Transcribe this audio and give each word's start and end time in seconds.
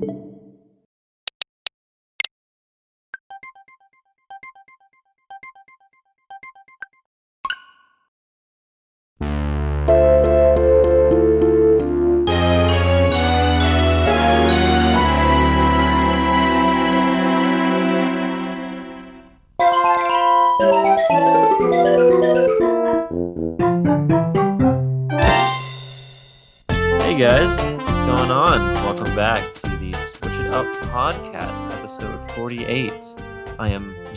Hey 0.00 0.37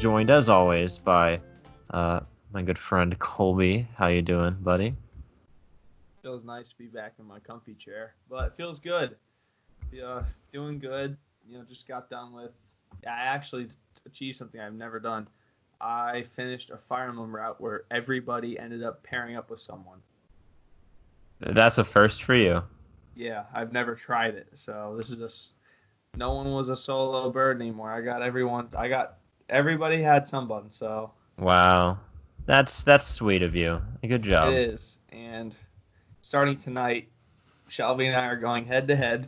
joined 0.02 0.32
as 0.32 0.50
always 0.50 0.98
by 0.98 1.40
uh, 1.92 2.22
my 2.52 2.64
good 2.64 2.78
friend 2.78 3.18
Colby. 3.20 3.88
How 3.96 4.08
you 4.08 4.24
doing, 4.24 4.58
buddy? 4.60 4.96
Feels 6.24 6.44
nice 6.44 6.70
to 6.70 6.78
be 6.80 6.88
back 6.88 7.14
in 7.20 7.26
my 7.26 7.38
comfy 7.38 7.76
chair, 7.76 8.16
but 8.28 8.48
it 8.48 8.54
feels 8.58 8.80
good. 8.80 9.16
Yeah, 9.92 10.24
doing 10.52 10.80
good. 10.80 11.16
You 11.48 11.60
know, 11.60 11.64
just 11.70 11.88
got 11.88 12.10
done 12.10 12.34
with. 12.34 12.50
I 13.06 13.26
actually 13.26 13.68
achieved 14.08 14.38
something 14.38 14.60
I've 14.60 14.74
never 14.74 15.00
done. 15.00 15.28
I 15.80 16.26
finished 16.36 16.72
a 16.72 16.78
Fire 16.78 17.10
Emblem 17.10 17.36
route 17.36 17.62
where 17.62 17.84
everybody 17.92 18.58
ended 18.58 18.82
up 18.82 19.04
pairing 19.04 19.36
up 19.36 19.52
with 19.52 19.62
someone. 19.62 20.00
That's 21.42 21.78
a 21.78 21.84
first 21.84 22.24
for 22.24 22.34
you. 22.34 22.64
Yeah, 23.16 23.44
I've 23.54 23.72
never 23.72 23.94
tried 23.94 24.34
it, 24.34 24.48
so 24.56 24.96
this 24.98 25.12
is 25.12 25.22
a. 25.22 26.18
No 26.18 26.34
one 26.34 26.52
was 26.52 26.70
a 26.70 26.76
solo 26.76 27.30
bird 27.30 27.62
anymore. 27.62 27.92
I 27.92 28.02
got 28.02 28.24
everyone. 28.24 28.70
I 28.76 28.88
got 28.88 29.18
everybody 29.52 30.02
had 30.02 30.28
someone, 30.28 30.72
so 30.72 31.12
Wow, 31.38 32.00
that's 32.46 32.84
that's 32.84 33.06
sweet 33.08 33.44
of 33.44 33.56
you. 33.56 33.82
Good 34.02 34.24
job. 34.24 34.54
it 34.54 34.74
is. 34.74 34.98
And 35.10 35.56
starting 36.22 36.58
tonight, 36.58 37.10
Shelby 37.68 38.08
and 38.08 38.16
I 38.16 38.26
are 38.28 38.38
going 38.38 38.66
head 38.66 38.88
to 38.88 38.96
head. 38.96 39.28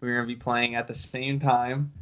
We're 0.00 0.16
gonna 0.16 0.26
be 0.26 0.36
playing 0.36 0.74
at 0.74 0.86
the 0.86 0.94
same 0.94 1.38
time, 1.40 1.92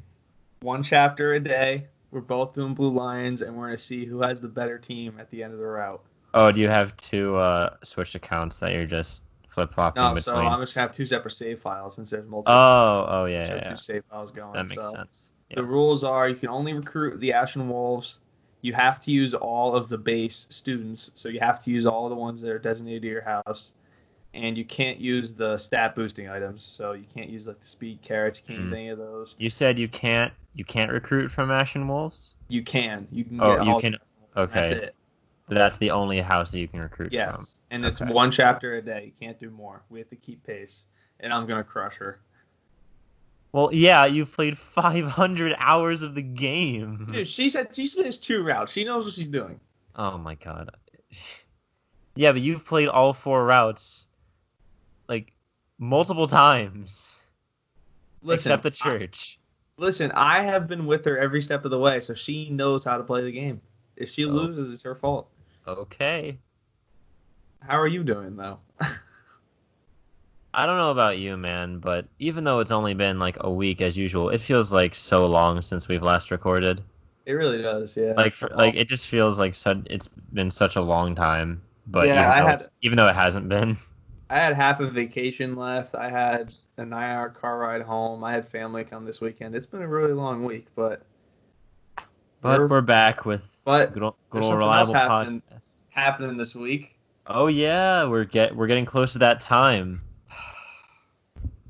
one 0.61 0.83
chapter 0.83 1.35
a 1.35 1.41
day. 1.41 1.87
We're 2.11 2.21
both 2.21 2.53
doing 2.55 2.75
Blue 2.75 2.91
Lions, 2.93 3.43
and 3.43 3.57
we're 3.57 3.67
gonna 3.67 3.79
see 3.79 4.05
who 4.05 4.21
has 4.23 4.41
the 4.41 4.49
better 4.49 4.79
team 4.79 5.17
at 5.21 5.31
the 5.31 5.43
end 5.43 5.53
of 5.53 5.59
the 5.61 5.67
route. 5.67 6.03
Oh, 6.35 6.51
do 6.51 6.61
you 6.61 6.69
have 6.69 6.97
two 6.97 7.37
uh, 7.37 7.75
Switch 7.85 8.15
accounts 8.15 8.59
that 8.59 8.73
you're 8.73 8.87
just 8.87 9.25
flip 9.49 9.73
flopping 9.75 10.03
No, 10.03 10.09
between? 10.11 10.23
so 10.23 10.35
I'm 10.37 10.61
just 10.61 10.75
gonna 10.75 10.87
have 10.89 10.97
two 10.97 11.05
separate 11.07 11.31
save 11.33 11.61
files 11.61 11.99
instead 11.99 12.21
of 12.21 12.29
multiple. 12.29 12.55
oh, 12.55 13.07
oh 13.09 13.25
yeah, 13.27 13.47
so 13.47 13.55
yeah, 13.57 13.71
two 13.71 13.77
save 13.77 14.05
files 14.11 14.31
going. 14.31 14.53
that 14.55 14.65
makes 14.69 14.83
so 14.83 14.93
sense. 14.93 15.32
The 15.55 15.65
rules 15.65 16.05
are 16.05 16.29
you 16.29 16.35
can 16.37 16.49
only 16.49 16.73
recruit 16.73 17.21
the 17.21 17.33
Ashen 17.35 17.69
Wolves. 17.69 18.21
You 18.63 18.73
have 18.75 19.01
to 19.01 19.11
use 19.11 19.35
all 19.35 19.75
of 19.75 19.89
the 19.89 19.99
base 19.99 20.47
students, 20.51 21.11
so 21.15 21.29
you 21.29 21.41
have 21.41 21.63
to 21.65 21.71
use 21.71 21.85
all 21.87 22.09
the 22.09 22.15
ones 22.15 22.41
that 22.43 22.51
are 22.51 22.59
designated 22.59 23.03
to 23.03 23.09
your 23.09 23.23
house. 23.23 23.73
And 24.35 24.57
you 24.57 24.65
can't 24.65 24.99
use 24.99 25.35
the 25.35 25.59
stat 25.59 25.95
boosting 25.95 26.29
items, 26.31 26.63
so 26.63 26.93
you 26.93 27.05
can't 27.15 27.29
use 27.29 27.47
like 27.47 27.61
the 27.61 27.67
speed 27.67 28.01
carrots. 28.01 28.41
You 28.41 28.47
can't 28.55 28.61
use 28.63 28.71
Mm. 28.71 28.77
any 28.77 28.89
of 28.89 28.99
those. 28.99 29.35
You 29.39 29.51
said 29.51 29.79
you 29.79 29.89
can't 29.89 30.33
you 30.55 30.65
can't 30.65 30.93
recruit 30.93 31.31
from 31.31 31.51
Ashen 31.51 31.89
Wolves. 31.89 32.37
You 32.49 32.63
can. 32.63 33.09
You 33.11 33.25
can. 33.25 33.41
Oh, 33.43 33.57
get 33.57 33.67
you 33.67 33.73
all- 33.73 33.81
can- 33.81 33.99
Okay, 34.37 34.61
That's 34.61 34.73
it. 34.73 34.95
that's 35.49 35.77
the 35.79 35.91
only 35.91 36.21
house 36.21 36.53
that 36.53 36.61
you 36.61 36.69
can 36.69 36.81
recruit 36.81 37.09
from. 37.09 37.13
Yes, 37.15 37.55
and 37.71 37.85
it's 37.85 38.01
Okay. 38.01 38.11
one 38.13 38.31
chapter 38.31 38.77
a 38.77 38.83
day. 38.83 39.07
You 39.07 39.27
can't 39.27 39.39
do 39.39 39.51
more. 39.51 39.83
We 39.91 39.99
have 39.99 40.09
to 40.11 40.17
keep 40.17 40.43
pace, 40.45 40.85
and 41.21 41.33
I'm 41.33 41.47
gonna 41.47 41.65
crush 41.65 41.97
her. 41.97 42.19
Well, 43.53 43.71
yeah, 43.73 44.07
you've 44.07 44.33
played 44.33 44.57
500 44.59 45.55
hours 45.59 46.03
of 46.03 46.15
the 46.15 46.23
game. 46.23 47.09
Dude, 47.13 47.29
she 47.29 47.49
said 47.51 47.75
she's 47.75 47.95
finished 47.95 48.25
two 48.25 48.43
routes. 48.43 48.73
She 48.73 48.85
knows 48.85 49.05
what 49.05 49.15
she's 49.15 49.29
doing. 49.29 49.61
Oh 49.97 50.19
my 50.19 50.35
god. 50.37 50.71
Yeah, 52.15 52.33
but 52.33 52.43
you've 52.43 52.67
played 52.67 52.89
all 52.89 53.15
four 53.15 53.43
routes 53.47 54.07
like 55.09 55.33
multiple 55.79 56.27
times. 56.27 57.19
Listen, 58.23 58.53
except 58.53 58.63
the 58.65 58.69
I- 58.69 58.99
church. 58.99 59.39
listen, 59.79 60.13
I 60.15 60.43
have 60.43 60.69
been 60.69 60.85
with 60.85 61.07
her 61.07 61.17
every 61.17 61.41
step 61.41 61.65
of 61.65 61.71
the 61.71 61.79
way, 61.79 62.01
so 62.01 62.13
she 62.13 62.51
knows 62.51 62.85
how 62.85 62.99
to 62.99 63.03
play 63.03 63.23
the 63.23 63.33
game. 63.33 63.63
If 63.97 64.11
she 64.11 64.27
Oh. 64.27 64.29
loses, 64.29 64.71
it's 64.71 64.83
her 64.83 64.95
fault. 64.95 65.31
Okay. 65.67 66.37
How 67.61 67.81
are 67.81 67.87
you 67.89 68.05
doing 68.05 68.37
though? 68.37 68.59
I 70.55 70.67
don't 70.67 70.77
know 70.77 70.91
about 70.91 71.19
you, 71.19 71.37
man, 71.37 71.79
but 71.79 72.07
even 72.19 72.45
though 72.45 72.61
it's 72.61 72.71
only 72.71 72.93
been 72.95 73.19
like 73.19 73.37
a 73.41 73.51
week 73.51 73.81
as 73.81 73.97
usual, 73.97 74.29
it 74.29 74.41
feels 74.41 74.73
like 74.73 74.95
so 74.95 75.27
long 75.27 75.63
since 75.63 75.89
we've 75.89 76.03
last 76.03 76.31
recorded. 76.31 76.83
it 77.25 77.33
really 77.33 77.63
does, 77.63 77.97
yeah. 77.97 78.13
Like 78.17 78.35
for, 78.35 78.49
like 78.51 78.75
it 78.75 78.89
just 78.89 79.07
feels 79.09 79.39
like 79.39 79.55
such, 79.55 79.79
it's 79.89 80.09
been 80.33 80.51
such 80.51 80.77
a 80.77 80.81
long 80.83 81.15
time. 81.15 81.63
But 81.87 82.07
Yeah, 82.09 82.21
even, 82.21 82.31
I 82.31 82.41
though 82.41 82.47
had- 82.47 82.63
even 82.83 82.97
though 82.97 83.09
it 83.09 83.15
hasn't 83.15 83.49
been. 83.49 83.77
I 84.31 84.37
had 84.37 84.55
half 84.55 84.81
a 84.81 84.87
vacation 84.87 85.57
left. 85.57 85.95
I 85.95 86.09
had 86.09 86.55
a 86.79 86.87
nine-hour 86.87 87.31
car 87.31 87.59
ride 87.59 87.83
home. 87.83 88.25
I 88.25 88.33
had 88.33 88.49
family 88.49 88.83
come 88.83 89.05
this 89.05 89.21
weekend. 89.21 89.55
It's 89.55 89.67
been 89.67 89.83
a 89.83 89.87
really 89.89 90.15
long 90.15 90.43
week, 90.45 90.67
but 90.75 91.03
But 92.41 92.59
We're- 92.59 92.69
we're 92.69 92.81
back 92.81 93.25
with 93.25 93.43
but 93.65 93.93
good 93.95 94.03
old, 94.03 94.15
good 94.31 94.43
there's 94.43 94.51
old 94.51 94.59
reliable 94.59 94.95
happening. 94.95 95.43
podcast. 95.53 95.65
happening 95.91 96.37
this 96.37 96.55
week. 96.55 96.99
Oh 97.27 97.47
yeah, 97.47 98.05
we're 98.05 98.25
get 98.25 98.55
we're 98.57 98.67
getting 98.67 98.85
close 98.87 99.13
to 99.13 99.19
that 99.21 99.41
time. 99.41 100.01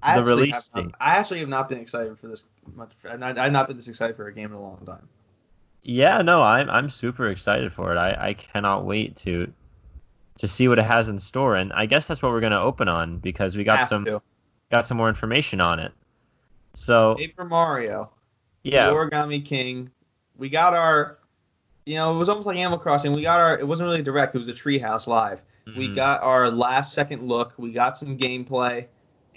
I 0.02 0.16
The 0.18 0.24
release 0.24 0.68
have 0.68 0.74
not- 0.74 0.84
date. 0.84 0.94
I 1.00 1.16
actually 1.16 1.40
have 1.40 1.48
not 1.48 1.68
been 1.68 1.78
excited 1.78 2.18
for 2.18 2.26
this 2.28 2.44
much. 2.74 2.90
I've 3.08 3.18
not, 3.20 3.38
I've 3.38 3.52
not 3.52 3.68
been 3.68 3.76
this 3.76 3.88
excited 3.88 4.16
for 4.16 4.26
a 4.26 4.32
game 4.34 4.46
in 4.50 4.56
a 4.56 4.60
long 4.60 4.78
time. 4.84 5.08
Yeah, 5.82 6.22
no, 6.22 6.42
I'm 6.42 6.70
I'm 6.70 6.90
super 6.90 7.28
excited 7.28 7.72
for 7.72 7.92
it. 7.92 7.98
I, 7.98 8.28
I 8.28 8.34
cannot 8.34 8.84
wait 8.84 9.16
to 9.16 9.52
to 10.38 10.46
see 10.48 10.68
what 10.68 10.78
it 10.78 10.84
has 10.84 11.08
in 11.08 11.18
store, 11.18 11.56
and 11.56 11.72
I 11.72 11.86
guess 11.86 12.06
that's 12.06 12.22
what 12.22 12.30
we're 12.32 12.40
gonna 12.40 12.60
open 12.60 12.88
on 12.88 13.18
because 13.18 13.56
we 13.56 13.64
got 13.64 13.80
Have 13.80 13.88
some 13.88 14.04
to. 14.04 14.22
got 14.70 14.86
some 14.86 14.96
more 14.96 15.08
information 15.08 15.60
on 15.60 15.78
it. 15.80 15.92
So 16.74 17.16
Paper 17.16 17.44
Mario, 17.44 18.10
yeah, 18.62 18.88
Origami 18.90 19.44
King. 19.44 19.90
We 20.36 20.48
got 20.48 20.72
our, 20.72 21.18
you 21.84 21.96
know, 21.96 22.14
it 22.14 22.18
was 22.18 22.28
almost 22.28 22.46
like 22.46 22.56
Animal 22.56 22.78
Crossing. 22.78 23.12
We 23.12 23.22
got 23.22 23.40
our. 23.40 23.58
It 23.58 23.66
wasn't 23.66 23.88
really 23.88 24.02
direct. 24.02 24.34
It 24.34 24.38
was 24.38 24.48
a 24.48 24.52
Treehouse 24.54 25.06
Live. 25.06 25.42
We 25.76 25.88
mhm. 25.88 25.94
got 25.94 26.22
our 26.22 26.50
last 26.50 26.92
second 26.92 27.22
look. 27.28 27.54
We 27.56 27.72
got 27.72 27.96
some 27.98 28.16
gameplay, 28.18 28.86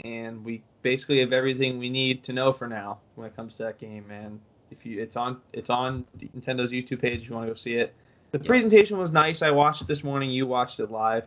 and 0.03 0.43
we 0.43 0.61
basically 0.81 1.19
have 1.19 1.33
everything 1.33 1.77
we 1.79 1.89
need 1.89 2.23
to 2.23 2.33
know 2.33 2.51
for 2.51 2.67
now 2.67 2.99
when 3.15 3.27
it 3.27 3.35
comes 3.35 3.55
to 3.57 3.63
that 3.63 3.79
game. 3.79 4.05
And 4.11 4.39
if 4.71 4.85
you, 4.85 5.01
it's 5.01 5.15
on, 5.15 5.39
it's 5.53 5.69
on 5.69 6.05
Nintendo's 6.17 6.71
YouTube 6.71 7.01
page. 7.01 7.21
If 7.21 7.29
you 7.29 7.35
want 7.35 7.47
to 7.47 7.51
go 7.51 7.55
see 7.55 7.75
it. 7.75 7.93
The 8.31 8.39
Yes. 8.39 8.47
presentation 8.47 8.97
was 8.97 9.11
nice. 9.11 9.41
I 9.41 9.51
watched 9.51 9.81
it 9.81 9.87
this 9.87 10.03
morning. 10.03 10.29
You 10.29 10.45
watched 10.45 10.79
it 10.79 10.91
live. 10.91 11.25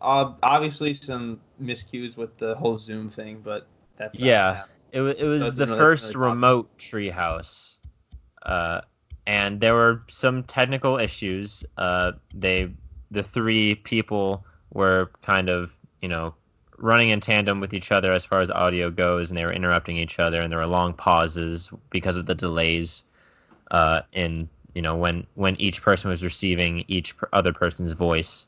Uh, 0.00 0.34
obviously 0.42 0.94
some 0.94 1.40
miscues 1.60 2.16
with 2.16 2.36
the 2.38 2.54
whole 2.54 2.78
Zoom 2.78 3.08
thing, 3.08 3.40
but 3.42 3.66
that's 3.96 4.14
Yeah. 4.16 4.64
it, 4.92 5.02
it 5.02 5.24
was 5.24 5.46
it's 5.46 5.56
the 5.56 5.66
first 5.66 6.14
remote 6.14 6.70
treehouse, 6.78 7.76
uh, 8.42 8.82
and 9.26 9.60
there 9.60 9.74
were 9.74 10.02
some 10.08 10.44
technical 10.44 10.98
issues. 10.98 11.64
Uh, 11.76 12.12
they 12.32 12.70
the 13.10 13.22
three 13.22 13.74
people 13.74 14.44
were 14.72 15.10
kind 15.22 15.48
of 15.48 15.74
you 16.02 16.08
know 16.08 16.34
running 16.78 17.10
in 17.10 17.20
tandem 17.20 17.60
with 17.60 17.74
each 17.74 17.92
other 17.92 18.12
as 18.12 18.24
far 18.24 18.40
as 18.40 18.50
audio 18.50 18.90
goes, 18.90 19.30
and 19.30 19.38
they 19.38 19.44
were 19.44 19.52
interrupting 19.52 19.96
each 19.96 20.18
other, 20.18 20.40
and 20.40 20.50
there 20.50 20.58
were 20.58 20.66
long 20.66 20.92
pauses 20.92 21.70
because 21.90 22.16
of 22.16 22.26
the 22.26 22.34
delays 22.34 23.04
uh, 23.70 24.02
in 24.12 24.48
you 24.74 24.82
know 24.82 24.96
when 24.96 25.26
when 25.34 25.60
each 25.60 25.82
person 25.82 26.10
was 26.10 26.22
receiving 26.22 26.84
each 26.88 27.14
other 27.32 27.52
person's 27.52 27.92
voice. 27.92 28.46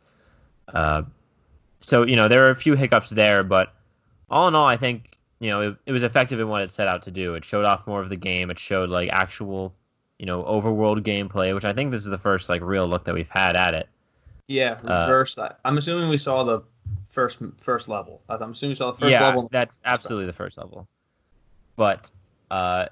Uh, 0.72 1.02
so 1.80 2.02
you 2.02 2.16
know 2.16 2.28
there 2.28 2.42
were 2.42 2.50
a 2.50 2.56
few 2.56 2.74
hiccups 2.74 3.10
there, 3.10 3.42
but 3.42 3.72
all 4.28 4.48
in 4.48 4.54
all, 4.54 4.66
I 4.66 4.76
think 4.76 5.16
you 5.38 5.50
know 5.50 5.60
it, 5.60 5.76
it 5.86 5.92
was 5.92 6.02
effective 6.02 6.40
in 6.40 6.48
what 6.48 6.62
it 6.62 6.70
set 6.70 6.88
out 6.88 7.04
to 7.04 7.10
do. 7.10 7.34
It 7.34 7.44
showed 7.44 7.64
off 7.64 7.86
more 7.86 8.02
of 8.02 8.08
the 8.08 8.16
game. 8.16 8.50
It 8.50 8.58
showed 8.58 8.90
like 8.90 9.10
actual 9.10 9.74
you 10.18 10.26
know 10.26 10.42
overworld 10.42 11.02
gameplay, 11.02 11.54
which 11.54 11.64
I 11.64 11.72
think 11.72 11.90
this 11.90 12.02
is 12.02 12.08
the 12.08 12.18
first 12.18 12.48
like 12.48 12.62
real 12.62 12.86
look 12.86 13.04
that 13.04 13.14
we've 13.14 13.28
had 13.28 13.56
at 13.56 13.74
it. 13.74 13.88
Yeah, 14.48 14.74
Uh, 14.74 15.06
reverse 15.06 15.34
that. 15.36 15.60
I'm 15.64 15.78
assuming 15.78 16.08
we 16.08 16.18
saw 16.18 16.44
the 16.44 16.62
first 17.10 17.38
first 17.60 17.88
level. 17.88 18.22
I'm 18.28 18.52
assuming 18.52 18.72
we 18.72 18.76
saw 18.76 18.92
the 18.92 18.98
first 18.98 19.12
yeah, 19.12 19.26
level. 19.26 19.48
that's 19.50 19.78
absolutely 19.84 20.26
the 20.26 20.32
first 20.32 20.58
level. 20.58 20.86
But 21.76 22.10
uh, 22.50 22.86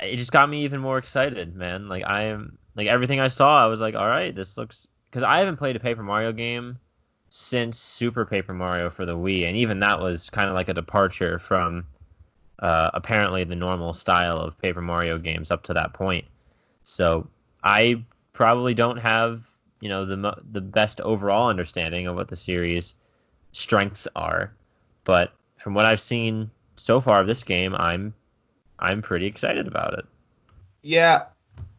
it 0.00 0.16
just 0.16 0.32
got 0.32 0.48
me 0.48 0.64
even 0.64 0.80
more 0.80 0.98
excited, 0.98 1.54
man. 1.56 1.88
Like 1.88 2.04
I 2.06 2.24
am 2.24 2.58
like 2.76 2.86
everything 2.86 3.20
I 3.20 3.28
saw, 3.28 3.62
I 3.64 3.66
was 3.66 3.80
like, 3.80 3.94
all 3.94 4.06
right, 4.06 4.34
this 4.34 4.56
looks 4.56 4.88
because 5.10 5.22
I 5.22 5.38
haven't 5.38 5.56
played 5.56 5.76
a 5.76 5.80
Paper 5.80 6.02
Mario 6.02 6.32
game 6.32 6.78
since 7.30 7.78
Super 7.78 8.24
Paper 8.24 8.52
Mario 8.54 8.90
for 8.90 9.04
the 9.04 9.16
Wii, 9.16 9.46
and 9.46 9.56
even 9.56 9.80
that 9.80 10.00
was 10.00 10.30
kind 10.30 10.48
of 10.48 10.54
like 10.54 10.68
a 10.68 10.74
departure 10.74 11.38
from 11.38 11.84
uh, 12.60 12.90
apparently 12.94 13.44
the 13.44 13.56
normal 13.56 13.92
style 13.92 14.38
of 14.38 14.56
Paper 14.58 14.80
Mario 14.80 15.18
games 15.18 15.50
up 15.50 15.64
to 15.64 15.74
that 15.74 15.92
point. 15.92 16.24
So 16.84 17.26
I 17.62 18.04
probably 18.32 18.74
don't 18.74 18.98
have 18.98 19.42
you 19.84 19.90
know 19.90 20.06
the 20.06 20.34
the 20.50 20.62
best 20.62 21.02
overall 21.02 21.50
understanding 21.50 22.06
of 22.06 22.16
what 22.16 22.28
the 22.28 22.36
series 22.36 22.94
strengths 23.52 24.08
are, 24.16 24.50
but 25.04 25.34
from 25.58 25.74
what 25.74 25.84
I've 25.84 26.00
seen 26.00 26.50
so 26.76 27.02
far 27.02 27.20
of 27.20 27.26
this 27.26 27.44
game, 27.44 27.74
I'm 27.74 28.14
I'm 28.78 29.02
pretty 29.02 29.26
excited 29.26 29.66
about 29.66 29.98
it. 29.98 30.06
Yeah, 30.80 31.24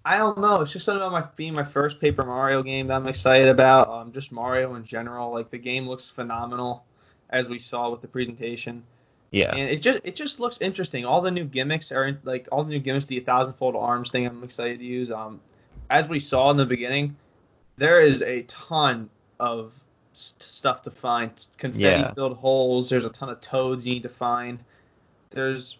I 0.05 0.17
don't 0.17 0.37
know. 0.37 0.61
It's 0.61 0.71
just 0.71 0.85
something 0.85 1.01
about 1.01 1.13
my 1.13 1.27
being 1.35 1.53
my 1.53 1.63
first 1.63 1.99
Paper 1.99 2.23
Mario 2.23 2.61
game 2.61 2.85
that 2.87 2.95
I'm 2.95 3.07
excited 3.07 3.47
about. 3.47 3.89
Um, 3.89 4.11
just 4.11 4.31
Mario 4.31 4.75
in 4.75 4.85
general. 4.85 5.31
Like 5.31 5.49
the 5.49 5.57
game 5.57 5.87
looks 5.87 6.07
phenomenal, 6.07 6.85
as 7.31 7.49
we 7.49 7.57
saw 7.57 7.89
with 7.89 8.01
the 8.01 8.07
presentation. 8.07 8.83
Yeah. 9.31 9.49
And 9.49 9.67
it 9.67 9.81
just 9.81 10.01
it 10.03 10.15
just 10.15 10.39
looks 10.39 10.61
interesting. 10.61 11.05
All 11.05 11.21
the 11.21 11.31
new 11.31 11.45
gimmicks 11.45 11.91
are 11.91 12.19
like 12.23 12.47
all 12.51 12.63
the 12.63 12.69
new 12.69 12.79
gimmicks. 12.79 13.05
The 13.05 13.19
thousand 13.21 13.53
fold 13.53 13.75
arms 13.75 14.11
thing. 14.11 14.27
I'm 14.27 14.43
excited 14.43 14.77
to 14.77 14.85
use. 14.85 15.09
Um, 15.09 15.41
as 15.89 16.07
we 16.07 16.19
saw 16.19 16.51
in 16.51 16.57
the 16.57 16.67
beginning, 16.67 17.15
there 17.77 18.01
is 18.01 18.21
a 18.21 18.43
ton 18.43 19.09
of 19.39 19.75
s- 20.13 20.33
stuff 20.39 20.81
to 20.83 20.91
find. 20.91 21.31
Confetti 21.57 21.83
Yeah. 21.83 22.13
filled 22.13 22.37
holes. 22.37 22.89
There's 22.89 23.05
a 23.05 23.09
ton 23.09 23.29
of 23.29 23.41
toads 23.41 23.85
you 23.87 23.95
need 23.95 24.03
to 24.03 24.09
find. 24.09 24.59
There's 25.31 25.77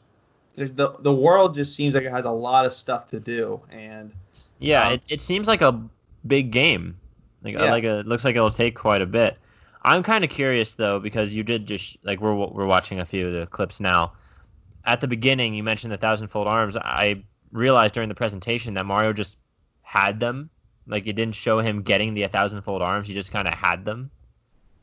there's 0.56 0.72
the 0.72 0.94
the 1.00 1.14
world 1.14 1.54
just 1.56 1.76
seems 1.76 1.96
like 1.96 2.04
it 2.04 2.12
has 2.12 2.26
a 2.26 2.32
lot 2.32 2.66
of 2.66 2.74
stuff 2.74 3.08
to 3.08 3.20
do 3.20 3.62
and 3.72 4.12
Yeah, 4.60 4.88
Um, 4.88 4.94
it, 4.94 5.04
it 5.10 5.22
seems 5.22 5.48
like 5.48 5.62
a 5.62 5.82
big 6.26 6.52
game. 6.52 6.98
Like 7.44 7.54
Yeah. 7.56 7.70
like 7.72 7.84
a, 7.84 8.00
it 8.00 8.08
looks 8.08 8.24
like 8.24 8.36
it'll 8.36 8.50
take 8.50 8.76
quite 8.76 9.02
a 9.02 9.06
bit. 9.06 9.38
I'm 9.84 10.02
kind 10.02 10.24
of 10.24 10.30
curious 10.30 10.76
though 10.76 11.00
because 11.00 11.34
you 11.34 11.44
did 11.44 11.66
just 11.68 11.98
like 12.04 12.20
we're 12.22 12.34
we're 12.34 12.66
watching 12.66 13.00
a 13.00 13.06
few 13.06 13.28
of 13.28 13.34
the 13.34 13.46
clips 13.48 13.80
now. 13.80 14.14
At 14.86 15.02
the 15.02 15.08
beginning, 15.08 15.56
you 15.56 15.64
mentioned 15.64 15.92
the 15.92 15.98
thousand-fold 15.98 16.48
arms. 16.48 16.78
I 16.78 17.24
realized 17.52 17.96
during 17.96 18.08
the 18.10 18.14
presentation 18.16 18.76
that 18.76 18.86
Mario 18.86 19.14
just 19.14 19.38
had 19.82 20.20
them. 20.20 20.50
Like 20.88 21.08
it 21.08 21.14
didn't 21.14 21.36
show 21.36 21.60
him 21.60 21.82
getting 21.82 22.14
the 22.14 22.28
thousand-fold 22.28 22.82
arms. 22.82 23.08
He 23.08 23.14
just 23.14 23.32
kind 23.32 23.48
of 23.48 23.54
had 23.54 23.86
them. 23.86 24.12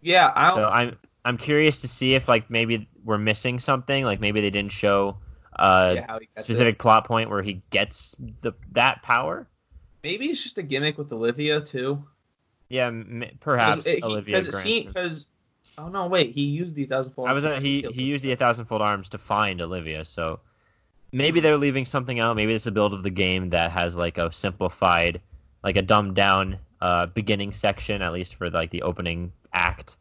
yeah 0.01 0.33
I 0.35 0.49
don't 0.51 0.59
So 0.59 0.69
I'm 0.69 0.99
I'm 1.25 1.39
curious 1.39 1.83
to 1.83 1.89
see 1.89 2.15
if 2.15 2.29
like 2.29 2.51
maybe 2.51 2.89
we're 3.05 3.19
missing 3.19 3.61
something. 3.61 4.05
Like 4.05 4.21
maybe 4.21 4.41
they 4.41 4.51
didn't 4.51 4.73
show 4.73 5.19
a 5.55 5.93
yeah, 5.95 6.07
how 6.09 6.19
he 6.19 6.27
gets 6.35 6.41
it. 6.41 6.43
specific 6.43 6.79
plot 6.79 7.07
point 7.07 7.31
where 7.31 7.43
he 7.43 7.63
gets 7.71 8.17
the 8.41 8.53
that 8.73 9.03
power. 9.03 9.47
Maybe 10.03 10.27
it's 10.27 10.43
just 10.43 10.59
a 10.59 10.63
gimmick 10.63 10.99
with 10.99 11.13
Olivia 11.13 11.61
too. 11.61 12.05
Yeah, 12.69 12.87
m- 12.87 13.25
perhaps 13.39 13.87
Olivia 13.87 14.23
because 14.25 14.49
it 14.49 14.53
seemed 14.55 14.93
Grant. 14.93 14.95
because 14.95 15.27
oh 15.79 15.89
no 15.89 16.07
wait 16.09 16.33
he 16.33 16.43
used 16.43 16.75
the 16.75 16.87
thousand 16.87 17.13
fold. 17.13 17.29
I 17.29 17.33
was 17.33 17.45
uh, 17.45 17.61
he 17.61 17.87
he 17.93 18.05
used 18.05 18.25
the 18.25 18.35
thousand 18.35 18.65
fold 18.65 18.83
arms 18.83 19.11
to 19.11 19.19
find 19.19 19.61
Olivia, 19.61 20.05
so 20.05 20.41
maybe 21.13 21.41
they're 21.41 21.59
leaving 21.59 21.85
something 21.87 22.19
out. 22.19 22.35
Maybe 22.35 22.55
it's 22.55 22.67
a 22.67 22.73
build 22.73 22.95
of 22.95 23.03
the 23.03 23.11
game 23.11 23.51
that 23.51 23.71
has 23.71 23.95
like 23.95 24.19
a 24.19 24.33
simplified, 24.33 25.21
like 25.65 25.77
a 25.77 25.83
dumbed 25.83 26.15
down 26.17 26.59
uh, 26.81 27.07
beginning 27.07 27.53
section, 27.53 28.03
at 28.03 28.13
least 28.13 28.35
for 28.35 28.51
like 28.51 28.71
the 28.71 28.83
opening 28.83 29.33
act. 29.53 29.97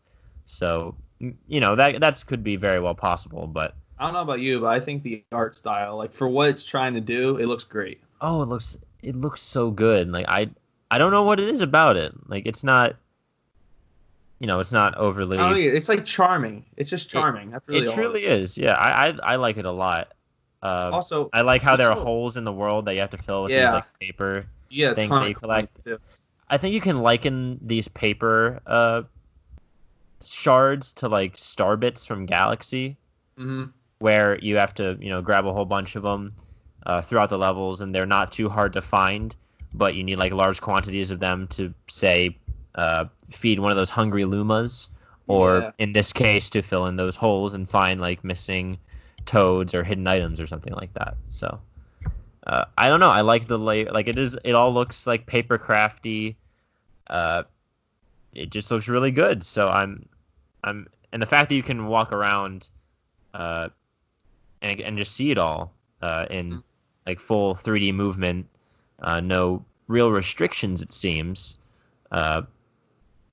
So 0.46 0.96
you 1.20 1.60
know 1.60 1.76
that 1.76 2.00
that's 2.00 2.24
could 2.24 2.44
be 2.44 2.56
very 2.56 2.80
well 2.80 2.96
possible, 2.96 3.46
but 3.48 3.76
I 4.00 4.06
don't 4.06 4.14
know 4.14 4.22
about 4.22 4.40
you, 4.40 4.60
but 4.62 4.68
I 4.68 4.80
think 4.80 5.04
the 5.04 5.24
art 5.32 5.56
style, 5.58 5.98
like 5.98 6.12
for 6.14 6.28
what 6.28 6.50
it's 6.50 6.66
trying 6.66 6.96
to 6.96 7.02
do, 7.02 7.38
it 7.38 7.46
looks 7.46 7.64
great. 7.64 8.02
oh, 8.22 8.42
it 8.42 8.48
looks 8.48 8.78
it 9.04 9.16
looks 9.16 9.42
so 9.42 9.70
good. 9.72 10.10
Like 10.12 10.26
I 10.28 10.50
I 10.90 10.98
don't 10.98 11.12
know 11.12 11.24
what 11.24 11.40
it 11.40 11.50
is 11.50 11.62
about 11.62 11.96
it. 11.98 12.14
Like 12.28 12.46
it's 12.48 12.64
not, 12.64 12.96
you 14.40 14.48
know, 14.48 14.60
it's 14.60 14.72
not 14.72 14.96
overly. 14.96 15.38
I 15.38 15.42
don't 15.50 15.60
know, 15.60 15.68
it's 15.68 15.88
like 15.90 16.04
charming. 16.06 16.66
It's 16.76 16.90
just 16.90 17.10
charming. 17.10 17.52
That's 17.52 17.68
really 17.68 17.86
it 17.88 17.94
truly 17.94 18.26
is. 18.26 18.58
Yeah, 18.58 18.74
I, 18.74 19.10
I 19.10 19.34
I 19.34 19.36
like 19.36 19.58
it 19.58 19.66
a 19.66 19.72
lot. 19.72 20.12
Uh, 20.64 20.90
Also, 20.94 21.30
I 21.34 21.42
like 21.42 21.62
how 21.62 21.76
there 21.76 21.88
are 21.90 21.94
Also- 21.94 22.04
holes 22.04 22.38
in 22.38 22.44
the 22.44 22.52
world 22.54 22.86
that 22.86 22.94
you 22.96 23.02
have 23.02 23.12
to 23.12 23.18
fill 23.18 23.44
with 23.44 23.52
Yeah. 23.52 23.66
these 23.68 23.74
like 23.76 24.00
paper. 24.00 24.46
Get 24.72 24.96
things 24.96 25.10
that 25.10 25.28
you 25.28 25.36
collect. 25.36 25.78
I 26.50 26.58
think 26.58 26.74
you 26.74 26.82
can 26.82 27.02
liken 27.02 27.60
these 27.62 27.88
paper 27.88 28.60
uh 28.66 29.04
shards 30.24 30.94
to 30.94 31.08
like 31.08 31.38
star 31.38 31.78
bits 31.78 32.06
from 32.06 32.26
Galaxy, 32.26 32.98
Mhm. 33.40 33.74
where 34.00 34.38
you 34.40 34.58
have 34.58 34.74
to 34.76 34.98
you 35.00 35.10
know 35.10 35.22
grab 35.22 35.46
a 35.46 35.54
whole 35.54 35.66
bunch 35.66 35.96
of 35.96 36.04
them 36.04 36.32
uh, 36.86 37.02
throughout 37.02 37.30
the 37.30 37.38
levels, 37.38 37.82
and 37.82 37.94
they're 37.94 38.06
not 38.06 38.32
too 38.32 38.50
hard 38.50 38.74
to 38.74 38.82
find, 38.82 39.36
but 39.74 39.96
you 39.96 40.04
need 40.04 40.18
like 40.18 40.34
large 40.34 40.62
quantities 40.62 41.12
of 41.12 41.20
them 41.20 41.48
to 41.48 41.74
say 41.88 42.38
uh, 42.76 43.06
feed 43.32 43.60
one 43.60 43.72
of 43.72 43.78
those 43.78 43.90
hungry 43.90 44.24
lumas, 44.24 44.90
or 45.28 45.60
Yeah. 45.60 45.72
in 45.78 45.94
this 45.94 46.14
case 46.14 46.50
to 46.52 46.62
fill 46.62 46.88
in 46.88 46.96
those 46.96 47.16
holes 47.16 47.54
and 47.54 47.70
find 47.70 48.02
like 48.02 48.24
missing 48.24 48.78
toads 49.26 49.74
or 49.74 49.84
hidden 49.84 50.08
items 50.08 50.40
or 50.40 50.48
something 50.48 50.74
like 50.74 50.94
that. 50.96 51.16
So. 51.30 51.60
Uh, 52.46 52.66
I 52.78 52.90
don't 52.90 53.00
know. 53.00 53.10
I 53.10 53.22
like 53.22 53.48
the 53.48 53.60
layer. 53.60 53.92
Like 53.92 54.08
it 54.08 54.18
is. 54.18 54.38
It 54.44 54.54
all 54.54 54.74
looks 54.74 55.06
like 55.06 55.26
paper 55.26 55.58
crafty. 55.58 56.38
Uh, 57.08 57.44
it 58.34 58.50
just 58.50 58.72
looks 58.72 58.88
really 58.88 59.12
good. 59.12 59.44
So 59.44 59.68
I'm, 59.70 60.08
I'm, 60.64 60.88
and 61.12 61.22
the 61.22 61.26
fact 61.26 61.50
that 61.50 61.56
you 61.56 61.64
can 61.64 61.88
walk 61.88 62.12
around, 62.14 62.70
uh, 63.34 63.70
and 64.62 64.80
and 64.82 64.98
just 64.98 65.14
see 65.14 65.32
it 65.32 65.38
all, 65.38 65.74
uh, 66.02 66.26
in 66.30 66.64
like 67.06 67.20
full 67.20 67.56
3D 67.56 67.94
movement, 67.94 68.48
uh, 69.02 69.20
no 69.20 69.64
real 69.88 70.12
restrictions. 70.12 70.82
It 70.82 70.94
seems, 70.94 71.60
uh, 72.12 72.44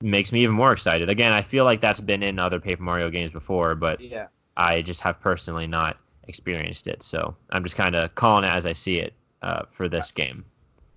makes 0.01 0.31
me 0.31 0.43
even 0.43 0.55
more 0.55 0.71
excited. 0.71 1.09
Again, 1.09 1.31
I 1.31 1.41
feel 1.41 1.65
like 1.65 1.81
that's 1.81 2.01
been 2.01 2.23
in 2.23 2.39
other 2.39 2.59
Paper 2.59 2.83
Mario 2.83 3.09
games 3.09 3.31
before, 3.31 3.75
but 3.75 4.01
Yeah. 4.01 4.27
I 4.57 4.81
just 4.81 5.01
have 5.01 5.19
personally 5.21 5.67
not 5.67 5.97
experienced 6.27 6.87
it. 6.87 7.03
So 7.03 7.35
I'm 7.49 7.63
just 7.63 7.75
kind 7.75 7.95
of 7.95 8.13
calling 8.15 8.43
it 8.43 8.51
as 8.51 8.65
I 8.65 8.73
see 8.73 8.99
it 8.99 9.13
uh, 9.41 9.63
for 9.71 9.87
this 9.89 10.11
game. 10.11 10.45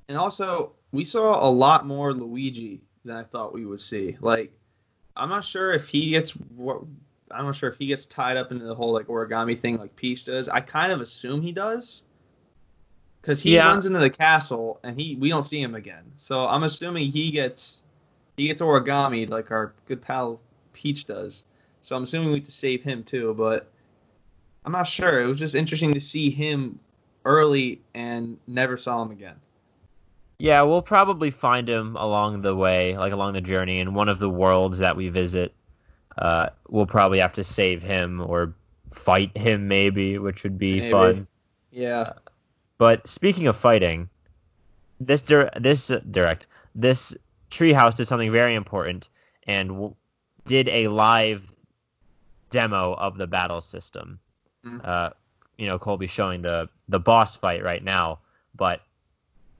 And 0.08 0.18
also, 0.18 0.72
we 0.92 1.04
saw 1.04 1.46
a 1.46 1.50
lot 1.50 1.86
more 1.86 2.12
Luigi 2.12 2.80
than 3.04 3.16
I 3.16 3.22
thought 3.22 3.54
we 3.54 3.64
would 3.64 3.80
see. 3.80 4.16
Like, 4.20 4.52
I'm 5.16 5.28
not 5.28 5.44
sure 5.44 5.72
if 5.72 5.88
he 5.88 6.10
gets 6.10 6.30
what. 6.32 6.82
I'm 7.30 7.46
not 7.46 7.56
sure 7.56 7.70
if 7.70 7.76
he 7.78 7.86
gets 7.86 8.04
tied 8.04 8.36
up 8.36 8.52
into 8.52 8.66
the 8.66 8.74
whole 8.74 8.92
like 8.92 9.06
origami 9.06 9.58
thing 9.58 9.78
like 9.78 9.96
Peach 9.96 10.24
does. 10.26 10.50
I 10.50 10.60
kind 10.60 10.92
of 10.92 11.00
assume 11.00 11.40
he 11.40 11.52
does, 11.52 12.02
because 13.22 13.40
he 13.40 13.54
Yeah. 13.54 13.68
runs 13.68 13.86
into 13.86 14.00
the 14.00 14.10
castle 14.10 14.80
and 14.82 15.00
he 15.00 15.16
we 15.16 15.30
don't 15.30 15.44
see 15.44 15.60
him 15.60 15.74
again. 15.74 16.04
So 16.18 16.46
I'm 16.46 16.62
assuming 16.64 17.10
he 17.10 17.30
gets 17.30 17.80
he 18.36 18.48
gets 18.48 18.60
origami 18.60 19.28
like 19.30 19.50
our 19.50 19.72
good 19.86 20.02
pal 20.02 20.40
Peach 20.74 21.06
does. 21.06 21.44
So 21.80 21.96
I'm 21.96 22.02
assuming 22.02 22.28
we 22.28 22.38
have 22.38 22.46
to 22.46 22.52
save 22.52 22.82
him 22.82 23.02
too. 23.02 23.34
But 23.34 23.70
I'm 24.64 24.72
not 24.72 24.86
sure. 24.86 25.22
It 25.22 25.26
was 25.26 25.38
just 25.38 25.54
interesting 25.54 25.94
to 25.94 26.00
see 26.00 26.30
him 26.30 26.78
early 27.24 27.80
and 27.94 28.38
never 28.46 28.76
saw 28.76 29.02
him 29.02 29.10
again. 29.10 29.36
Yeah, 30.38 30.62
we'll 30.62 30.82
probably 30.82 31.30
find 31.30 31.68
him 31.68 31.96
along 31.96 32.42
the 32.42 32.54
way, 32.54 32.96
like 32.96 33.12
along 33.12 33.34
the 33.34 33.40
journey, 33.40 33.78
in 33.78 33.94
one 33.94 34.08
of 34.08 34.18
the 34.18 34.30
worlds 34.30 34.78
that 34.78 34.96
we 34.96 35.08
visit. 35.08 35.52
Uh, 36.18 36.48
we'll 36.68 36.86
probably 36.86 37.20
have 37.20 37.32
to 37.34 37.44
save 37.44 37.82
him 37.82 38.20
or 38.20 38.54
fight 38.92 39.36
him, 39.36 39.68
maybe, 39.68 40.18
which 40.18 40.42
would 40.42 40.58
be 40.58 40.80
Maybe. 40.80 40.90
fun. 40.90 41.26
Yeah. 41.70 42.14
But 42.78 43.06
speaking 43.06 43.46
of 43.46 43.56
fighting, 43.56 44.08
this 45.00 45.22
dir- 45.22 45.50
this 45.60 45.90
uh, 45.90 46.00
direct 46.10 46.46
this 46.74 47.16
treehouse 47.50 47.96
did 47.96 48.08
something 48.08 48.32
very 48.32 48.54
important 48.54 49.08
and 49.46 49.68
w- 49.68 49.94
did 50.46 50.68
a 50.68 50.88
live 50.88 51.42
demo 52.50 52.94
of 52.94 53.16
the 53.16 53.26
battle 53.26 53.60
system. 53.60 54.18
Mhm. 54.64 54.80
Uh, 54.84 55.10
you 55.58 55.66
know, 55.66 55.78
Colby 55.78 56.06
showing 56.06 56.42
the 56.42 56.68
the 56.88 56.98
boss 56.98 57.36
fight 57.36 57.62
right 57.62 57.82
now, 57.82 58.18
but 58.54 58.80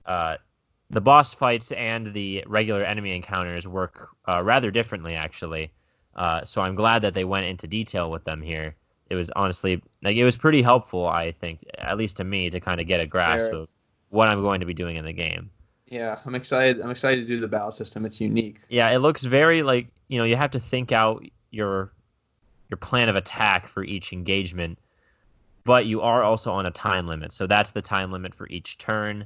uh, 0.05 0.37
the 0.89 1.01
boss 1.01 1.33
fights 1.33 1.71
and 1.71 2.13
the 2.13 2.43
regular 2.47 2.83
enemy 2.83 3.15
encounters 3.15 3.67
work 3.67 4.09
uh, 4.27 4.41
rather 4.43 4.71
differently, 4.71 5.15
actually. 5.15 5.71
Uh, 6.15 6.43
so 6.43 6.61
I'm 6.61 6.75
glad 6.75 7.01
that 7.01 7.13
they 7.13 7.23
went 7.23 7.45
into 7.45 7.67
detail 7.67 8.11
with 8.11 8.23
them 8.23 8.41
here. 8.41 8.75
It 9.09 9.15
was 9.15 9.29
honestly 9.35 9.81
like 10.01 10.15
it 10.15 10.23
was 10.23 10.37
pretty 10.37 10.61
helpful, 10.61 11.07
I 11.07 11.31
think, 11.31 11.65
at 11.77 11.97
least 11.97 12.17
to 12.17 12.23
me, 12.23 12.49
to 12.49 12.59
kind 12.59 12.79
of 12.79 12.87
get 12.87 12.99
a 12.99 13.05
grasp 13.05 13.49
Very. 13.49 13.63
of 13.63 13.69
what 14.09 14.29
I'm 14.29 14.41
going 14.41 14.59
to 14.59 14.65
be 14.65 14.73
doing 14.73 14.95
in 14.95 15.05
the 15.05 15.13
game. 15.13 15.49
Yeah, 15.87 16.15
I'm 16.25 16.35
excited. 16.35 16.81
I'm 16.81 16.89
excited 16.89 17.21
to 17.21 17.27
do 17.27 17.39
the 17.39 17.47
battle 17.47 17.71
system. 17.71 18.05
It's 18.05 18.19
unique. 18.19 18.59
Yeah, 18.69 18.89
it 18.91 18.99
looks 18.99 19.23
very 19.23 19.61
like 19.61 19.87
you 20.07 20.17
know 20.17 20.23
you 20.23 20.35
have 20.35 20.51
to 20.51 20.59
think 20.59 20.91
out 20.91 21.25
your 21.51 21.91
your 22.69 22.77
plan 22.77 23.09
of 23.09 23.15
attack 23.15 23.67
for 23.67 23.83
each 23.83 24.13
engagement, 24.13 24.79
but 25.65 25.85
you 25.85 26.01
are 26.01 26.23
also 26.23 26.51
on 26.51 26.65
a 26.65 26.71
time 26.71 27.07
limit. 27.07 27.31
So 27.31 27.47
that's 27.47 27.71
the 27.71 27.81
time 27.81 28.11
limit 28.11 28.33
for 28.35 28.47
each 28.47 28.77
turn. 28.77 29.25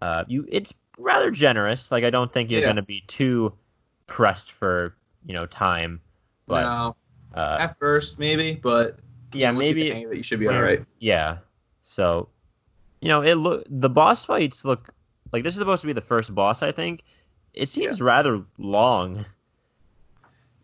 Uh, 0.00 0.24
you 0.26 0.46
it's 0.50 0.72
rather 0.98 1.30
generous. 1.30 1.90
Like 1.90 2.04
I 2.04 2.10
don't 2.10 2.32
think 2.32 2.50
you're 2.50 2.60
Yeah. 2.60 2.66
going 2.66 2.76
to 2.76 2.82
be 2.82 3.02
too 3.06 3.52
pressed 4.06 4.52
for 4.52 4.94
you 5.24 5.34
know 5.34 5.46
time, 5.46 6.00
but 6.46 6.62
no, 6.62 6.96
uh, 7.34 7.58
at 7.60 7.78
first 7.78 8.18
maybe, 8.18 8.54
but 8.54 8.98
yeah, 9.32 9.50
you 9.50 9.58
maybe 9.58 9.88
it, 9.90 10.16
you 10.16 10.22
should 10.22 10.40
be 10.40 10.46
when 10.46 10.56
right. 10.56 10.84
Yeah. 10.98 11.38
So, 11.82 12.28
you 13.00 13.08
know, 13.08 13.22
it 13.22 13.34
look 13.34 13.64
the 13.68 13.88
boss 13.90 14.24
fights 14.24 14.64
look 14.64 14.92
like 15.32 15.42
this 15.42 15.54
is 15.54 15.58
supposed 15.58 15.82
to 15.82 15.86
be 15.86 15.92
the 15.92 16.00
first 16.00 16.34
boss. 16.34 16.62
I 16.62 16.72
think 16.72 17.02
it 17.54 17.68
seems 17.68 18.00
rather 18.00 18.42
long. 18.58 19.24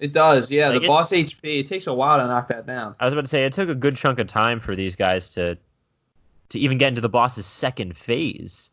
It 0.02 0.12
does. 0.12 0.50
Yeah, 0.50 0.71
Like 0.71 0.80
the 0.80 0.85
it- 0.85 0.88
boss 0.88 1.12
HP. 1.12 1.61
It 1.61 1.68
takes 1.68 1.87
a 1.87 1.94
while 1.94 2.18
to 2.18 2.26
knock 2.26 2.49
that 2.49 2.66
down. 2.66 2.97
I 2.99 3.04
was 3.04 3.12
about 3.14 3.21
to 3.23 3.28
say 3.28 3.44
it 3.44 3.52
took 3.52 3.68
a 3.68 3.75
good 3.75 3.97
chunk 3.97 4.18
of 4.18 4.26
time 4.26 4.59
for 4.59 4.75
these 4.75 4.97
guys 4.97 5.30
to 5.35 5.56
to 6.49 6.59
even 6.59 6.76
get 6.76 6.88
into 6.88 7.00
the 7.00 7.09
boss's 7.09 7.47
second 7.47 7.97
phase. 7.97 8.71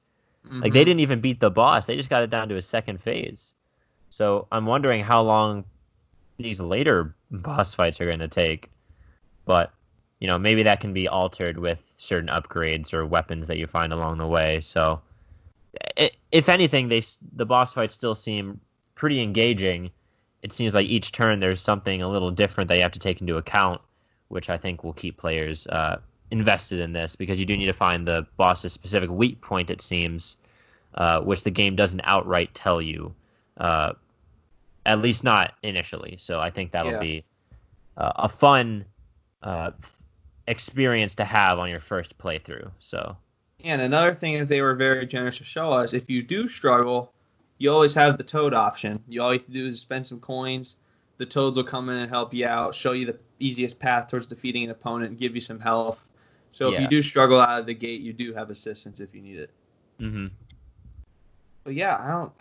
Like 0.51 0.73
they 0.73 0.81
Mhm. 0.81 0.85
didn't 0.85 0.99
even 1.01 1.21
beat 1.21 1.39
the 1.39 1.51
boss; 1.51 1.85
they 1.85 1.95
just 1.95 2.09
got 2.09 2.23
it 2.23 2.31
down 2.31 2.49
to 2.49 2.55
a 2.55 2.61
second 2.61 2.99
phase. 2.99 3.53
So 4.09 4.47
I'm 4.51 4.65
wondering 4.65 5.03
how 5.03 5.21
long 5.21 5.65
these 6.37 6.59
later 6.59 7.13
boss 7.29 7.75
fights 7.75 8.01
are 8.01 8.05
going 8.05 8.19
to 8.19 8.27
take. 8.27 8.71
But 9.45 9.71
you 10.19 10.27
know, 10.27 10.39
maybe 10.39 10.63
that 10.63 10.79
can 10.81 10.93
be 10.93 11.07
altered 11.07 11.59
with 11.59 11.79
certain 11.97 12.29
upgrades 12.29 12.91
or 12.91 13.05
weapons 13.05 13.45
that 13.47 13.57
you 13.57 13.67
find 13.67 13.93
along 13.93 14.17
the 14.17 14.27
way. 14.27 14.61
So, 14.61 15.01
if 16.31 16.49
anything, 16.49 16.87
they 16.89 17.03
the 17.35 17.45
boss 17.45 17.73
fights 17.73 17.93
still 17.93 18.15
seem 18.15 18.59
pretty 18.95 19.21
engaging. 19.21 19.91
It 20.41 20.53
seems 20.53 20.73
like 20.73 20.87
each 20.87 21.11
turn 21.11 21.39
there's 21.39 21.61
something 21.61 22.01
a 22.01 22.09
little 22.09 22.31
different 22.31 22.67
that 22.69 22.75
you 22.75 22.81
have 22.81 22.93
to 22.93 22.99
take 22.99 23.21
into 23.21 23.37
account, 23.37 23.81
which 24.29 24.49
I 24.49 24.57
think 24.57 24.83
will 24.83 24.93
keep 24.93 25.17
players 25.17 25.67
uh, 25.67 25.99
invested 26.31 26.79
in 26.79 26.93
this 26.93 27.15
because 27.15 27.39
you 27.39 27.45
do 27.45 27.57
need 27.57 27.65
to 27.65 27.73
find 27.73 28.07
the 28.07 28.25
boss's 28.37 28.73
specific 28.73 29.09
weak 29.09 29.41
point. 29.41 29.69
It 29.69 29.81
seems, 29.81 30.37
uh, 30.95 31.21
which 31.21 31.43
the 31.43 31.51
game 31.51 31.75
doesn't 31.75 32.01
outright 32.03 32.53
tell 32.53 32.81
you, 32.81 33.13
uh, 33.57 33.93
at 34.85 34.99
least 34.99 35.23
not 35.23 35.53
initially. 35.63 36.15
So 36.17 36.39
I 36.39 36.49
think 36.49 36.71
that'll 36.71 36.93
Yeah. 36.93 36.99
be 36.99 37.23
uh, 37.97 38.13
a 38.15 38.29
fun 38.29 38.85
uh, 39.43 39.71
experience 40.47 41.15
to 41.15 41.25
have 41.25 41.59
on 41.59 41.69
your 41.69 41.81
first 41.81 42.17
playthrough. 42.17 42.71
So 42.79 43.17
And 43.63 43.81
another 43.81 44.13
thing 44.13 44.39
that 44.39 44.47
they 44.47 44.61
were 44.61 44.73
very 44.75 45.05
generous 45.05 45.37
to 45.39 45.43
show 45.43 45.71
us, 45.71 45.93
if 45.93 46.09
you 46.09 46.23
do 46.23 46.47
struggle, 46.47 47.11
you 47.59 47.71
always 47.71 47.93
have 47.95 48.17
the 48.17 48.23
toad 48.23 48.55
option. 48.55 49.03
You 49.07 49.21
all 49.21 49.33
you 49.33 49.39
have 49.39 49.47
to 49.47 49.53
do 49.53 49.67
is 49.67 49.81
spend 49.81 50.07
some 50.07 50.19
coins. 50.19 50.77
The 51.19 51.27
toads 51.27 51.57
will 51.57 51.65
come 51.65 51.89
in 51.89 51.97
and 51.97 52.09
help 52.09 52.33
you 52.33 52.47
out, 52.47 52.75
show 52.75 52.93
you 52.93 53.05
the 53.07 53.19
easiest 53.39 53.79
path 53.79 54.09
towards 54.09 54.27
defeating 54.27 54.63
an 54.65 54.71
opponent, 54.71 55.11
and 55.11 55.19
give 55.19 55.35
you 55.35 55.41
some 55.41 55.59
health. 55.59 56.09
So 56.53 56.69
if 56.69 56.79
you 56.79 56.87
do 56.87 57.03
struggle 57.03 57.39
out 57.39 57.59
of 57.59 57.67
the 57.67 57.75
gate, 57.75 58.01
you 58.01 58.13
do 58.13 58.33
have 58.33 58.49
assistance 58.49 59.01
if 59.01 59.15
you 59.15 59.21
need 59.21 59.37
it. 59.39 59.51
hmm 59.99 60.27
But 61.63 61.73
yeah, 61.75 61.97
I 61.99 62.09
don't. 62.11 62.33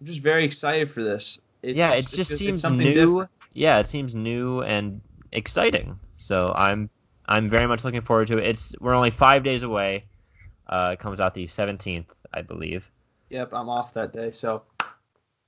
I'm 0.00 0.06
just 0.06 0.20
very 0.20 0.44
excited 0.44 0.90
for 0.90 1.02
this. 1.02 1.40
It 1.62 1.76
yeah, 1.76 1.92
it 1.92 2.06
just 2.06 2.30
it's 2.30 2.38
seems 2.38 2.68
new. 2.68 2.92
different. 2.94 3.30
Yeah, 3.52 3.78
it 3.78 3.86
seems 3.86 4.14
new 4.14 4.62
and 4.62 5.02
exciting. 5.32 5.98
So 6.16 6.52
I'm 6.54 6.90
I'm 7.26 7.50
very 7.50 7.66
much 7.66 7.84
looking 7.84 8.02
forward 8.02 8.28
to 8.28 8.38
it. 8.38 8.46
It's 8.46 8.74
we're 8.80 8.94
only 8.94 9.10
five 9.10 9.44
days 9.44 9.62
away. 9.62 10.04
Uh, 10.68 10.90
it 10.94 10.98
comes 11.00 11.20
out 11.20 11.34
the 11.34 11.46
17th, 11.46 12.14
I 12.32 12.42
believe. 12.42 12.90
Yep, 13.34 13.52
I'm 13.52 13.68
off 13.68 13.92
that 13.94 14.12
day, 14.12 14.30
so 14.30 14.62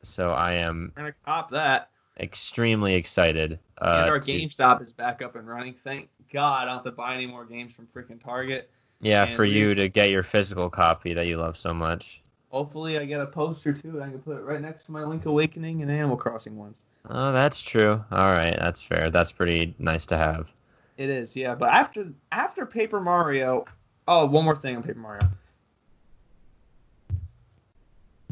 So 0.02 0.32
I 0.32 0.54
am 0.54 0.90
gonna 0.96 1.14
cop 1.24 1.50
that. 1.50 1.90
extremely 2.18 2.96
excited. 2.96 3.60
Uh, 3.80 3.98
and 4.00 4.10
our 4.10 4.18
to- 4.18 4.32
GameStop 4.32 4.82
is 4.82 4.92
back 4.92 5.22
up 5.22 5.36
and 5.36 5.46
running. 5.46 5.72
Thank 5.72 6.08
God 6.32 6.62
I 6.62 6.64
don't 6.64 6.74
have 6.74 6.82
to 6.84 6.90
buy 6.90 7.14
any 7.14 7.26
more 7.26 7.44
games 7.44 7.72
from 7.72 7.86
freaking 7.94 8.20
Target. 8.20 8.70
yeah, 9.00 9.22
and 9.26 9.36
for 9.36 9.44
you 9.44 9.72
to 9.76 9.88
get 9.88 10.10
your 10.10 10.24
physical 10.24 10.68
copy 10.68 11.14
that 11.14 11.28
you 11.28 11.36
love 11.36 11.56
so 11.56 11.72
much. 11.72 12.22
Hopefully, 12.48 12.98
I 12.98 13.04
get 13.04 13.20
a 13.20 13.26
poster 13.26 13.72
too. 13.72 14.02
I 14.02 14.08
can 14.08 14.18
put 14.18 14.36
it 14.36 14.42
right 14.42 14.60
next 14.60 14.86
to 14.86 14.92
my 14.92 15.04
Link 15.04 15.24
Awakening 15.26 15.82
and 15.82 15.90
Animal 15.90 16.16
Crossing 16.16 16.56
ones. 16.56 16.82
Oh, 17.08 17.30
that's 17.30 17.62
true. 17.62 18.02
All 18.10 18.32
right, 18.32 18.56
that's 18.58 18.82
fair. 18.82 19.12
That's 19.12 19.30
pretty 19.30 19.76
nice 19.78 20.06
to 20.06 20.16
have. 20.16 20.50
It 20.96 21.08
is, 21.08 21.36
yeah. 21.36 21.54
But 21.54 21.68
after 21.68 22.08
after 22.32 22.66
Paper 22.66 22.98
Mario, 22.98 23.64
oh, 24.08 24.26
one 24.26 24.44
more 24.44 24.56
thing 24.56 24.74
on 24.74 24.82
Paper 24.82 24.98
Mario. 24.98 25.20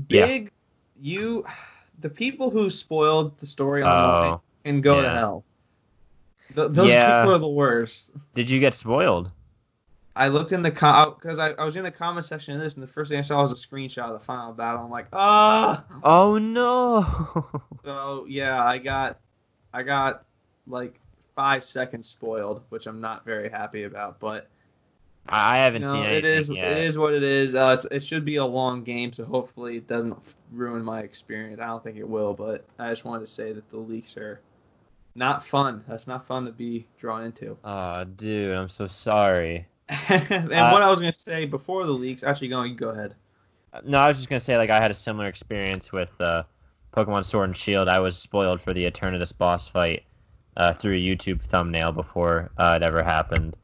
Yeah. 0.09 0.27
Big, 0.27 0.53
you, 1.01 1.45
the 2.01 2.11
people 2.11 2.51
who 2.51 2.71
spoiled 2.71 3.39
the 3.39 3.47
story 3.47 3.83
online 3.83 4.33
Oh, 4.35 4.41
can 4.65 4.81
go 4.81 5.01
to 5.03 5.09
hell. 5.09 5.45
Th- 6.55 6.71
those 6.71 6.91
Yeah. 6.93 7.23
people 7.23 7.35
are 7.35 7.39
the 7.39 7.49
worst. 7.49 8.11
did 8.35 8.49
you 8.51 8.61
get 8.61 8.75
spoiled? 8.75 9.33
I 10.17 10.29
looked 10.29 10.53
in 10.53 10.63
the 10.63 10.71
com 10.71 11.15
because 11.15 11.41
I, 11.41 11.51
I 11.53 11.65
was 11.65 11.75
in 11.75 11.83
the 11.83 11.91
comment 11.91 12.25
section 12.25 12.55
of 12.55 12.61
this, 12.61 12.75
and 12.75 12.83
the 12.83 12.87
first 12.87 13.09
thing 13.11 13.19
I 13.19 13.23
saw 13.23 13.43
was 13.43 13.51
a 13.51 13.57
screenshot 13.57 14.05
of 14.05 14.13
the 14.13 14.25
final 14.25 14.53
battle. 14.53 14.85
I'm 14.85 14.91
like, 14.91 15.07
ah. 15.13 15.85
Oh 16.05 16.39
no. 16.39 17.61
So 17.85 18.25
yeah, 18.29 18.65
I 18.65 18.79
got, 18.79 19.19
I 19.73 19.83
got 19.83 20.25
like 20.69 20.99
five 21.35 21.65
seconds 21.65 22.09
spoiled, 22.09 22.63
which 22.69 22.87
I'm 22.87 23.01
not 23.01 23.25
very 23.25 23.49
happy 23.51 23.83
about. 23.85 24.21
But 24.21 24.49
I 25.29 25.57
haven't 25.57 25.83
no, 25.83 25.93
seen 25.93 26.03
it 26.03 26.25
anything 26.25 26.31
is 26.31 26.49
yet. 26.51 26.73
it 26.73 26.79
is 26.85 26.99
what 26.99 27.15
it 27.15 27.23
is. 27.23 27.55
Uh, 27.55 27.77
it's, 27.79 27.87
it 27.91 28.03
should 28.03 28.25
be 28.25 28.37
a 28.37 28.45
long 28.45 28.85
game, 28.85 29.13
so 29.13 29.25
hopefully 29.25 29.79
it 29.79 29.87
doesn't 29.87 30.17
ruin 30.53 30.85
my 30.85 31.01
experience. 31.01 31.61
I 31.61 31.67
don't 31.67 31.83
think 31.83 31.97
it 31.97 32.09
will, 32.09 32.35
but 32.35 32.65
I 32.79 32.91
just 32.91 33.05
wanted 33.05 33.27
to 33.27 33.33
say 33.33 33.53
that 33.53 33.69
the 33.71 33.79
leaks 33.79 34.17
are 34.17 34.41
not 35.15 35.47
fun. 35.47 35.83
That's 35.89 36.07
not 36.07 36.27
fun 36.27 36.45
to 36.45 36.53
be 36.53 36.87
drawn 36.99 37.25
into. 37.25 37.57
Oh, 37.65 38.05
dude, 38.05 38.55
I'm 38.55 38.69
so 38.69 38.87
sorry. 38.87 39.67
and 40.09 40.53
Uh, 40.53 40.71
what 40.71 40.83
I 40.83 40.91
was 40.91 41.01
gonna 41.01 41.13
say 41.13 41.47
before 41.47 41.85
the 41.87 41.93
leaks, 41.93 42.23
actually, 42.23 42.49
go 42.49 42.63
you 42.63 42.75
go 42.75 42.91
ahead. 42.91 43.15
No, 43.85 43.99
I 43.99 44.09
was 44.09 44.19
just 44.19 44.29
gonna 44.29 44.41
say 44.41 44.57
like 44.57 44.71
I 44.71 44.81
had 44.81 44.91
a 44.91 44.95
similar 44.95 45.29
experience 45.29 45.91
with 45.91 46.11
uh, 46.21 46.45
Pokemon 46.95 47.25
Sword 47.25 47.49
and 47.51 47.57
Shield. 47.57 47.89
I 47.89 47.99
was 47.99 48.17
spoiled 48.17 48.61
for 48.61 48.73
the 48.73 48.91
Eternatus 48.91 49.37
boss 49.37 49.69
fight 49.69 50.05
uh, 50.57 50.75
through 50.75 50.95
a 50.95 51.01
YouTube 51.01 51.41
thumbnail 51.41 51.93
before 51.93 52.51
uh, 52.59 52.75
it 52.77 52.83
ever 52.83 53.03
happened. 53.03 53.57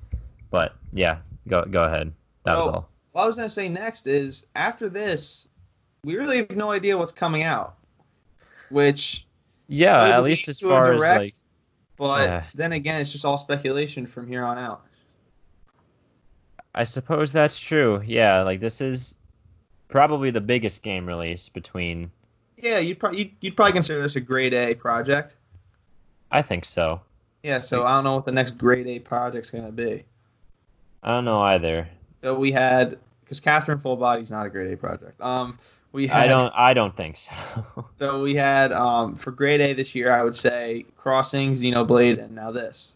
But 0.51 0.75
yeah, 0.93 1.19
go 1.51 1.65
go 1.65 1.83
ahead. 1.83 2.13
That 2.45 2.57
was 2.57 2.67
Oh. 2.69 2.71
all. 2.71 2.89
What 3.13 3.25
I 3.25 3.27
was 3.27 3.37
gonna 3.37 3.49
say 3.51 3.69
next 3.69 4.07
is 4.07 4.47
after 4.55 4.89
this, 4.89 5.49
we 6.05 6.17
really 6.17 6.39
have 6.39 6.51
no 6.51 6.71
idea 6.71 6.97
what's 6.97 7.13
coming 7.13 7.43
out. 7.43 7.77
Which, 8.71 9.27
Yeah, 9.67 10.17
at 10.17 10.23
least 10.23 10.49
as 10.49 10.61
far 10.61 10.93
as 10.93 11.01
like 11.01 11.35
but 11.97 12.29
Yeah. 12.29 12.45
then 12.55 12.73
again, 12.73 13.01
it's 13.01 13.13
just 13.13 13.25
all 13.27 13.37
speculation 13.37 14.07
from 14.07 14.27
here 14.27 14.45
on 14.45 14.57
out. 14.57 14.87
I 16.75 16.85
suppose 16.85 17.33
that's 17.33 17.59
true. 17.59 18.01
Yeah, 18.07 18.43
like 18.43 18.61
this 18.61 18.81
is 18.81 19.17
probably 19.89 20.31
the 20.31 20.41
biggest 20.41 20.83
game 20.83 21.05
release 21.05 21.49
between. 21.49 22.11
Yeah, 22.57 22.79
you'd 22.79 22.99
probably 23.01 23.19
you'd, 23.19 23.33
you'd 23.41 23.57
probably 23.57 23.73
consider 23.73 24.01
this 24.01 24.17
a 24.17 24.21
grade 24.21 24.55
A 24.55 24.75
project. 24.77 25.35
I 26.31 26.43
think 26.43 26.65
so. 26.65 27.01
Yeah, 27.43 27.61
so 27.61 27.85
I 27.85 27.97
don't 27.97 28.05
know 28.05 28.15
what 28.15 28.25
the 28.25 28.33
next 28.33 28.57
grade 28.57 28.87
A 28.87 28.99
project's 29.01 29.51
gonna 29.51 29.73
be. 29.73 30.05
I 31.03 31.13
don't 31.13 31.25
know 31.25 31.41
either. 31.41 31.89
So 32.23 32.39
we 32.39 32.53
had 32.53 32.99
because 33.25 33.41
Catherine 33.41 33.79
Full 33.79 33.97
Body's 33.97 34.31
not 34.31 34.47
a 34.47 34.51
grade 34.51 34.73
A 34.73 34.77
project. 34.77 35.21
Um, 35.21 35.59
we 35.93 36.07
had 36.07 36.25
I 36.25 36.27
don't. 36.27 36.53
I 36.55 36.75
don't 36.75 36.97
think 36.97 37.17
so. 37.17 37.33
so 37.99 38.23
we 38.23 38.35
had 38.35 38.73
um 38.73 39.17
for 39.17 39.31
grade 39.31 39.61
A 39.61 39.73
this 39.73 39.95
year, 39.95 40.13
I 40.13 40.23
would 40.23 40.37
say 40.37 40.85
Crossing, 40.97 41.53
Xenoblade, 41.53 42.23
and 42.23 42.35
now 42.35 42.51
this. 42.51 42.95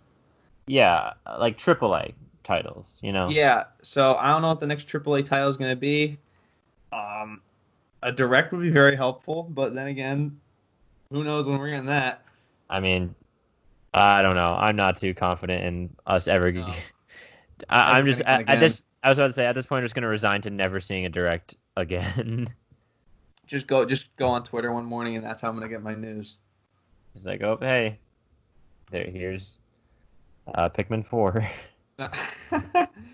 yeah, 0.66 1.14
like 1.38 1.58
AAA 1.58 2.14
titles. 2.42 2.99
You 3.02 3.12
know. 3.12 3.28
Yeah, 3.28 3.64
so 3.82 4.16
I 4.16 4.32
don't 4.32 4.42
know 4.42 4.49
what 4.49 4.61
the 4.61 4.66
next 4.66 4.88
AAA 4.88 5.25
title 5.25 5.49
is 5.49 5.56
gonna 5.56 5.76
be. 5.76 6.18
Um, 6.92 7.40
a 8.02 8.12
direct 8.12 8.52
would 8.52 8.62
be 8.62 8.70
very 8.70 8.94
helpful, 8.94 9.42
but 9.44 9.75
then 9.75 9.88
again, 9.88 10.38
who 11.11 11.25
knows 11.25 11.46
when 11.46 11.58
we're 11.58 11.70
getting 11.70 11.87
that? 11.87 12.23
I 12.68 12.80
mean, 12.80 13.14
I 13.92 14.23
don't 14.23 14.37
know. 14.37 14.54
I'm 14.54 14.76
not 14.76 14.99
too 14.99 15.14
confident 15.14 15.64
in 15.64 15.96
us 16.06 16.28
ever. 16.28 16.52
No. 16.52 16.75
I, 17.68 17.99
I'm 17.99 18.06
just 18.06 18.21
at, 18.23 18.49
at 18.49 18.61
this. 18.61 18.83
I 19.02 19.09
was 19.09 19.18
about 19.18 19.28
to 19.28 19.33
say 19.35 19.47
at 19.47 19.54
this 19.54 19.66
point, 19.66 19.80
I'm 19.80 19.85
just 19.85 19.94
gonna 19.94 20.09
resign 20.09 20.42
to 20.42 20.50
never 20.50 20.80
seeing 20.80 21.04
a 21.04 21.09
direct 21.09 21.56
again. 21.76 22.52
Just 23.47 23.66
go, 23.66 23.85
just 23.85 24.16
go 24.16 24.28
on 24.30 24.42
Twitter 24.42 24.73
one 24.73 24.87
morning, 24.87 25.16
and 25.16 25.25
that's 25.25 25.42
how 25.42 25.50
I'm 25.50 25.54
gonna 25.54 25.68
get 25.68 25.83
my 25.83 25.94
news. 25.94 26.38
it's 27.14 27.26
like, 27.26 27.42
oh 27.42 27.59
hey, 27.61 27.99
there 28.90 29.04
here's 29.04 29.59
uh, 30.54 30.71
Pikmin 30.71 31.04
four. 31.04 31.47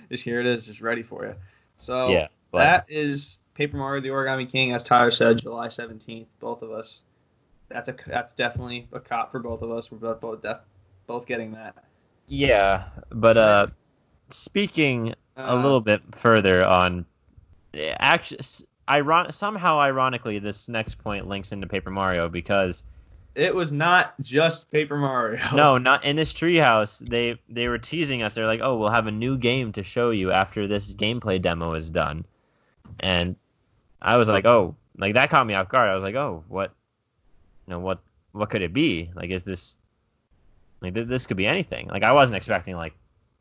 just 0.08 0.22
here 0.22 0.38
it 0.38 0.46
is, 0.46 0.66
just 0.66 0.80
ready 0.80 1.02
for 1.02 1.26
you. 1.26 1.34
So 1.78 2.10
yeah, 2.10 2.28
but 2.52 2.58
that 2.60 2.86
is 2.88 3.40
Paper 3.54 3.76
Mario: 3.76 4.00
The 4.00 4.10
Origami 4.10 4.48
King, 4.48 4.72
as 4.72 4.84
Tyler 4.84 5.10
said, 5.10 5.38
July 5.38 5.66
17th. 5.66 6.26
Both 6.38 6.62
of 6.62 6.70
us. 6.70 7.02
That's 7.68 7.88
a 7.88 7.96
that's 8.06 8.32
definitely 8.32 8.86
a 8.92 9.00
cop 9.00 9.32
for 9.32 9.40
both 9.40 9.62
of 9.62 9.72
us. 9.72 9.90
We're 9.90 9.98
both 9.98 10.20
both, 10.20 10.42
def, 10.42 10.58
both 11.08 11.26
getting 11.26 11.50
that. 11.52 11.74
yeah, 12.28 12.84
but 13.10 13.36
uh, 13.36 13.66
speaking 14.32 15.14
a 15.36 15.52
Uh, 15.52 15.62
little 15.62 15.80
bit 15.80 16.02
further 16.16 16.64
on, 16.64 17.06
actually, 17.74 18.40
iron 18.88 19.32
somehow 19.32 19.78
ironically, 19.78 20.38
this 20.38 20.68
next 20.68 20.96
point 20.96 21.28
links 21.28 21.52
into 21.52 21.66
Paper 21.66 21.90
Mario 21.90 22.28
because 22.28 22.84
It 23.36 23.54
was 23.54 23.70
not 23.70 24.14
just 24.20 24.70
Paper 24.72 24.96
Mario. 24.96 25.40
no, 25.54 25.78
not 25.78 26.04
in 26.04 26.16
this 26.16 26.32
treehouse. 26.32 26.98
They 26.98 27.38
they 27.48 27.68
were 27.68 27.78
teasing 27.78 28.22
us. 28.22 28.34
They're 28.34 28.46
like, 28.46 28.60
"Oh, 28.62 28.76
we'll 28.76 28.90
have 28.90 29.06
a 29.06 29.12
new 29.12 29.38
game 29.38 29.72
to 29.74 29.84
show 29.84 30.10
you 30.10 30.32
after 30.32 30.66
this 30.66 30.92
gameplay 30.92 31.40
demo 31.40 31.74
is 31.74 31.90
done." 31.90 32.24
And 32.98 33.36
I 34.02 34.16
was 34.16 34.28
like, 34.28 34.46
"Oh, 34.46 34.74
like 34.98 35.14
that 35.14 35.30
caught 35.30 35.46
me 35.46 35.54
off 35.54 35.68
guard." 35.68 35.88
I 35.88 35.94
was 35.94 36.02
like, 36.02 36.16
"Oh, 36.16 36.42
what? 36.48 36.72
You 37.66 37.72
know 37.74 37.78
what? 37.80 38.00
What 38.32 38.50
could 38.50 38.62
it 38.62 38.72
be? 38.72 39.10
Like, 39.14 39.30
is 39.30 39.44
this 39.44 39.76
like 40.80 40.94
th- 40.94 41.06
this 41.06 41.26
could 41.28 41.36
be 41.36 41.46
anything?" 41.46 41.86
Like, 41.86 42.02
I 42.02 42.12
wasn't 42.12 42.36
expecting 42.36 42.74
like 42.74 42.94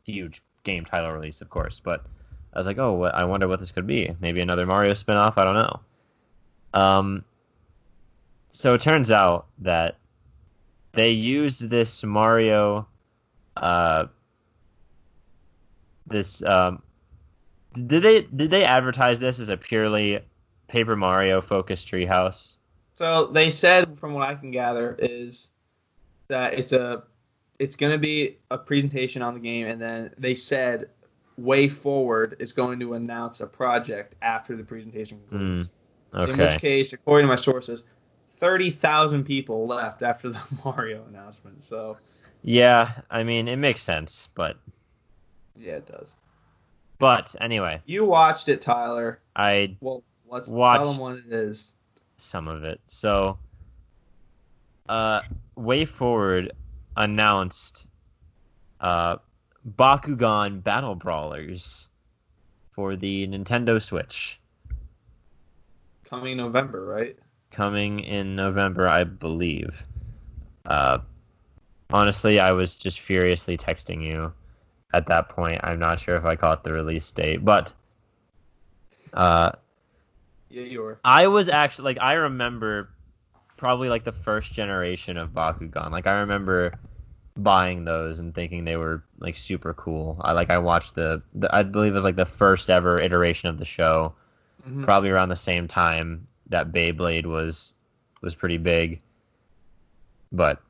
huge 0.04 0.40
game 0.64 0.84
title 0.84 1.12
release, 1.12 1.40
of 1.40 1.50
course, 1.50 1.80
but 1.80 2.04
I 2.52 2.58
was 2.58 2.66
like, 2.66 2.78
"Oh, 2.78 3.04
I 3.04 3.24
wonder 3.24 3.48
what 3.48 3.60
this 3.60 3.70
could 3.70 3.86
be. 3.86 4.14
Maybe 4.20 4.40
another 4.40 4.66
Mario 4.66 4.94
spin-off. 4.94 5.38
I 5.38 5.44
don't 5.44 5.54
know." 5.54 5.80
Um. 6.74 7.24
So 8.50 8.74
it 8.74 8.80
turns 8.80 9.10
out 9.10 9.46
that 9.60 9.96
they 10.92 11.10
used 11.10 11.70
this 11.70 12.02
Mario, 12.02 12.86
uh, 13.56 14.06
this 16.06 16.42
um, 16.42 16.82
did 17.72 18.02
they 18.02 18.22
did 18.22 18.50
they 18.50 18.64
advertise 18.64 19.20
this 19.20 19.38
as 19.38 19.48
a 19.48 19.56
purely 19.56 20.20
Paper 20.68 20.96
Mario 20.96 21.40
focused 21.40 21.88
treehouse? 21.88 22.56
So 22.94 23.26
they 23.26 23.50
said, 23.50 23.98
from 23.98 24.12
what 24.12 24.28
I 24.28 24.34
can 24.34 24.50
gather, 24.50 24.96
is 24.98 25.48
that 26.28 26.54
it's 26.54 26.72
a 26.72 27.04
it's 27.60 27.76
going 27.76 27.92
to 27.92 27.98
be 27.98 28.38
a 28.50 28.56
presentation 28.56 29.20
on 29.20 29.34
the 29.34 29.40
game, 29.40 29.66
and 29.66 29.80
then 29.80 30.10
they 30.16 30.34
said 30.34 30.88
Way 31.36 31.68
Forward 31.68 32.36
is 32.38 32.54
going 32.54 32.80
to 32.80 32.94
announce 32.94 33.42
a 33.42 33.46
project 33.46 34.14
after 34.22 34.56
the 34.56 34.64
presentation 34.64 35.20
concludes. 35.28 35.68
Mm, 36.14 36.20
okay. 36.22 36.32
In 36.32 36.38
which 36.38 36.60
case, 36.60 36.94
according 36.94 37.26
to 37.26 37.28
my 37.28 37.36
sources, 37.36 37.84
thirty 38.38 38.70
thousand 38.70 39.24
people 39.24 39.66
left 39.66 40.02
after 40.02 40.30
the 40.30 40.40
Mario 40.64 41.04
announcement. 41.06 41.62
So 41.62 41.98
yeah, 42.42 42.92
I 43.10 43.24
mean 43.24 43.46
it 43.46 43.56
makes 43.56 43.82
sense, 43.82 44.30
but 44.34 44.56
yeah, 45.54 45.74
it 45.74 45.86
does. 45.86 46.14
But 46.98 47.36
anyway, 47.42 47.82
you 47.84 48.06
watched 48.06 48.48
it, 48.48 48.62
Tyler. 48.62 49.20
I 49.36 49.76
well, 49.80 50.02
let's 50.26 50.48
watched 50.48 50.82
tell 50.82 50.92
them 50.92 51.02
what 51.02 51.16
it 51.16 51.30
is. 51.30 51.74
Some 52.16 52.48
of 52.48 52.64
it. 52.64 52.80
So, 52.86 53.38
uh, 54.88 55.20
Way 55.56 55.84
Forward 55.84 56.52
announced 57.00 57.86
uh, 58.80 59.16
Bakugan 59.76 60.62
Battle 60.62 60.94
Brawlers 60.94 61.88
for 62.72 62.96
the 62.96 63.26
Nintendo 63.26 63.82
Switch. 63.82 64.38
Coming 66.04 66.36
November, 66.36 66.84
right? 66.84 67.16
Coming 67.50 68.00
in 68.00 68.36
November, 68.36 68.88
I 68.88 69.04
believe. 69.04 69.82
Uh, 70.64 70.98
honestly, 71.90 72.38
I 72.38 72.52
was 72.52 72.76
just 72.76 73.00
furiously 73.00 73.56
texting 73.56 74.06
you 74.06 74.32
at 74.92 75.08
that 75.08 75.28
point. 75.28 75.60
I'm 75.62 75.78
not 75.78 76.00
sure 76.00 76.16
if 76.16 76.24
I 76.24 76.36
caught 76.36 76.64
the 76.64 76.72
release 76.72 77.10
date, 77.10 77.44
but 77.44 77.72
uh, 79.14 79.52
yeah, 80.48 80.62
you 80.62 80.80
were. 80.80 81.00
I 81.04 81.28
was 81.28 81.48
actually 81.48 81.84
like 81.84 81.98
I 82.00 82.14
remember 82.14 82.90
probably 83.56 83.88
like 83.88 84.04
the 84.04 84.12
first 84.12 84.52
generation 84.52 85.16
of 85.16 85.30
Bakugan. 85.30 85.90
Like 85.90 86.06
I 86.06 86.20
remember 86.20 86.74
buying 87.42 87.84
those 87.84 88.18
and 88.18 88.34
thinking 88.34 88.64
they 88.64 88.76
were 88.76 89.02
like 89.18 89.36
super 89.36 89.74
cool. 89.74 90.20
I 90.20 90.32
like 90.32 90.50
I 90.50 90.58
watched 90.58 90.94
the, 90.94 91.22
the 91.34 91.54
I 91.54 91.62
believe 91.62 91.92
it 91.92 91.94
was 91.94 92.04
like 92.04 92.16
the 92.16 92.24
first 92.24 92.70
ever 92.70 93.00
iteration 93.00 93.48
of 93.48 93.58
the 93.58 93.64
show, 93.64 94.14
mm-hmm. 94.66 94.84
probably 94.84 95.10
around 95.10 95.28
the 95.28 95.36
same 95.36 95.68
time 95.68 96.26
that 96.48 96.72
Beyblade 96.72 97.26
was 97.26 97.74
was 98.20 98.34
pretty 98.34 98.58
big. 98.58 99.00
But 100.32 100.60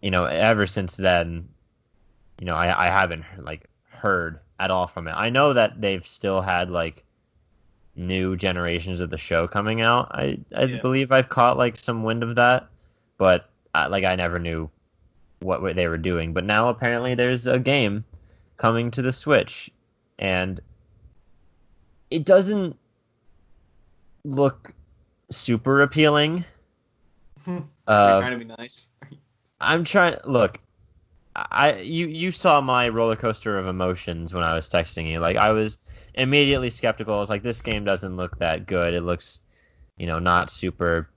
you 0.00 0.10
know, 0.10 0.24
ever 0.24 0.66
since 0.66 0.96
then, 0.96 1.48
you 2.38 2.46
know, 2.46 2.54
I 2.54 2.86
I 2.86 2.90
haven't 2.90 3.24
like 3.38 3.68
heard 3.88 4.40
at 4.58 4.70
all 4.70 4.86
from 4.86 5.08
it. 5.08 5.12
I 5.12 5.30
know 5.30 5.52
that 5.52 5.80
they've 5.80 6.06
still 6.06 6.40
had 6.40 6.70
like 6.70 7.04
new 7.96 8.36
generations 8.36 9.00
of 9.00 9.10
the 9.10 9.18
show 9.18 9.46
coming 9.46 9.80
out. 9.80 10.10
I 10.12 10.38
I 10.54 10.64
yeah. 10.64 10.80
believe 10.80 11.12
I've 11.12 11.28
caught 11.28 11.56
like 11.56 11.76
some 11.78 12.02
wind 12.02 12.22
of 12.22 12.36
that, 12.36 12.68
but 13.18 13.48
I, 13.74 13.86
like 13.86 14.04
I 14.04 14.14
never 14.16 14.38
knew 14.38 14.70
what 15.44 15.76
they 15.76 15.86
were 15.86 15.98
doing. 15.98 16.32
But 16.32 16.44
now 16.44 16.68
apparently 16.68 17.14
there's 17.14 17.46
a 17.46 17.58
game 17.58 18.04
coming 18.56 18.90
to 18.92 19.02
the 19.02 19.12
Switch, 19.12 19.70
and 20.18 20.60
it 22.10 22.24
doesn't 22.24 22.76
look 24.24 24.72
super 25.30 25.82
appealing. 25.82 26.44
uh, 27.46 28.20
trying 28.20 28.32
to 28.32 28.44
be 28.44 28.52
nice. 28.58 28.88
I'm 29.60 29.84
trying. 29.84 30.16
Look, 30.24 30.58
I 31.36 31.76
you 31.78 32.06
you 32.06 32.32
saw 32.32 32.60
my 32.60 32.88
roller 32.88 33.16
coaster 33.16 33.58
of 33.58 33.66
emotions 33.66 34.32
when 34.32 34.42
I 34.42 34.54
was 34.54 34.68
texting 34.68 35.10
you. 35.10 35.20
Like 35.20 35.36
I 35.36 35.52
was 35.52 35.78
immediately 36.14 36.70
skeptical. 36.70 37.14
I 37.14 37.18
was 37.18 37.30
like, 37.30 37.42
this 37.42 37.60
game 37.62 37.84
doesn't 37.84 38.16
look 38.16 38.38
that 38.38 38.66
good. 38.66 38.94
It 38.94 39.02
looks, 39.02 39.40
you 39.96 40.06
know, 40.06 40.18
not 40.18 40.50
super 40.50 41.08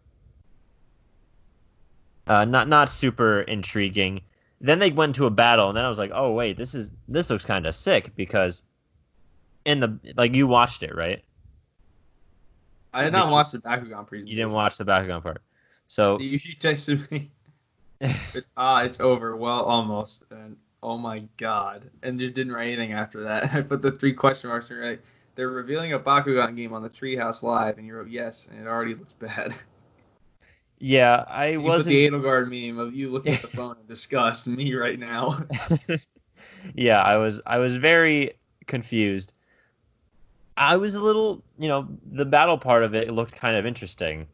uh, 2.27 2.46
not 2.46 2.67
not 2.67 2.89
super 2.89 3.41
intriguing. 3.41 4.22
Then 4.60 4.79
they 4.79 4.91
went 4.91 5.15
to 5.15 5.25
a 5.25 5.29
battle, 5.29 5.69
and 5.69 5.77
then 5.77 5.86
I 5.86 5.89
was 5.89 5.98
like, 5.98 6.12
oh 6.13 6.31
wait, 6.31 6.57
this 6.57 6.74
is 6.74 6.91
this 7.07 7.29
looks 7.29 7.46
kind 7.46 7.65
of 7.65 7.75
sick 7.75 8.15
because 8.15 8.63
in 9.65 9.79
the 9.79 10.00
like 10.15 10.34
you 10.34 10.48
watched 10.48 10.84
it 10.84 10.96
right? 10.96 11.24
I 12.94 13.03
did 13.03 13.13
not 13.13 13.25
did 13.25 13.31
watch 13.31 13.53
you, 13.53 13.59
the 13.59 13.70
Bakugan 13.70 14.07
presentation. 14.07 14.27
You 14.27 14.35
didn't 14.35 14.53
watch 14.53 14.77
the 14.77 14.85
Bakugan 14.85 15.22
part, 15.22 15.42
so 15.87 16.20
you 16.20 16.40
texted 16.40 17.09
me. 17.11 17.29
it's 18.33 18.51
ah, 18.57 18.83
it's 18.83 19.00
over. 19.00 19.35
Well, 19.35 19.63
almost. 19.63 20.24
And 20.31 20.57
oh 20.81 20.98
my 20.98 21.18
god, 21.37 21.90
and 22.01 22.20
just 22.20 22.33
didn't 22.33 22.53
write 22.53 22.68
anything 22.68 22.94
after 22.94 23.24
that. 23.24 23.53
I 23.53 23.61
put 23.61 23.81
the 23.81 23.92
three 23.92 24.13
question 24.13 24.50
marks 24.50 24.70
and 24.70 24.81
like, 24.81 25.03
they're 25.35 25.50
revealing 25.50 25.94
a 25.94 26.00
Bakugan 26.00 26.55
game 26.55 26.74
on 26.74 26.81
the 26.81 26.90
Treehouse 26.90 27.44
Live, 27.44 27.77
and 27.77 27.85
you 27.85 27.96
wrote 27.96 28.09
yes, 28.09 28.48
and 28.50 28.59
it 28.59 28.68
already 28.68 28.96
looks 28.96 29.13
bad. 29.13 29.53
Yeah, 30.79 31.25
I 31.27 31.57
wasn't. 31.57 31.87
the 31.87 32.09
Edelgard 32.09 32.50
meme 32.50 32.79
of 32.79 32.94
you 32.94 33.09
looking 33.09 33.33
at 33.33 33.42
the 33.42 33.48
phone 33.55 33.77
in 33.79 33.87
disgust, 33.87 34.48
me 34.48 34.74
right 34.75 35.00
now. 35.00 35.44
yeah, 36.75 37.01
I 37.01 37.18
was. 37.18 37.42
I 37.46 37.57
was 37.57 37.77
very 37.77 38.33
confused. 38.68 39.33
I 40.55 40.77
was 40.77 40.96
a 40.96 41.00
little, 41.00 41.44
you 41.59 41.68
know, 41.68 41.87
the 42.11 42.25
battle 42.25 42.57
part 42.57 42.83
of 42.83 42.96
it 42.96 43.11
looked 43.11 43.35
kind 43.35 43.55
of 43.55 43.66
interesting 43.66 44.27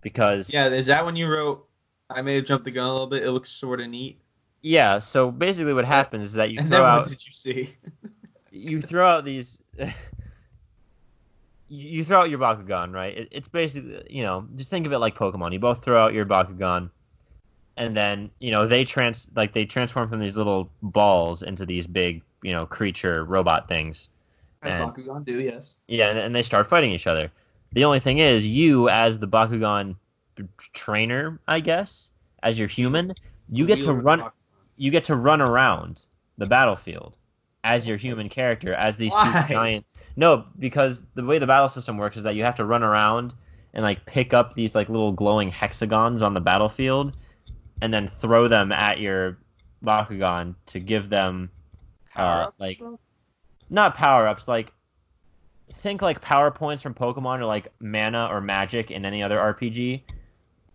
because. 0.00 0.52
Yeah, 0.52 0.68
is 0.68 0.86
that 0.86 1.04
when 1.04 1.16
you 1.16 1.28
wrote? 1.28 1.66
I 2.10 2.22
may 2.22 2.36
have 2.36 2.44
jumped 2.44 2.64
the 2.64 2.70
gun 2.70 2.86
a 2.86 2.92
little 2.92 3.06
bit. 3.06 3.22
It 3.22 3.30
looks 3.30 3.50
sort 3.50 3.80
of 3.80 3.88
neat. 3.88 4.18
Yeah. 4.62 4.98
So 4.98 5.30
basically, 5.30 5.74
what 5.74 5.84
oh, 5.84 5.88
happens 5.88 6.24
is 6.24 6.32
that 6.34 6.50
you 6.50 6.60
and 6.60 6.68
throw 6.68 6.84
out. 6.84 7.00
What 7.00 7.08
did 7.08 7.26
you 7.26 7.32
see? 7.32 7.74
you 8.50 8.80
throw 8.80 9.06
out 9.06 9.24
these 9.24 9.60
you 11.72 12.04
throw 12.04 12.20
out 12.20 12.30
your 12.30 12.38
Bakugan, 12.38 12.92
right? 12.92 13.16
It, 13.16 13.28
it's 13.30 13.48
basically, 13.48 14.02
you 14.10 14.22
know, 14.22 14.46
just 14.56 14.68
think 14.68 14.84
of 14.84 14.92
it 14.92 14.98
like 14.98 15.16
Pokemon. 15.16 15.54
You 15.54 15.58
both 15.58 15.82
throw 15.82 16.04
out 16.04 16.12
your 16.12 16.26
Bakugan, 16.26 16.90
and 17.78 17.96
then 17.96 18.30
you 18.40 18.50
know 18.50 18.66
they 18.66 18.84
trans 18.84 19.28
like 19.34 19.54
they 19.54 19.64
transform 19.64 20.10
from 20.10 20.20
these 20.20 20.36
little 20.36 20.68
balls 20.82 21.42
into 21.42 21.64
these 21.64 21.86
big, 21.86 22.22
you 22.42 22.52
know, 22.52 22.66
creature 22.66 23.24
robot 23.24 23.68
things. 23.68 24.10
As 24.62 24.74
and, 24.74 24.82
Bakugan 24.92 25.24
do, 25.24 25.40
yes. 25.40 25.72
Yeah, 25.88 26.10
and, 26.10 26.18
and 26.18 26.36
they 26.36 26.42
start 26.42 26.68
fighting 26.68 26.92
each 26.92 27.06
other. 27.06 27.32
The 27.72 27.84
only 27.84 28.00
thing 28.00 28.18
is, 28.18 28.46
you 28.46 28.90
as 28.90 29.18
the 29.18 29.28
Bakugan 29.28 29.96
trainer, 30.74 31.40
I 31.48 31.60
guess, 31.60 32.10
as 32.42 32.58
your 32.58 32.68
human, 32.68 33.14
you 33.48 33.66
get 33.66 33.80
to 33.82 33.94
run. 33.94 34.24
You 34.76 34.90
get 34.90 35.04
to 35.04 35.16
run 35.16 35.40
around 35.40 36.04
the 36.36 36.46
battlefield 36.46 37.16
as 37.64 37.86
your 37.86 37.96
human 37.96 38.28
character, 38.28 38.74
as 38.74 38.96
these 38.98 39.12
Why? 39.12 39.44
two 39.46 39.54
giant 39.54 39.86
no, 40.16 40.44
because 40.58 41.04
the 41.14 41.24
way 41.24 41.38
the 41.38 41.46
battle 41.46 41.68
system 41.68 41.96
works 41.96 42.16
is 42.16 42.22
that 42.24 42.34
you 42.34 42.44
have 42.44 42.56
to 42.56 42.64
run 42.64 42.82
around 42.82 43.34
and 43.74 43.82
like 43.82 44.04
pick 44.04 44.34
up 44.34 44.54
these 44.54 44.74
like 44.74 44.88
little 44.88 45.12
glowing 45.12 45.50
hexagons 45.50 46.22
on 46.22 46.34
the 46.34 46.40
battlefield 46.40 47.16
and 47.80 47.92
then 47.92 48.06
throw 48.06 48.48
them 48.48 48.72
at 48.72 49.00
your 49.00 49.38
Bakugan 49.84 50.54
to 50.66 50.78
give 50.78 51.08
them 51.08 51.50
uh, 52.16 52.50
like 52.58 52.80
not 53.70 53.94
power 53.94 54.28
ups 54.28 54.46
like 54.46 54.72
think 55.72 56.02
like 56.02 56.20
power 56.20 56.50
points 56.50 56.82
from 56.82 56.94
Pokemon 56.94 57.40
or 57.40 57.46
like 57.46 57.72
mana 57.80 58.28
or 58.30 58.40
magic 58.40 58.90
in 58.90 59.04
any 59.04 59.22
other 59.22 59.38
RPG. 59.38 60.02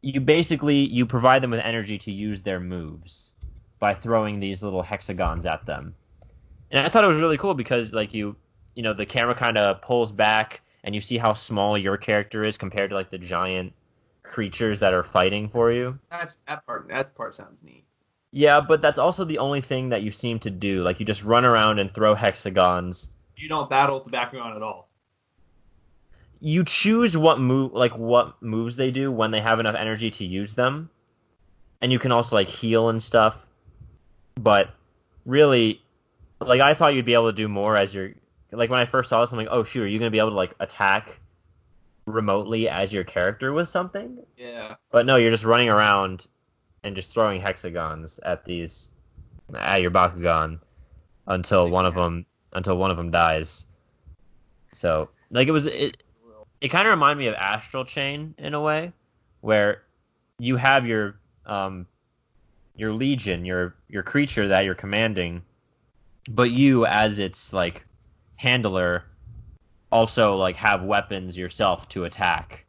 You 0.02 0.21
basically 0.21 0.78
you 0.78 1.06
provide 1.06 1.43
them 1.43 1.52
with 1.52 1.62
energy 1.62 1.97
to 2.00 2.12
use 2.12 2.41
their 2.41 2.60
moves 2.60 3.34
by 3.80 3.93
throwing 3.93 4.39
these 4.39 4.63
little 4.63 4.82
hexagons 4.82 5.45
at 5.45 5.65
them. 5.65 5.93
And 6.71 6.86
I 6.86 6.89
thought 6.89 7.04
it 7.04 7.08
was 7.08 7.19
really 7.19 7.38
cool 7.38 7.54
because 7.54 7.93
like 7.93 8.13
you 8.13 8.36
you 8.77 8.83
know 8.83 8.93
the 8.93 9.07
camera 9.07 9.33
kind 9.33 9.57
of 9.57 9.81
pulls 9.81 10.11
back 10.11 10.61
and 10.83 10.93
you 10.93 11.01
see 11.01 11.17
how 11.17 11.33
small 11.33 11.75
your 11.75 11.97
character 11.97 12.43
is 12.43 12.59
compared 12.59 12.91
to 12.91 12.95
like 12.95 13.09
the 13.09 13.17
giant 13.17 13.73
creatures 14.21 14.79
that 14.79 14.93
are 14.93 15.03
fighting 15.03 15.49
for 15.49 15.71
you. 15.71 15.97
That's 16.11 16.37
that 16.47 16.63
part. 16.67 16.87
That 16.89 17.15
part 17.15 17.33
sounds 17.33 17.59
neat. 17.63 17.83
Yeah, 18.31 18.61
but 18.61 18.79
that's 18.83 18.99
also 18.99 19.25
the 19.25 19.39
only 19.39 19.61
thing 19.61 19.89
that 19.89 20.03
you 20.03 20.11
seem 20.11 20.37
to 20.41 20.51
do. 20.51 20.83
Like 20.83 20.99
you 20.99 21.07
just 21.07 21.23
run 21.23 21.43
around 21.43 21.79
and 21.79 21.91
throw 21.91 22.13
hexagons. 22.13 23.09
You 23.35 23.49
don't 23.49 23.67
battle 23.67 23.95
with 23.95 24.03
the 24.03 24.11
background 24.11 24.55
at 24.55 24.61
all. 24.61 24.87
You 26.39 26.63
choose 26.63 27.17
what 27.17 27.39
move, 27.39 27.73
like 27.73 27.97
what 27.97 28.39
moves 28.43 28.75
they 28.75 28.91
do 28.91 29.11
when 29.11 29.31
they 29.31 29.41
have 29.41 29.59
enough 29.59 29.75
energy 29.75 30.11
to 30.11 30.23
use 30.23 30.53
them, 30.53 30.91
and 31.81 31.91
you 31.91 31.97
can 31.97 32.11
also 32.11 32.35
like 32.35 32.47
heal 32.47 32.89
and 32.89 33.01
stuff. 33.01 33.47
But 34.35 34.69
really, 35.25 35.81
like 36.39 36.61
I 36.61 36.75
thought 36.75 36.93
you'd 36.93 37.05
be 37.05 37.15
able 37.15 37.31
to 37.31 37.35
do 37.35 37.47
more 37.47 37.75
as 37.75 37.91
you're 37.91 38.13
like 38.51 38.69
when 38.69 38.79
I 38.79 38.86
first 38.86 39.10
saw 39.10 39.21
this, 39.21 39.31
I'm 39.31 39.38
like, 39.38 39.49
oh 39.51 39.63
shoot, 39.63 39.83
are 39.83 39.88
you 39.88 39.99
gonna 39.99 40.12
be 40.12 40.19
able 40.19 40.29
to 40.29 40.36
like 40.36 40.55
attack 40.60 41.19
remotely 42.05 42.69
as 42.69 42.93
your 42.93 43.03
character 43.03 43.53
with 43.53 43.67
something? 43.67 44.17
Yeah. 44.38 44.75
But 44.91 45.05
no, 45.05 45.17
you're 45.17 45.31
just 45.31 45.43
running 45.43 45.69
around 45.69 46.27
and 46.83 46.95
just 46.95 47.12
throwing 47.12 47.41
hexagons 47.41 48.19
at 48.19 48.45
these 48.45 48.91
at 49.53 49.81
your 49.81 49.91
Bakugan 49.91 50.60
until 51.27 51.69
one 51.69 51.86
of 51.86 51.93
them 51.93 52.25
until 52.53 52.77
one 52.77 52.91
of 52.91 52.97
them 52.97 53.12
dies. 53.12 53.65
So 54.73 55.10
like 55.31 55.47
it 55.47 55.51
was 55.51 55.65
it 55.65 56.03
it 56.62 56.69
kind 56.69 56.88
of 56.88 56.91
reminded 56.91 57.21
me 57.21 57.27
of 57.27 57.36
Astral 57.36 57.86
Chain 57.86 58.33
in 58.38 58.53
a 58.53 58.62
way, 58.62 58.93
where 59.41 59.83
you 60.39 60.55
have 60.55 60.88
your 60.88 61.19
um 61.45 61.86
your 62.75 62.93
legion, 62.93 63.45
your 63.45 63.75
your 63.89 64.03
creature 64.03 64.47
that 64.47 64.62
you're 64.65 64.75
commanding, 64.75 65.41
but 66.29 66.51
you 66.51 66.86
as 66.86 67.19
its 67.19 67.53
like 67.53 67.83
handler 68.38 69.04
also 69.91 70.36
like 70.38 70.56
have 70.56 70.84
weapons 70.84 71.38
yourself 71.38 71.88
to 71.89 72.06
attack. 72.06 72.65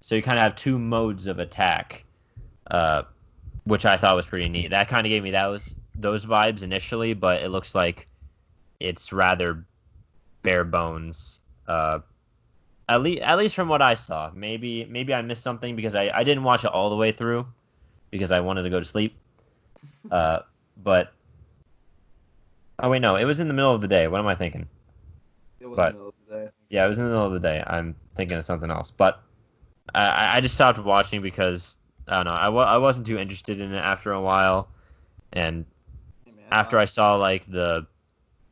So 0.00 0.14
you 0.14 0.22
kind 0.22 0.38
of 0.38 0.42
have 0.42 0.56
two 0.56 0.78
modes 0.78 1.26
of 1.26 1.38
attack, 1.38 2.04
uh, 2.70 3.02
which 3.64 3.84
I 3.84 3.96
thought 3.96 4.14
was 4.14 4.26
pretty 4.26 4.48
neat. 4.48 4.70
That 4.70 4.88
kind 4.88 5.06
of 5.06 5.10
gave 5.10 5.22
me 5.22 5.32
that 5.32 5.46
was 5.46 5.74
those 5.94 6.24
vibes 6.24 6.62
initially, 6.62 7.14
but 7.14 7.42
it 7.42 7.48
looks 7.48 7.74
like 7.74 8.06
it's 8.78 9.12
rather 9.12 9.64
bare 10.42 10.64
bones. 10.64 11.40
Uh, 11.66 12.00
at 12.88 13.02
least 13.02 13.22
at 13.22 13.36
least 13.36 13.54
from 13.54 13.68
what 13.68 13.82
I 13.82 13.94
saw. 13.94 14.30
Maybe 14.34 14.84
maybe 14.84 15.12
I 15.12 15.22
missed 15.22 15.42
something 15.42 15.74
because 15.74 15.94
I, 15.96 16.10
I 16.14 16.22
didn't 16.22 16.44
watch 16.44 16.64
it 16.64 16.70
all 16.70 16.90
the 16.90 16.96
way 16.96 17.10
through 17.10 17.46
because 18.10 18.30
I 18.30 18.40
wanted 18.40 18.62
to 18.62 18.70
go 18.70 18.78
to 18.78 18.84
sleep. 18.84 19.16
Uh, 20.10 20.40
but 20.82 21.12
oh 22.78 22.90
wait, 22.90 23.00
no, 23.00 23.16
it 23.16 23.24
was 23.24 23.40
in 23.40 23.48
the 23.48 23.54
middle 23.54 23.74
of 23.74 23.80
the 23.80 23.88
day. 23.88 24.06
What 24.06 24.20
am 24.20 24.26
I 24.26 24.36
thinking? 24.36 24.68
It 25.66 25.70
was 25.70 25.76
But- 25.76 25.92
the 25.92 25.92
middle 25.94 26.08
of 26.08 26.14
the 26.28 26.34
day. 26.34 26.50
Yeah, 26.68 26.84
it 26.84 26.88
was 26.88 26.98
in 26.98 27.04
the 27.04 27.10
middle 27.10 27.26
of 27.26 27.32
the 27.32 27.40
day. 27.40 27.62
I'm 27.66 27.96
thinking 28.14 28.36
of 28.36 28.44
something 28.44 28.70
else. 28.70 28.90
But 28.92 29.20
I, 29.94 30.36
I 30.36 30.40
just 30.40 30.54
stopped 30.54 30.78
watching 30.78 31.22
because 31.22 31.76
I 32.08 32.16
don't 32.16 32.24
know. 32.26 32.30
I, 32.32 32.48
I 32.48 32.76
wasn't 32.78 33.06
too 33.06 33.18
interested 33.18 33.60
in 33.60 33.72
it 33.72 33.78
after 33.78 34.12
a 34.12 34.20
while, 34.20 34.68
and 35.32 35.64
Hey, 36.24 36.32
man, 36.32 36.44
after 36.52 36.78
I 36.78 36.84
saw 36.84 37.16
like 37.16 37.50
the 37.50 37.86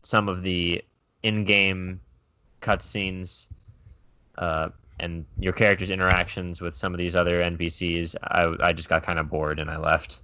some 0.03 0.29
of 0.29 0.43
the 0.43 0.83
in-game 1.23 2.01
cutscenes 2.61 3.49
uh, 4.39 4.69
and 5.01 5.25
your 5.39 5.53
character's 5.53 5.91
interactions 5.91 6.61
with 6.61 6.75
some 6.77 6.93
of 6.93 6.99
these 6.99 7.17
other 7.17 7.41
NPCs, 7.41 8.17
I, 8.23 8.55
I 8.69 8.73
just 8.73 8.89
got 8.89 9.03
kind 9.05 9.19
of 9.19 9.31
bored 9.31 9.59
and 9.61 9.71
I 9.71 9.77
left. 9.79 10.19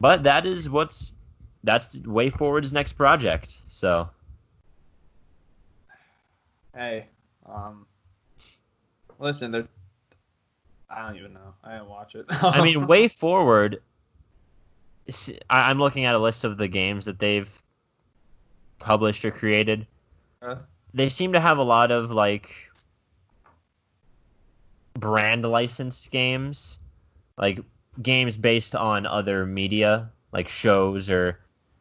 But 0.00 0.22
that 0.24 0.46
is 0.46 0.68
what's 0.68 1.14
that's 1.64 2.00
Way 2.06 2.30
Forward's 2.30 2.72
next 2.72 2.92
project. 2.94 3.60
So 3.66 4.08
Hey, 6.74 7.08
um, 7.46 7.86
listen, 9.18 9.50
they're. 9.50 9.68
I 10.88 11.06
don't 11.06 11.16
even 11.16 11.32
know. 11.32 11.54
I 11.64 11.72
didn't 11.72 11.88
watch 11.88 12.14
it. 12.14 12.26
I 12.28 12.62
mean, 12.62 12.86
Way 12.86 13.08
Forward. 13.08 13.82
I'm 15.50 15.78
looking 15.78 16.04
at 16.04 16.14
a 16.14 16.18
list 16.18 16.44
of 16.44 16.58
the 16.58 16.68
games 16.68 17.06
that 17.06 17.18
they've 17.18 17.62
published 18.78 19.24
or 19.24 19.30
created. 19.30 19.86
They 20.94 21.08
seem 21.08 21.32
to 21.32 21.40
have 21.40 21.58
a 21.58 21.62
lot 21.62 21.90
of 21.90 22.10
like 22.10 22.50
brand 24.94 25.44
licensed 25.44 26.10
games, 26.10 26.78
like 27.36 27.60
games 28.00 28.36
based 28.36 28.74
on 28.74 29.06
other 29.06 29.46
media, 29.46 30.10
like 30.32 30.48
shows 30.48 31.10
or 31.10 31.40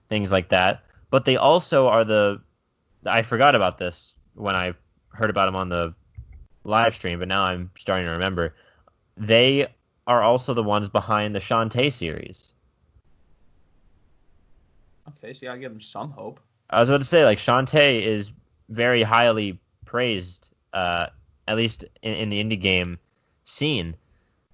things 0.10 0.32
like 0.32 0.50
that. 0.50 0.84
But 1.10 1.26
they 1.26 1.38
also 1.38 1.88
are 1.88 2.04
the 2.04 2.42
I 3.06 3.22
forgot 3.24 3.56
about 3.56 3.78
this 3.78 4.14
when 4.36 4.56
I 4.56 4.74
heard 5.10 5.30
about 5.30 5.46
them 5.46 5.56
on 5.56 5.70
the 5.70 5.94
live 6.64 6.96
stream, 6.96 7.20
but 7.20 7.28
now 7.28 7.44
I'm 7.44 7.72
starting 7.78 8.06
to 8.06 8.12
remember. 8.12 8.56
They 9.18 9.68
are 10.08 10.22
also 10.22 10.54
the 10.54 10.64
ones 10.64 10.90
behind 10.90 11.36
the 11.36 11.40
Shantae 11.40 11.94
series. 11.94 12.54
okay, 15.08 15.34
so 15.34 15.40
you 15.42 15.48
gotta 15.50 15.60
give 15.60 15.72
them 15.72 15.82
some 15.82 16.12
hope. 16.12 16.40
I 16.70 16.80
was 16.80 16.90
about 16.90 17.02
to 17.02 17.08
say, 17.08 17.26
like 17.26 17.38
Shantae 17.38 18.02
is 18.02 18.32
very 18.70 19.04
highly 19.04 19.60
praised, 19.86 20.50
uh, 20.74 21.08
at 21.48 21.58
least 21.58 21.86
in, 22.02 22.14
in 22.14 22.30
the 22.30 22.44
indie 22.44 22.60
game 22.60 22.98
scene. 23.44 23.96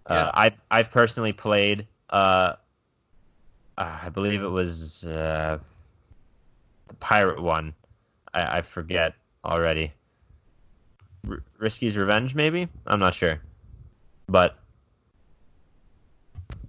Yeah. 0.09 0.23
Uh, 0.23 0.31
I've 0.33 0.53
I've 0.71 0.91
personally 0.91 1.33
played. 1.33 1.87
Uh, 2.09 2.53
uh, 3.77 3.99
I 4.03 4.09
believe 4.09 4.41
it 4.41 4.47
was 4.47 5.05
uh, 5.05 5.59
the 6.87 6.93
pirate 6.95 7.41
one. 7.41 7.73
I, 8.33 8.57
I 8.57 8.61
forget 8.61 9.13
already. 9.47 9.93
R- 11.29 11.43
Risky's 11.60 11.97
Revenge, 11.97 12.36
maybe. 12.36 12.67
I'm 12.86 12.99
not 12.99 13.13
sure, 13.13 13.39
but 14.27 14.57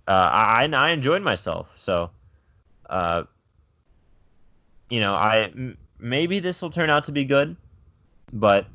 uh, 0.07 0.31
I 0.33 0.69
I 0.73 0.91
enjoyed 0.91 1.23
myself. 1.23 1.73
So, 1.77 2.11
uh, 2.89 3.25
you 4.91 5.01
know, 5.01 5.15
I 5.15 5.45
m- 5.45 5.77
maybe 5.99 6.39
this 6.41 6.63
will 6.63 6.71
turn 6.71 6.91
out 6.91 7.05
to 7.05 7.13
be 7.13 7.25
good, 7.25 7.57
but 8.33 8.67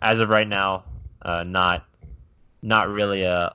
as 0.00 0.20
of 0.20 0.28
right 0.28 0.48
now, 0.48 0.84
uh, 1.22 1.44
not 1.44 1.86
not 2.62 2.88
really 2.88 3.22
a 3.22 3.54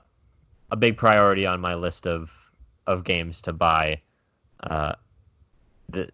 a 0.72 0.76
big 0.76 0.98
priority 0.98 1.46
on 1.46 1.62
my 1.62 1.76
list 1.76 2.08
of 2.08 2.32
of 2.88 3.04
games 3.04 3.42
to 3.44 3.54
buy 3.54 4.02
uh, 4.64 4.94
the 5.90 6.10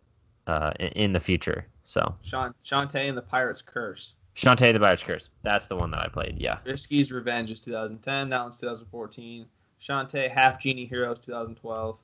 uh, 0.47 0.71
in, 0.79 0.87
in 0.89 1.13
the 1.13 1.19
future. 1.19 1.65
So 1.83 2.15
Shan- 2.21 2.53
Shantae 2.63 3.09
and 3.09 3.17
the 3.17 3.21
Pirate's 3.21 3.61
Curse. 3.61 4.13
Shantae 4.35 4.73
the 4.73 4.79
Pirate's 4.79 5.03
Curse, 5.03 5.29
that's 5.43 5.67
the 5.67 5.75
one 5.75 5.91
that 5.91 5.99
I 6.01 6.07
played. 6.07 6.37
Yeah, 6.39 6.57
Risky's 6.65 7.11
Revenge 7.11 7.51
is 7.51 7.59
2010. 7.59 8.29
That 8.29 8.41
one's 8.41 8.57
2014. 8.57 9.45
Shantae 9.81 10.29
Half 10.31 10.59
Genie 10.61 10.85
Heroes 10.85 11.19
2012 11.19 11.97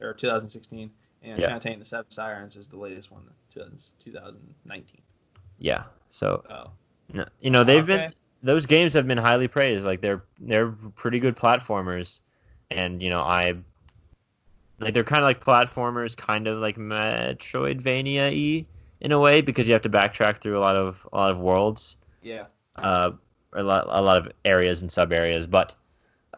or 0.00 0.12
2016, 0.14 0.90
and 1.22 1.40
Yeah. 1.40 1.50
Shantae 1.50 1.72
and 1.72 1.80
the 1.80 1.84
Seven 1.84 2.10
Sirens 2.10 2.56
is 2.56 2.66
the 2.66 2.76
latest 2.78 3.10
one, 3.12 3.22
2019. 4.00 5.00
yeah. 5.58 5.84
So 6.10 6.42
Oh, 6.50 6.70
n- 7.14 7.28
you 7.40 7.50
know 7.50 7.64
they've 7.64 7.82
okay. 7.84 7.96
been 8.08 8.14
those 8.42 8.66
games 8.66 8.92
have 8.94 9.06
been 9.06 9.18
highly 9.18 9.46
praised. 9.48 9.84
Like 9.84 10.00
they're 10.00 10.22
they're 10.40 10.70
pretty 10.96 11.20
good 11.20 11.36
platformers, 11.36 12.20
and 12.70 13.02
you 13.02 13.08
know 13.10 13.20
I 13.20 13.54
like 14.80 14.94
they're 14.94 15.04
kind 15.04 15.22
of 15.22 15.26
like 15.28 15.44
platformers, 15.44 16.16
kind 16.16 16.46
of 16.48 16.58
like 16.58 16.76
Metroidvania 16.76 18.30
y 18.32 18.66
in 19.02 19.12
a 19.12 19.20
way 19.20 19.42
because 19.42 19.68
you 19.68 19.74
have 19.74 19.82
to 19.82 19.90
backtrack 19.90 20.40
through 20.40 20.58
a 20.58 20.60
lot 20.60 20.76
of 20.76 21.06
a 21.12 21.16
lot 21.16 21.30
of 21.30 21.38
worlds, 21.38 21.98
yeah. 22.22 22.46
uh, 22.76 23.10
a 23.52 23.62
lot 23.62 23.86
a 23.88 24.00
lot 24.00 24.16
of 24.16 24.32
areas 24.44 24.80
and 24.80 24.90
sub 24.90 25.12
areas. 25.12 25.46
But 25.46 25.74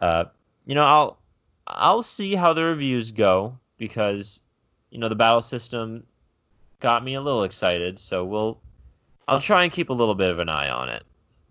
uh, 0.01 0.25
you 0.67 0.75
know 0.75 0.85
I'll 0.85 1.19
I'll 1.67 2.03
see 2.03 2.35
how 2.35 2.55
the 2.55 2.65
reviews 2.65 3.13
go 3.13 3.59
because 3.79 4.43
you 4.91 4.99
know 4.99 5.09
the 5.09 5.15
battle 5.15 5.43
system 5.43 6.05
got 6.81 7.05
me 7.05 7.15
a 7.15 7.21
little 7.21 7.45
excited, 7.45 8.01
so 8.01 8.25
we'll 8.25 8.61
I'll 9.29 9.41
try 9.41 9.63
and 9.63 9.71
keep 9.71 9.91
a 9.91 9.95
little 9.95 10.17
bit 10.17 10.31
of 10.31 10.41
an 10.41 10.49
eye 10.49 10.71
on 10.71 10.89
it 10.89 11.05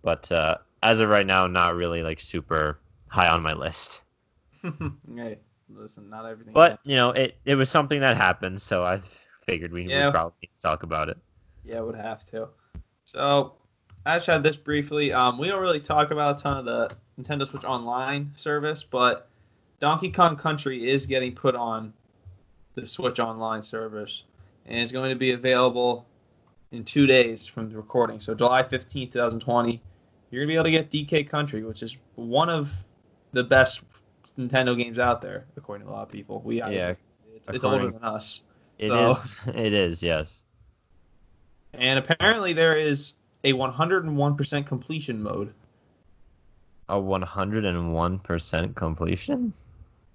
but 0.04 0.32
uh, 0.32 0.58
as 0.84 1.00
of 1.00 1.10
right 1.10 1.26
now, 1.26 1.48
not 1.48 1.76
really 1.76 2.04
like 2.04 2.20
super 2.20 2.78
high 3.08 3.30
on 3.30 3.42
my 3.42 3.54
list. 3.54 4.04
hey, 4.62 5.40
listen, 5.70 6.10
not 6.10 6.26
everything. 6.26 6.54
But 6.54 6.80
you 6.84 6.96
know, 6.96 7.12
it 7.12 7.38
it 7.46 7.56
was 7.56 7.72
something 7.72 8.02
that 8.02 8.18
happened, 8.18 8.62
so 8.62 8.84
I 8.84 9.00
figured 9.46 9.72
we 9.72 9.88
Yeah. 9.88 10.06
would 10.06 10.12
probably 10.14 10.34
need 10.42 10.50
to 10.56 10.62
talk 10.62 10.84
about 10.84 11.10
it. 11.10 11.18
Yeah, 11.64 11.82
would 11.82 11.96
have 11.96 12.26
to. 12.28 12.50
So, 13.06 13.54
I 14.06 14.18
just 14.18 14.28
had 14.28 14.44
this 14.44 14.58
briefly. 14.58 15.14
Um, 15.14 15.38
we 15.38 15.48
don't 15.48 15.62
really 15.62 15.80
talk 15.80 16.12
about 16.12 16.40
a 16.40 16.44
ton 16.44 16.58
of 16.58 16.66
the 16.66 16.96
Nintendo 17.20 17.48
Switch 17.48 17.64
Online 17.64 18.34
service, 18.38 18.84
but 18.84 19.30
Donkey 19.80 20.12
Kong 20.12 20.36
Country 20.36 20.90
is 20.90 21.06
getting 21.06 21.34
put 21.34 21.56
on 21.56 21.94
the 22.76 22.86
Switch 22.86 23.20
Online 23.20 23.64
service, 23.64 24.24
and 24.66 24.80
it's 24.80 24.92
going 24.92 25.10
to 25.10 25.16
be 25.16 25.32
available 25.32 26.06
in 26.72 26.84
two 26.84 27.06
days 27.06 27.46
from 27.46 27.70
the 27.70 27.78
recording. 27.78 28.20
So, 28.20 28.34
July 28.34 28.64
15th, 28.64 29.12
2020, 29.12 29.82
you're 30.32 30.46
going 30.46 30.48
to 30.48 30.52
be 30.52 30.56
able 30.56 30.64
to 30.66 30.72
get 30.72 30.90
DK 30.90 31.30
Country, 31.30 31.64
which 31.64 31.84
is 31.84 31.98
one 32.16 32.50
of 32.50 32.72
the 33.32 33.44
best 33.44 33.84
Nintendo 34.38 34.78
games 34.78 35.00
out 35.00 35.22
there, 35.22 35.46
according 35.56 35.86
to 35.86 35.92
a 35.92 35.94
lot 35.94 36.04
of 36.04 36.10
people. 36.10 36.42
We 36.42 36.58
Yeah, 36.58 36.96
it's, 37.36 37.48
it's 37.50 37.64
older 37.64 37.92
than 37.92 38.04
us. 38.04 38.42
It 38.84 38.92
is. 38.92 39.18
So- 39.18 39.22
It 39.56 39.74
is. 39.74 40.04
Yes. 40.04 40.44
And 41.74 41.98
apparently 41.98 42.54
there 42.54 42.78
is 42.78 43.14
a 43.44 43.54
101% 43.54 44.66
completion 44.68 45.22
mode. 45.24 45.54
A 46.90 46.96
101% 46.96 48.76
completion. 48.76 49.54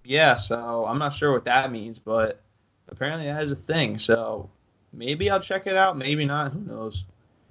Yeah, 0.04 0.37
so 0.37 0.87
I'm 0.87 0.98
not 0.98 1.14
sure 1.14 1.33
what 1.33 1.44
that 1.44 1.72
means, 1.72 1.98
but 1.98 2.40
apparently 2.88 3.26
that 3.26 3.42
is 3.42 3.52
a 3.52 3.57
thing. 3.57 3.98
So 3.98 4.48
maybe 4.92 5.28
I'll 5.31 5.40
check 5.40 5.66
it 5.66 5.76
out, 5.76 5.98
maybe 5.98 6.24
not. 6.24 6.52
Who 6.52 6.61
knows? 6.61 7.04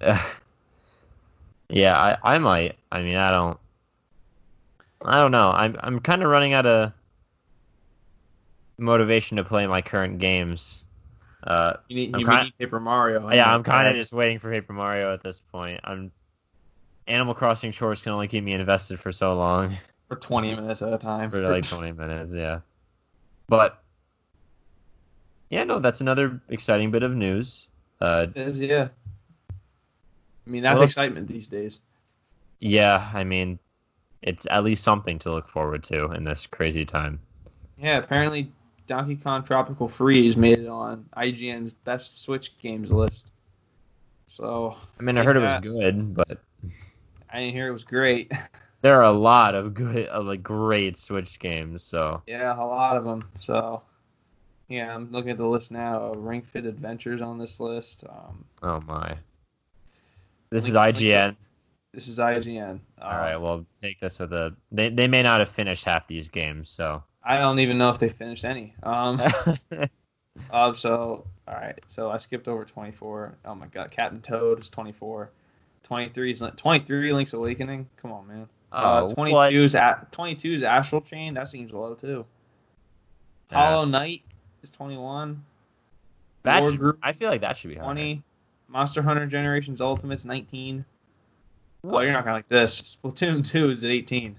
yeah, 1.68 1.98
I 1.98 2.16
I 2.34 2.38
might. 2.38 2.76
I 2.90 3.02
mean, 3.02 3.16
I 3.16 3.30
don't. 3.30 3.58
I 5.04 5.20
don't 5.20 5.30
know. 5.32 5.50
I'm 5.50 5.76
I'm 5.80 6.00
kind 6.00 6.22
of 6.22 6.30
running 6.30 6.52
out 6.54 6.66
of 6.66 6.92
motivation 8.78 9.36
to 9.36 9.44
play 9.44 9.66
my 9.66 9.82
current 9.82 10.18
games. 10.18 10.84
Uh, 11.44 11.74
You 11.88 11.96
need, 11.96 12.14
I'm 12.14 12.20
you 12.20 12.26
kinda- 12.26 12.44
need 12.44 12.58
Paper 12.58 12.80
Mario. 12.80 13.30
yeah, 13.30 13.52
I'm 13.52 13.62
kind 13.62 13.88
of 13.88 13.94
just 13.94 14.12
waiting 14.12 14.38
for 14.38 14.50
Paper 14.50 14.72
Mario 14.72 15.12
at 15.14 15.22
this 15.22 15.40
point. 15.40 15.80
I'm 15.84 16.10
Animal 17.06 17.34
Crossing 17.34 17.70
Shores 17.72 18.02
can 18.02 18.12
only 18.12 18.28
keep 18.28 18.44
me 18.44 18.52
invested 18.52 18.98
for 19.00 19.12
so 19.12 19.34
long, 19.36 19.78
for 20.08 20.16
20 20.16 20.54
minutes 20.54 20.82
at 20.82 20.92
a 20.92 20.98
time. 20.98 21.30
for 21.30 21.40
like 21.40 21.66
20 21.66 21.92
minutes, 21.92 22.34
yeah. 22.34 22.60
But 23.48 23.82
yeah, 25.50 25.64
no, 25.64 25.78
that's 25.78 26.00
another 26.00 26.40
exciting 26.48 26.90
bit 26.90 27.02
of 27.02 27.14
news. 27.14 27.68
Uh, 28.00 28.26
It 28.34 28.36
is, 28.48 28.60
yeah. 28.60 28.88
I 29.50 30.50
mean, 30.50 30.62
that's 30.62 30.76
Well- 30.76 30.84
excitement 30.84 31.28
these 31.28 31.46
days. 31.46 31.80
yeah, 32.60 33.10
I 33.14 33.24
mean, 33.24 33.58
it's 34.22 34.46
at 34.50 34.64
least 34.64 34.82
something 34.82 35.18
to 35.20 35.30
look 35.30 35.48
forward 35.48 35.84
to 35.84 36.10
in 36.12 36.24
this 36.24 36.46
crazy 36.46 36.84
time. 36.84 37.20
Yeah, 37.78 37.98
apparently 37.98 38.50
Donkey 38.88 39.16
Kong 39.16 39.44
Tropical 39.44 39.86
Freeze 39.86 40.36
made 40.36 40.58
it 40.58 40.66
on 40.66 41.04
IGN's 41.16 41.72
best 41.72 42.20
Switch 42.22 42.58
games 42.58 42.90
list. 42.90 43.30
So 44.26 44.76
I 44.98 45.02
mean, 45.02 45.16
I 45.16 45.22
heard 45.22 45.36
it 45.36 45.40
was 45.40 45.54
good, 45.60 46.14
but 46.14 46.40
I 47.30 47.40
didn't 47.40 47.54
hear 47.54 47.68
it 47.68 47.72
was 47.72 47.84
great. 47.84 48.32
there 48.80 48.96
are 48.96 49.04
a 49.04 49.12
lot 49.12 49.54
of 49.54 49.74
good, 49.74 50.06
of 50.06 50.26
like 50.26 50.42
great 50.42 50.98
Switch 50.98 51.38
games. 51.38 51.84
So 51.84 52.22
yeah, 52.26 52.56
a 52.56 52.64
lot 52.64 52.96
of 52.96 53.04
them. 53.04 53.22
So 53.38 53.82
Yeah, 54.68 54.94
I'm 54.94 55.12
looking 55.12 55.30
at 55.30 55.36
the 55.36 55.46
list 55.46 55.70
now. 55.70 56.12
Ring 56.14 56.42
Fit 56.42 56.64
Adventures 56.64 57.20
on 57.20 57.38
this 57.38 57.60
list. 57.60 58.04
Um, 58.08 58.44
Oh 58.62 58.80
my. 58.86 59.16
This 60.50 60.64
Link- 60.64 60.70
is 60.70 60.74
link 60.74 60.96
IGN. 60.96 61.36
this 61.92 62.08
is 62.08 62.18
IGN. 62.18 62.80
All 63.02 63.10
right, 63.10 63.36
well, 63.36 63.66
take 63.82 64.00
this 64.00 64.18
with 64.18 64.32
a. 64.32 64.54
They 64.72 64.88
they 64.88 65.06
may 65.06 65.22
not 65.22 65.40
have 65.40 65.50
finished 65.50 65.84
half 65.84 66.08
these 66.08 66.28
games, 66.28 66.70
so. 66.70 67.02
I 67.22 67.38
don't 67.38 67.58
even 67.58 67.78
know 67.78 67.90
if 67.90 67.98
they 67.98 68.08
finished 68.08 68.44
any. 68.44 68.74
Um, 68.82 69.20
uh, 70.50 70.72
so 70.74 71.24
all 71.46 71.54
right, 71.54 71.78
so 71.88 72.10
I 72.10 72.18
skipped 72.18 72.48
over 72.48 72.64
24. 72.64 73.36
Oh 73.44 73.54
my 73.54 73.66
God, 73.66 73.90
Captain 73.90 74.20
Toad 74.20 74.60
is 74.60 74.68
24. 74.68 75.30
23 75.82 76.30
is 76.30 76.42
23 76.56 77.12
Link's 77.12 77.32
Awakening. 77.32 77.88
Come 77.96 78.12
on, 78.12 78.26
man. 78.26 78.48
Uh, 78.70 79.06
oh, 79.08 79.14
22 79.14 79.76
at 79.78 80.12
22 80.12 80.54
is 80.54 80.62
Astral 80.62 81.00
Chain. 81.00 81.34
That 81.34 81.48
seems 81.48 81.72
low 81.72 81.94
too. 81.94 82.26
Yeah. 83.50 83.58
Hollow 83.70 83.84
Knight 83.86 84.22
is 84.62 84.70
21. 84.70 85.42
That 86.42 86.62
should- 86.62 86.78
Group 86.78 86.98
I 87.02 87.12
feel 87.12 87.30
like 87.30 87.40
that 87.40 87.56
should 87.56 87.68
be 87.68 87.76
higher. 87.76 87.84
20. 87.84 88.22
Monster 88.68 89.00
Hunter 89.00 89.26
Generations 89.26 89.80
Ultimate's 89.80 90.26
19. 90.26 90.84
Oh, 91.84 92.00
you're 92.00 92.12
not 92.12 92.24
gonna 92.24 92.36
like 92.36 92.48
this. 92.48 92.96
Splatoon 93.02 93.46
2 93.48 93.70
is 93.70 93.84
at 93.84 93.90
18. 93.90 94.36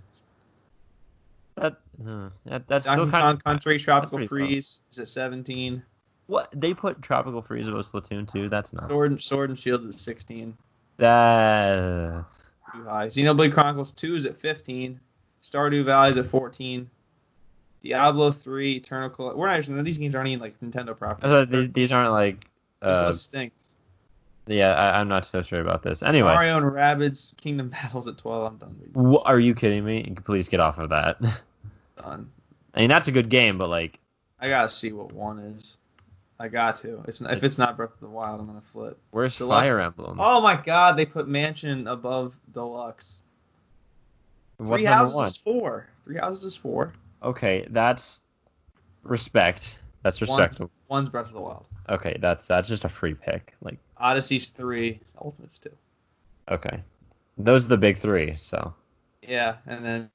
Uh, 2.08 2.30
that 2.46 2.68
that's 2.68 2.86
still 2.86 3.10
kind 3.10 3.12
Kong 3.12 3.36
of 3.36 3.44
Country 3.44 3.78
Tropical. 3.80 4.26
Freeze 4.28 4.82
is 4.92 5.00
at 5.00 5.08
17. 5.08 5.84
what 6.28 6.50
they 6.56 6.74
put 6.74 7.02
Tropical 7.02 7.42
Freeze 7.42 7.68
above 7.68 7.86
Splatoon 7.92 8.32
2. 8.32 8.48
That's 8.50 8.72
not 8.74 8.90
Sword, 8.90 9.22
Sword 9.22 9.50
and 9.50 9.60
Shield 9.60 9.82
is 9.82 9.88
at 9.88 9.94
16. 9.96 10.56
That 10.98 12.24
Too 12.74 12.84
high. 12.84 13.08
Xenoblade 13.08 13.54
Chronicles 13.54 13.92
2 13.92 14.16
is 14.16 14.26
at 14.26 14.38
15. 14.40 15.00
Stardew 15.44 15.84
Valley 15.86 16.12
is 16.12 16.18
at 16.18 16.26
14. 16.28 16.90
Diablo 17.84 18.30
3, 18.32 18.76
Eternal 18.76 19.10
Collect. 19.10 19.38
We're 19.38 19.48
not 19.48 19.58
actually, 19.58 19.82
these 19.84 19.98
games 19.98 20.14
aren't 20.16 20.28
even 20.30 20.42
like 20.42 20.60
Nintendo 20.60 20.98
properties. 20.98 21.30
thought 21.32 21.50
these 21.50 21.70
these 21.70 21.92
aren't 21.92 22.12
like. 22.12 22.46
This 22.82 22.96
Uh, 22.96 23.08
list 23.08 23.24
stinks. 23.26 23.56
yeah, 24.48 24.74
I, 24.74 25.00
I'm 25.00 25.08
not 25.08 25.26
so 25.26 25.42
sure 25.42 25.62
about 25.62 25.82
this. 25.84 26.04
Anyway, 26.04 26.28
Mario 26.34 26.58
and 26.58 26.66
Rabbids 26.66 27.36
Kingdom 27.38 27.70
Battles 27.70 28.08
at 28.08 28.18
12. 28.18 28.52
I'm 28.54 28.58
done. 28.58 28.76
with 28.96 29.14
wh- 29.16 29.26
are 29.26 29.40
you 29.40 29.56
kidding 29.56 29.84
me? 29.86 30.14
Please 30.26 30.48
get 30.50 30.60
off 30.60 30.78
of 30.78 30.90
that. 30.90 31.18
Done. 32.00 32.30
I 32.74 32.80
mean, 32.82 32.90
that's 32.90 33.08
a 33.08 33.12
good 33.12 33.30
game, 33.30 33.58
but 33.58 33.70
like, 33.70 34.00
I 34.40 34.48
gotta 34.50 34.70
see 34.70 34.92
what 34.92 35.12
one 35.12 35.40
is. 35.40 35.76
I 36.40 36.48
got 36.48 36.78
to. 36.78 37.04
It's 37.08 37.20
if 37.20 37.44
it's 37.44 37.58
not 37.58 37.76
Breath 37.76 37.94
of 37.94 38.00
the 38.00 38.08
Wild, 38.08 38.40
I'm 38.40 38.48
gonna 38.48 38.62
flip. 38.62 38.98
where's 39.12 39.38
Deluxe. 39.38 39.64
Fire 39.66 39.82
Emblem? 39.82 40.18
Oh 40.22 40.40
my 40.42 40.56
God! 40.56 40.96
They 40.96 41.06
put 41.06 41.28
Mansion 41.28 41.88
above 41.88 42.34
Deluxe. 42.54 43.22
What's 44.58 44.82
Three 44.82 44.86
houses 44.92 45.16
one? 45.16 45.26
is 45.26 45.38
four. 45.38 45.88
Three 46.06 46.18
houses 46.18 46.46
is 46.46 46.56
four. 46.56 46.94
Okay, 47.24 47.66
that's 47.70 48.22
respect. 49.04 49.78
That's 50.04 50.22
One. 50.22 50.30
respectable. 50.40 50.72
One's 50.88 51.10
Breath 51.10 51.28
of 51.28 51.34
the 51.34 51.42
Wild. 51.42 51.66
Okay, 51.90 52.18
that's 52.22 52.46
that's 52.46 52.68
just 52.70 52.86
a 52.86 52.90
free 52.90 53.14
pick. 53.14 53.54
Like, 53.62 53.78
Odyssey's 53.98 54.50
three. 54.50 55.02
Ultimate's 55.22 55.60
two. 55.60 55.72
okay, 56.50 56.82
those 57.38 57.66
are 57.66 57.70
the 57.70 57.78
big 57.78 57.98
three. 57.98 58.36
So, 58.38 58.74
Yeah, 59.28 59.58
and 59.68 59.84
then 59.84 60.10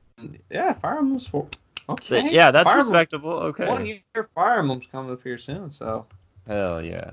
yeah, 0.50 0.72
Fire 0.74 0.98
Emblem's 0.98 1.26
four. 1.26 1.46
Okay. 1.88 2.30
yeah, 2.30 2.50
that's 2.50 2.68
Fire 2.68 2.78
respectable. 2.78 3.30
Okay. 3.30 3.68
One 3.68 3.84
year 3.86 4.00
Fire 4.34 4.58
Emblem's 4.58 4.86
coming 4.86 5.12
up 5.12 5.22
here 5.22 5.38
soon, 5.38 5.72
so 5.72 6.06
Hell 6.46 6.82
yeah. 6.82 7.10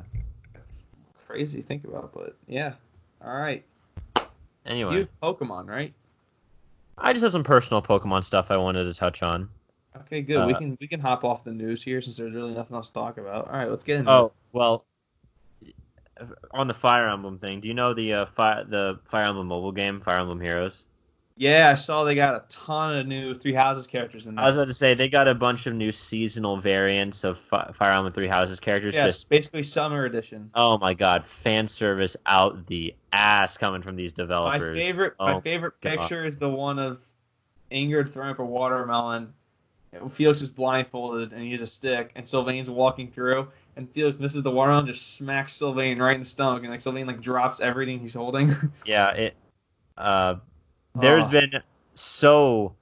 crazy 1.28 1.62
to 1.62 1.68
think 1.68 1.84
about, 1.84 2.14
but 2.14 2.36
yeah. 2.48 2.74
All 3.26 3.36
right. 3.38 3.64
Anyway, 4.66 4.94
You 4.94 5.00
have 5.00 5.38
Pokemon, 5.38 5.68
right? 5.68 5.94
I 6.98 7.14
just 7.14 7.24
have 7.24 7.32
some 7.32 7.44
personal 7.44 7.82
Pokemon 7.82 8.24
stuff 8.24 8.52
I 8.52 8.58
wanted 8.58 8.84
to 8.86 8.94
touch 8.94 9.24
on. 9.24 9.50
Okay, 10.02 10.22
good. 10.22 10.46
we 10.48 10.54
Uh, 10.54 10.58
can 10.60 10.78
we 10.80 10.88
can 10.88 11.00
hop 11.00 11.24
off 11.24 11.44
the 11.44 11.52
news 11.52 11.84
here 11.84 12.00
since 12.02 12.16
there's 12.18 12.34
really 12.34 12.54
nothing 12.54 12.76
else 12.76 12.88
to 12.88 12.94
talk 12.94 13.18
about. 13.18 13.48
All 13.48 13.54
right, 13.58 13.70
let's 13.70 13.84
get 13.84 13.98
into 13.98 14.12
Oh 14.12 14.26
it. 14.28 14.32
well, 14.54 14.86
on 16.52 16.68
the 16.68 16.74
Fire 16.74 17.08
Emblem 17.10 17.40
thing, 17.40 17.60
do 17.60 17.68
you 17.68 17.74
know 17.74 17.94
the 17.94 18.14
uh, 18.14 18.26
fi- 18.26 18.64
the 18.64 19.00
Fire 19.06 19.26
Emblem 19.26 19.48
mobile 19.48 19.72
game, 19.72 20.00
Fire 20.00 20.20
Emblem 20.20 20.40
Heroes? 20.40 20.86
Yeah, 21.42 21.72
I 21.72 21.76
saw 21.76 22.04
they 22.04 22.14
got 22.14 22.36
a 22.36 22.44
ton 22.50 22.96
of 23.00 23.08
new 23.08 23.34
Three 23.34 23.54
Houses 23.54 23.88
characters 23.88 24.28
in 24.28 24.36
there. 24.36 24.44
I 24.44 24.48
was 24.48 24.58
about 24.58 24.68
to 24.68 24.76
say 24.76 24.94
they 24.94 25.10
got 25.10 25.28
a 25.28 25.34
bunch 25.34 25.66
of 25.66 25.74
new 25.74 25.92
seasonal 25.92 26.58
variants 26.58 27.24
of 27.24 27.40
Fi- 27.40 27.72
Fire 27.74 27.94
Emblem 27.94 28.14
Three 28.14 28.28
Houses 28.28 28.60
characters. 28.60 28.94
yes, 28.94 29.08
Just 29.08 29.30
basically 29.30 29.64
summer 29.64 30.06
edition. 30.06 30.52
oh 30.54 30.78
my 30.78 30.94
god, 30.94 31.26
fan 31.26 31.68
service 31.68 32.16
out 32.28 32.68
the 32.68 32.94
ass 33.12 33.58
coming 33.58 33.82
from 33.82 33.96
these 33.96 34.14
developers. 34.14 34.76
My 34.76 34.82
favorite, 34.82 35.14
Oh, 35.20 35.26
my 35.34 35.42
favorite 35.42 35.74
God. 35.82 35.98
picture 35.98 36.26
is 36.26 36.38
the 36.38 36.48
one 36.50 36.78
of 36.78 37.02
Ingrid 37.72 38.10
throwing 38.10 38.30
up 38.30 38.38
a 38.40 38.46
watermelon. 38.46 39.34
Felix 40.12 40.44
is 40.44 40.52
blindfolded 40.52 41.34
and 41.34 41.42
he 41.42 41.50
has 41.52 41.62
a 41.62 41.66
stick, 41.68 42.12
and 42.16 42.30
Sylvain's 42.30 42.70
walking 42.70 43.10
through, 43.12 43.48
and 43.76 43.90
Felix 43.90 44.20
misses 44.20 44.44
the 44.44 44.52
watermelon, 44.52 44.86
just 44.86 45.16
smacks 45.16 45.54
Sylvain 45.54 45.98
right 45.98 46.14
in 46.14 46.22
the 46.22 46.28
stomach, 46.28 46.62
and 46.62 46.72
like 46.72 46.82
Sylvain 46.82 47.08
like 47.08 47.20
drops 47.20 47.60
everything 47.62 47.98
he's 48.00 48.14
holding. 48.14 48.52
Yeah, 48.86 49.10
it. 49.14 49.36
Uh, 49.98 50.36
there's 50.96 51.26
Oh. 51.28 51.30
been 51.30 51.52
so 51.96 52.76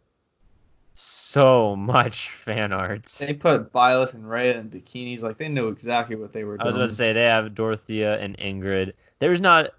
so 0.94 1.76
much 1.76 2.30
fan 2.32 2.74
art. 2.74 3.06
they 3.20 3.34
put 3.34 3.72
Byleth 3.72 4.14
and 4.14 4.30
Rhea 4.30 4.58
in 4.60 4.70
bikinis, 4.70 5.22
like 5.22 5.38
they 5.38 5.48
knew 5.48 5.70
exactly 5.70 6.16
what 6.16 6.34
they 6.34 6.44
were 6.44 6.58
doing. 6.58 6.62
I 6.62 6.66
was 6.66 6.76
about 6.76 6.90
to 6.90 6.96
say 6.96 7.14
they 7.14 7.24
have 7.24 7.56
Dorothea 7.56 8.20
and 8.20 8.38
Ingrid. 8.38 8.94
There's 9.20 9.42
not. 9.42 9.72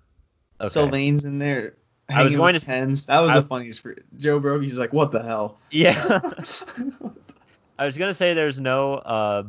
Okay. 0.60 0.68
Sylvain's 0.70 1.24
in 1.24 1.38
there. 1.38 1.74
I 2.08 2.22
was 2.24 2.34
going 2.34 2.54
to- 2.58 2.64
tens. 2.64 3.06
That 3.06 3.20
was 3.20 3.32
I- 3.32 3.40
the 3.40 3.46
funniest. 3.46 3.80
For, 3.80 3.96
Joe 4.16 4.40
Brogy's 4.40 4.76
like, 4.78 4.92
what 4.92 5.12
the 5.12 5.22
hell? 5.22 5.58
Yeah. 5.70 6.20
I 7.78 7.84
was 7.86 7.96
gonna 7.96 8.14
say 8.14 8.34
there's 8.34 8.60
no 8.60 8.94
uh, 8.94 9.42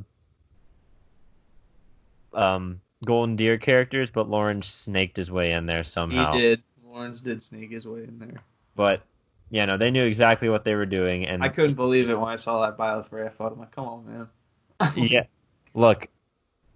um, 2.33 2.81
Golden 3.05 3.35
Deer 3.35 3.57
characters, 3.57 4.11
but 4.11 4.29
Lorenz 4.29 4.67
snaked 4.67 5.17
his 5.17 5.31
way 5.31 5.51
in 5.53 5.65
there 5.65 5.83
somehow. 5.83 6.33
he 6.33 6.41
did. 6.41 6.63
Lorenz 6.85 7.21
did 7.21 7.41
sneak 7.41 7.71
his 7.71 7.87
way 7.87 8.03
in 8.03 8.19
there. 8.19 8.41
But 8.75 9.01
yeah, 9.49 9.65
no, 9.65 9.77
they 9.77 9.91
knew 9.91 10.05
exactly 10.05 10.49
what 10.49 10.63
they 10.63 10.75
were 10.75 10.85
doing, 10.85 11.27
and 11.27 11.43
I 11.43 11.49
couldn't 11.49 11.75
believe 11.75 12.05
just- 12.05 12.17
it 12.17 12.21
when 12.21 12.29
I 12.29 12.37
saw 12.37 12.61
that 12.61 12.77
Byleth 12.77 13.11
Rhea 13.11 13.29
photo. 13.29 13.53
I'm 13.53 13.59
like, 13.59 13.71
come 13.71 13.85
on, 13.85 14.05
man. 14.05 14.29
yeah, 14.95 15.25
look, 15.73 16.07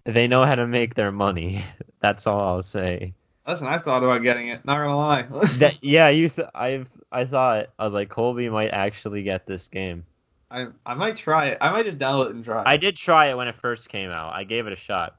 they 0.03 0.27
know 0.27 0.45
how 0.45 0.55
to 0.55 0.67
make 0.67 0.93
their 0.95 1.11
money. 1.11 1.63
That's 1.99 2.27
all 2.27 2.39
I'll 2.41 2.63
say. 2.63 3.13
Listen, 3.47 3.67
I 3.67 3.77
thought 3.77 4.03
about 4.03 4.23
getting 4.23 4.47
it. 4.49 4.65
Not 4.65 4.77
gonna 4.77 4.97
lie. 4.97 5.23
That 5.59 5.77
yeah, 5.83 6.09
you. 6.09 6.29
Th- 6.29 6.47
I've 6.53 6.89
I 7.11 7.25
thought 7.25 7.67
I 7.77 7.83
was 7.83 7.93
like 7.93 8.09
Colby 8.09 8.49
might 8.49 8.69
actually 8.71 9.23
get 9.23 9.45
this 9.45 9.67
game. 9.67 10.03
I 10.51 10.67
I 10.85 10.95
might 10.95 11.15
try 11.17 11.47
it. 11.47 11.59
I 11.61 11.71
might 11.71 11.85
just 11.85 11.97
download 11.97 12.27
it 12.29 12.35
and 12.35 12.43
try. 12.45 12.61
it. 12.61 12.67
I 12.67 12.77
did 12.77 12.95
try 12.95 13.27
it 13.27 13.37
when 13.37 13.47
it 13.47 13.55
first 13.55 13.89
came 13.89 14.09
out. 14.09 14.33
I 14.33 14.43
gave 14.43 14.67
it 14.67 14.73
a 14.73 14.75
shot. 14.75 15.15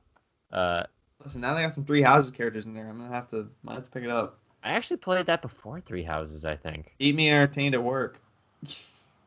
Uh, 0.52 0.84
Listen, 1.24 1.40
now 1.40 1.54
they 1.54 1.62
got 1.62 1.74
some 1.74 1.84
Three 1.84 2.02
Houses 2.02 2.30
characters 2.30 2.66
in 2.66 2.74
there. 2.74 2.88
I'm 2.88 2.98
gonna 2.98 3.12
have 3.12 3.28
to 3.28 3.48
might 3.62 3.74
have 3.74 3.84
to 3.84 3.90
pick 3.90 4.04
it 4.04 4.10
up. 4.10 4.38
I 4.64 4.70
actually 4.70 4.96
played 4.98 5.26
that 5.26 5.42
before 5.42 5.80
Three 5.80 6.02
Houses. 6.02 6.44
I 6.44 6.56
think. 6.56 6.94
Eat 6.98 7.14
me 7.14 7.30
entertained 7.30 7.74
at 7.74 7.82
work. 7.82 8.20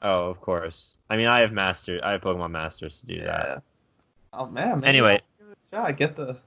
Oh, 0.02 0.30
of 0.30 0.39
course. 0.39 0.96
I 1.10 1.18
mean, 1.18 1.28
I 1.28 1.42
have 1.42 1.52
master. 1.52 2.00
I 2.02 2.12
have 2.12 2.22
Pokemon 2.22 2.52
Masters 2.52 3.02
to 3.02 3.06
do 3.06 3.22
that. 3.24 3.62
Oh 4.32 4.46
man. 4.46 4.84
Anyway. 4.86 5.20
I'll 5.22 5.48
give 5.48 5.50
it 5.50 5.58
a 5.74 5.76
shot. 5.76 5.98
Get 5.98 6.15
the 6.15 6.38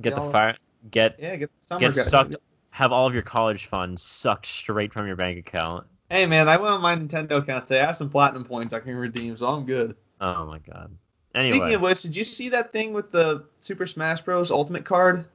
Get 0.00 0.14
the 0.16 0.20
Y'all- 0.22 0.30
fire. 0.32 0.56
Get 0.90 1.16
yeah. 1.20 1.36
Get 1.36 1.50
the 1.60 1.66
summer. 1.66 1.80
get 1.80 1.94
sucked. 1.94 2.36
Have 2.70 2.90
all 2.90 3.06
of 3.06 3.12
your 3.14 3.22
college 3.22 3.66
funds 3.66 4.02
sucked 4.02 4.46
straight 4.46 4.92
from 4.92 5.06
your 5.06 5.14
bank 5.14 5.38
account. 5.38 5.86
Hey 6.10 6.26
man, 6.26 6.48
I 6.48 6.56
went 6.56 6.72
on 6.74 6.80
my 6.80 6.96
Nintendo 6.96 7.38
account 7.38 7.66
today. 7.66 7.80
I 7.80 7.86
have 7.86 7.96
some 7.96 8.10
platinum 8.10 8.44
points 8.44 8.74
I 8.74 8.80
can 8.80 8.96
redeem, 8.96 9.36
so 9.36 9.46
I'm 9.46 9.66
good. 9.66 9.94
Oh 10.20 10.46
my 10.46 10.58
god. 10.58 10.90
Anyway. 11.34 11.58
Speaking 11.58 11.74
of 11.74 11.80
which, 11.82 12.02
did 12.02 12.16
you 12.16 12.24
see 12.24 12.48
that 12.48 12.72
thing 12.72 12.92
with 12.92 13.12
the 13.12 13.44
Super 13.60 13.86
Smash 13.86 14.22
Bros. 14.22 14.50
Ultimate 14.50 14.84
card? 14.84 15.26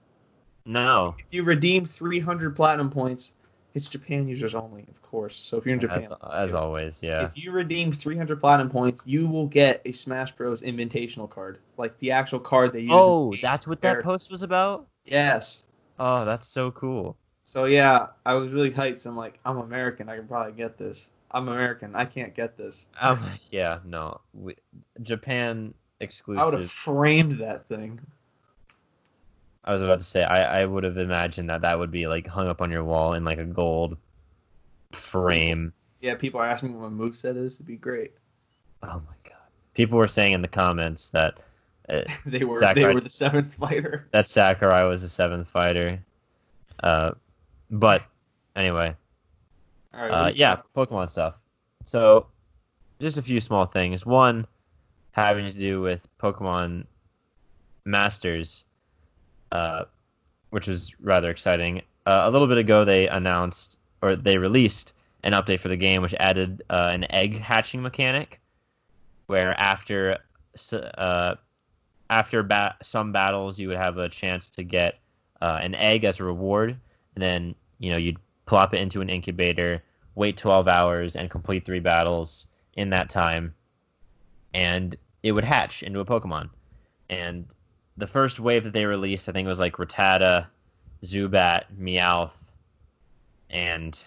No. 0.65 1.15
If 1.17 1.25
you 1.31 1.43
redeem 1.43 1.85
300 1.85 2.55
platinum 2.55 2.89
points, 2.89 3.33
it's 3.75 3.87
Japan 3.87 4.27
users 4.27 4.55
only, 4.55 4.85
of 4.89 5.01
course. 5.01 5.35
So 5.35 5.57
if 5.57 5.65
you're 5.65 5.73
in 5.73 5.81
Japan, 5.81 6.03
As, 6.03 6.49
as 6.49 6.53
always, 6.53 7.03
yeah. 7.03 7.23
if 7.23 7.37
you 7.37 7.51
redeem 7.51 7.91
300 7.91 8.39
platinum 8.39 8.69
points, 8.69 9.01
you 9.05 9.27
will 9.27 9.47
get 9.47 9.81
a 9.85 9.91
Smash 9.91 10.31
Bros. 10.31 10.61
Invitational 10.61 11.29
card, 11.29 11.59
like 11.77 11.97
the 11.99 12.11
actual 12.11 12.39
card 12.39 12.71
they 12.71 12.81
use. 12.81 12.91
Oh, 12.93 13.31
the 13.31 13.41
that's 13.41 13.67
what 13.67 13.81
that 13.81 14.01
post 14.01 14.31
was 14.31 14.43
about. 14.43 14.87
Yes. 15.05 15.65
Oh, 15.99 16.25
that's 16.25 16.47
so 16.47 16.71
cool. 16.71 17.17
So 17.43 17.65
yeah, 17.65 18.07
I 18.25 18.35
was 18.35 18.51
really 18.53 18.71
hyped. 18.71 19.05
I'm 19.05 19.17
like, 19.17 19.39
I'm 19.45 19.57
American. 19.57 20.09
I 20.09 20.15
can 20.15 20.27
probably 20.27 20.53
get 20.53 20.77
this. 20.77 21.11
I'm 21.31 21.49
American. 21.49 21.95
I 21.95 22.05
can't 22.05 22.33
get 22.33 22.57
this. 22.57 22.87
Um, 22.99 23.23
yeah, 23.51 23.79
no, 23.83 24.21
we, 24.33 24.55
Japan 25.01 25.73
exclusive. 25.99 26.41
I 26.41 26.45
would 26.45 26.59
have 26.59 26.71
framed 26.71 27.39
that 27.39 27.67
thing. 27.67 27.99
I 29.65 29.73
was 29.73 29.81
about 29.81 29.99
to 29.99 30.05
say, 30.05 30.23
I, 30.23 30.61
I 30.61 30.65
would 30.65 30.83
have 30.83 30.97
imagined 30.97 31.49
that 31.49 31.61
that 31.61 31.79
would 31.79 31.91
be 31.91 32.05
like 32.07 32.27
hung 32.27 32.47
up 32.47 32.61
on 32.61 32.69
your 32.69 32.83
wall 32.83 33.13
in 33.13 33.25
like 33.25 33.39
a 33.39 33.45
gold 33.45 33.97
frame. 34.91 35.73
Yeah, 36.01 36.13
people 36.15 36.39
are 36.39 36.45
asking 36.45 36.69
me 36.69 36.75
what 36.75 36.91
my 36.91 37.03
moveset 37.03 37.35
is. 37.35 37.55
It'd 37.55 37.65
be 37.65 37.75
great. 37.75 38.13
Oh 38.83 38.87
my 38.87 39.15
god! 39.23 39.49
People 39.73 39.97
were 39.97 40.07
saying 40.07 40.33
in 40.33 40.43
the 40.43 40.47
comments 40.47 41.09
that 41.09 41.39
uh, 41.89 42.01
they 42.27 42.43
were 42.43 42.59
Zack 42.59 42.75
they 42.75 42.85
were 42.85 43.01
the 43.01 43.09
seventh 43.09 43.55
fighter. 43.55 44.07
that 44.11 44.27
Sakurai 44.27 44.87
was 44.87 45.01
the 45.01 45.09
seventh 45.09 45.47
fighter. 45.49 45.99
Uh, 46.83 47.11
but 47.71 48.03
anyway, 48.55 48.95
right. 49.93 50.09
uh, 50.09 50.23
what 50.23 50.27
do 50.27 50.33
you 50.35 50.39
yeah? 50.39 50.57
Pokemon 50.75 51.09
stuff. 51.09 51.33
So, 51.85 52.27
just 52.99 53.17
a 53.17 53.21
few 53.23 53.41
small 53.41 53.65
things. 53.65 54.05
One 54.05 54.45
having 55.11 55.45
to 55.45 55.57
do 55.57 55.81
with 55.81 56.07
Pokemon 56.19 56.85
Masters, 57.85 58.65
uh, 59.51 59.85
which 60.49 60.67
is 60.67 60.93
rather 60.99 61.29
exciting. 61.29 61.81
Uh, 62.05 62.23
a 62.25 62.31
little 62.31 62.47
bit 62.47 62.57
ago, 62.57 62.85
they 62.85 63.07
announced 63.07 63.79
or 64.01 64.15
they 64.15 64.37
released 64.37 64.93
an 65.23 65.33
update 65.33 65.59
for 65.59 65.69
the 65.69 65.77
game, 65.77 66.01
which 66.01 66.13
added 66.19 66.63
uh, 66.69 66.89
an 66.93 67.11
egg 67.11 67.39
hatching 67.39 67.81
mechanic, 67.81 68.39
where 69.25 69.59
after 69.59 70.19
uh, 70.71 71.35
after 72.09 72.43
ba- 72.43 72.77
some 72.83 73.11
battles, 73.11 73.59
you 73.59 73.67
would 73.67 73.77
have 73.77 73.97
a 73.97 74.07
chance 74.07 74.49
to 74.51 74.63
get 74.63 74.99
uh, 75.41 75.59
an 75.61 75.73
egg 75.75 76.03
as 76.03 76.19
a 76.19 76.23
reward, 76.23 76.77
and 77.15 77.23
then 77.23 77.55
you 77.79 77.91
know 77.91 77.97
you'd 77.97 78.19
plop 78.45 78.73
it 78.73 78.79
into 78.79 79.01
an 79.01 79.09
incubator, 79.09 79.83
wait 80.13 80.37
12 80.37 80.67
hours, 80.67 81.15
and 81.15 81.29
complete 81.31 81.65
three 81.65 81.79
battles 81.79 82.47
in 82.75 82.91
that 82.91 83.09
time, 83.09 83.53
and 84.53 84.95
it 85.23 85.31
would 85.31 85.43
hatch 85.43 85.81
into 85.81 85.99
a 85.99 86.05
Pokemon. 86.05 86.49
And 87.09 87.47
the 87.97 88.07
first 88.07 88.39
wave 88.39 88.63
that 88.63 88.73
they 88.73 88.85
released, 88.85 89.29
I 89.29 89.31
think 89.31 89.45
it 89.45 89.49
was 89.49 89.59
like 89.59 89.77
Rattata, 89.77 90.47
Zubat, 91.03 91.65
Meowth, 91.79 92.33
and 93.49 94.01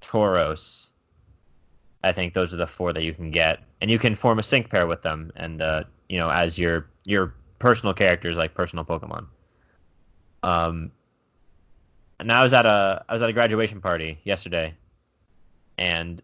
Tauros. 0.00 0.90
I 2.02 2.12
think 2.12 2.34
those 2.34 2.52
are 2.54 2.56
the 2.56 2.66
four 2.66 2.92
that 2.92 3.02
you 3.02 3.12
can 3.12 3.30
get, 3.30 3.60
and 3.80 3.90
you 3.90 3.98
can 3.98 4.14
form 4.14 4.38
a 4.38 4.42
sync 4.42 4.70
pair 4.70 4.86
with 4.86 5.02
them, 5.02 5.32
and 5.36 5.60
uh, 5.60 5.84
you 6.08 6.18
know, 6.18 6.30
as 6.30 6.58
your 6.58 6.86
your 7.04 7.34
personal 7.58 7.94
characters, 7.94 8.36
like 8.36 8.54
personal 8.54 8.84
Pokemon. 8.84 9.26
Um, 10.42 10.92
and 12.20 12.32
I 12.32 12.42
was 12.42 12.52
at 12.52 12.66
a 12.66 13.04
I 13.08 13.12
was 13.12 13.22
at 13.22 13.28
a 13.28 13.32
graduation 13.32 13.80
party 13.80 14.18
yesterday, 14.24 14.74
and 15.76 16.22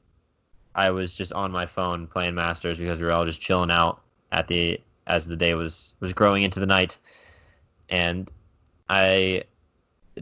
I 0.74 0.90
was 0.90 1.14
just 1.14 1.32
on 1.32 1.52
my 1.52 1.66
phone 1.66 2.06
playing 2.06 2.34
Masters 2.34 2.78
because 2.78 3.00
we 3.00 3.06
were 3.06 3.12
all 3.12 3.24
just 3.24 3.40
chilling 3.40 3.70
out 3.70 4.00
at 4.32 4.48
the 4.48 4.80
as 5.06 5.26
the 5.26 5.36
day 5.36 5.54
was 5.54 5.94
was 6.00 6.12
growing 6.12 6.42
into 6.42 6.60
the 6.60 6.66
night, 6.66 6.98
and 7.88 8.30
I 8.88 9.44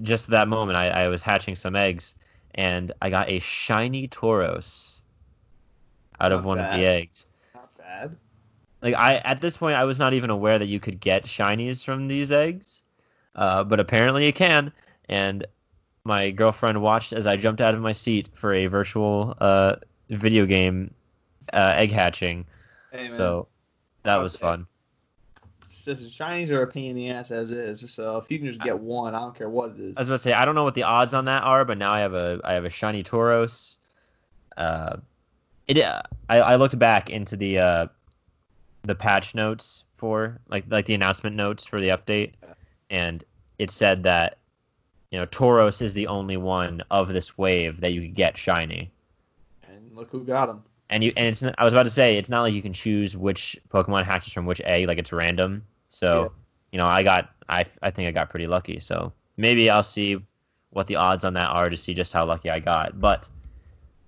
just 0.03 0.29
that 0.29 0.49
moment 0.49 0.77
I, 0.77 0.88
I 0.88 1.09
was 1.09 1.23
hatching 1.23 1.57
some 1.57 1.77
eggs 1.77 2.14
and 2.55 2.92
I 3.03 3.11
got 3.11 3.29
a 3.29 3.38
shiny 3.40 4.09
Tauros 4.09 5.03
out 6.21 6.31
Not 6.31 6.38
of 6.38 6.45
one 6.45 6.59
bad. 6.59 6.73
of 6.73 6.81
the 6.81 6.87
eggs. 6.87 7.27
Not 7.55 7.77
bad. 7.77 8.16
Like 8.81 8.95
I 8.95 9.16
at 9.16 9.40
this 9.40 9.57
point 9.57 9.77
I 9.77 9.85
was 9.85 9.99
not 9.99 10.12
even 10.14 10.31
aware 10.31 10.59
that 10.59 10.66
you 10.66 10.81
could 10.81 11.01
get 11.01 11.25
shinies 11.25 11.85
from 11.85 12.09
these 12.09 12.33
eggs, 12.33 12.83
uh, 13.35 13.64
but 13.64 13.81
apparently 13.81 14.27
you 14.27 14.33
can. 14.33 14.73
And 15.09 15.47
my 16.05 16.31
girlfriend 16.31 16.81
watched 16.81 17.12
as 17.12 17.27
I 17.27 17.37
jumped 17.37 17.61
out 17.61 17.75
of 17.75 17.81
my 17.81 17.92
seat 17.92 18.29
for 18.35 18.53
a 18.53 18.66
virtual 18.66 19.37
uh, 19.40 19.77
video 20.11 20.47
game 20.47 20.92
uh, 21.53 21.75
egg 21.77 21.92
hatching. 21.92 22.45
Hey. 22.90 23.09
So 23.09 23.49
that 24.03 24.16
was 24.16 24.37
fun. 24.37 24.66
Just 25.85 26.16
shinies 26.16 26.51
are 26.51 26.62
a 26.62 26.66
pain 26.66 26.90
in 26.90 26.97
the 26.97 27.11
ass 27.11 27.31
as 27.31 27.51
is. 27.51 27.90
So 27.90 28.16
if 28.16 28.31
you 28.31 28.38
can 28.38 28.47
just 28.47 28.61
get 28.61 28.79
one, 28.79 29.14
I 29.14 29.21
don't 29.21 29.35
care 29.35 29.49
what 29.49 29.71
it 29.71 29.81
is. 29.81 29.97
I 29.97 30.01
was 30.01 30.09
about 30.09 30.18
to 30.18 30.23
say 30.23 30.33
I 30.33 30.45
don't 30.45 30.55
know 30.55 30.64
what 30.64 30.75
the 30.75 30.85
odds 30.85 31.12
on 31.12 31.25
that 31.25 31.42
are, 31.42 31.64
but 31.64 31.77
now 31.77 31.92
I 31.92 32.01
have 32.01 32.14
a 32.14 32.40
I 32.45 32.53
have 32.53 32.64
a 32.64 32.71
shiny 32.71 33.03
Tauros. 33.03 33.79
Uh, 34.57 34.97
it 35.66 35.79
uh, 35.79 36.03
I, 36.29 36.40
I 36.40 36.57
looked 36.57 36.79
back 36.79 37.11
into 37.11 37.37
the 37.37 37.59
uh, 37.59 37.87
the 38.83 38.95
patch 38.95 39.35
notes 39.35 39.85
for 39.97 40.38
like 40.49 40.64
like 40.68 40.87
the 40.87 40.95
announcement 40.95 41.37
notes 41.37 41.64
for 41.64 41.81
the 41.81 41.88
update, 41.88 42.33
and 42.90 43.25
it 43.59 43.71
said 43.71 44.05
that 44.05 44.38
you 45.11 45.18
know 45.18 45.27
Tauros 45.27 45.83
is 45.83 45.95
the 45.95 46.07
only 46.07 46.37
one 46.37 46.83
of 46.90 47.09
this 47.09 47.37
wave 47.37 47.81
that 47.81 47.92
you 47.92 48.03
could 48.03 48.14
get 48.14 48.37
shiny. 48.37 48.90
And 49.68 49.97
look 49.97 50.11
who 50.11 50.25
got 50.25 50.49
him. 50.49 50.62
And 50.90 51.03
you 51.03 51.12
and 51.16 51.27
it's 51.27 51.42
I 51.42 51.64
was 51.64 51.73
about 51.73 51.85
to 51.85 51.90
say 51.90 52.18
it's 52.18 52.29
not 52.29 52.42
like 52.42 52.55
you 52.55 52.62
can 52.62 52.73
choose 52.73 53.16
which 53.16 53.57
Pokemon 53.68 54.05
hatches 54.05 54.33
from 54.33 54.47
which 54.47 54.61
egg, 54.64 54.87
like 54.87 54.99
it's 54.99 55.12
random. 55.12 55.64
So 55.92 56.22
Yeah. 56.22 56.28
you 56.72 56.78
know 56.78 56.87
I 56.87 57.02
got 57.02 57.31
I 57.48 57.64
I 57.83 57.90
think 57.90 58.09
I 58.09 58.12
got 58.12 58.31
pretty 58.31 58.46
lucky. 58.46 58.81
So 58.81 59.12
maybe 59.37 59.68
I'll 59.70 59.83
see 59.83 60.18
what 60.70 60.87
the 60.87 60.96
odds 60.96 61.24
on 61.24 61.35
that 61.35 61.50
are 61.50 61.68
to 61.68 61.76
see 61.76 61.94
just 61.94 62.12
how 62.12 62.24
lucky 62.24 62.48
I 62.50 62.61
got. 62.61 62.98
But 62.98 63.28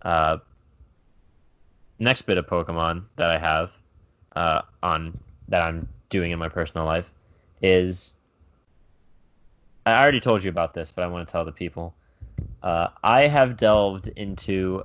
uh, 0.03 0.39
next 1.99 2.23
bit 2.23 2.39
of 2.39 2.47
Pokemon 2.47 3.05
that 3.17 3.31
I 3.31 3.39
have 3.39 3.71
uh, 4.35 4.63
on 4.83 5.19
that 5.49 5.63
I'm 5.63 5.87
doing 6.09 6.31
in 6.31 6.39
my 6.39 6.49
personal 6.49 6.87
life 6.87 7.11
is 7.63 8.15
I 9.85 10.01
already 10.01 10.21
told 10.21 10.43
you 10.43 10.49
about 10.51 10.73
this, 10.73 10.91
but 10.91 11.05
I 11.05 11.09
want 11.09 11.29
to 11.29 11.33
tell 11.33 11.45
the 11.45 11.53
people. 11.53 11.95
Uh, 12.63 12.89
I 13.03 13.27
have 13.27 13.59
delved 13.59 14.09
into 14.09 14.85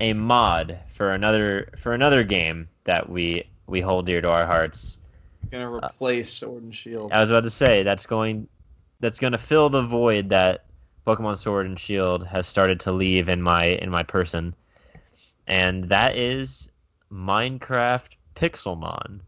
a 0.00 0.12
mod 0.12 0.78
for 0.88 1.12
another 1.12 1.70
for 1.76 1.92
another 1.92 2.22
game 2.22 2.68
that 2.84 3.08
we 3.08 3.48
we 3.66 3.80
hold 3.80 4.06
dear 4.06 4.20
to 4.20 4.30
our 4.30 4.46
hearts. 4.46 5.00
Gonna 5.54 5.76
uh, 5.76 5.86
replace 5.86 6.32
Sword 6.32 6.64
and 6.64 6.74
Shield. 6.74 7.12
I 7.12 7.20
was 7.20 7.30
about 7.30 7.44
to 7.44 7.50
say 7.50 7.84
that's 7.84 8.06
going 8.06 8.48
that's 8.98 9.20
going 9.20 9.32
to 9.32 9.38
fill 9.38 9.70
the 9.70 9.82
void 9.82 10.30
that 10.30 10.64
Pokemon 11.06 11.38
Sword 11.38 11.66
and 11.66 11.78
Shield 11.78 12.26
has 12.26 12.48
started 12.48 12.80
to 12.80 12.92
leave 12.92 13.28
in 13.28 13.40
my 13.40 13.66
in 13.66 13.88
my 13.88 14.02
person, 14.02 14.56
and 15.46 15.84
that 15.84 16.16
is 16.16 16.70
Minecraft 17.12 18.16
Pixelmon. 18.34 19.20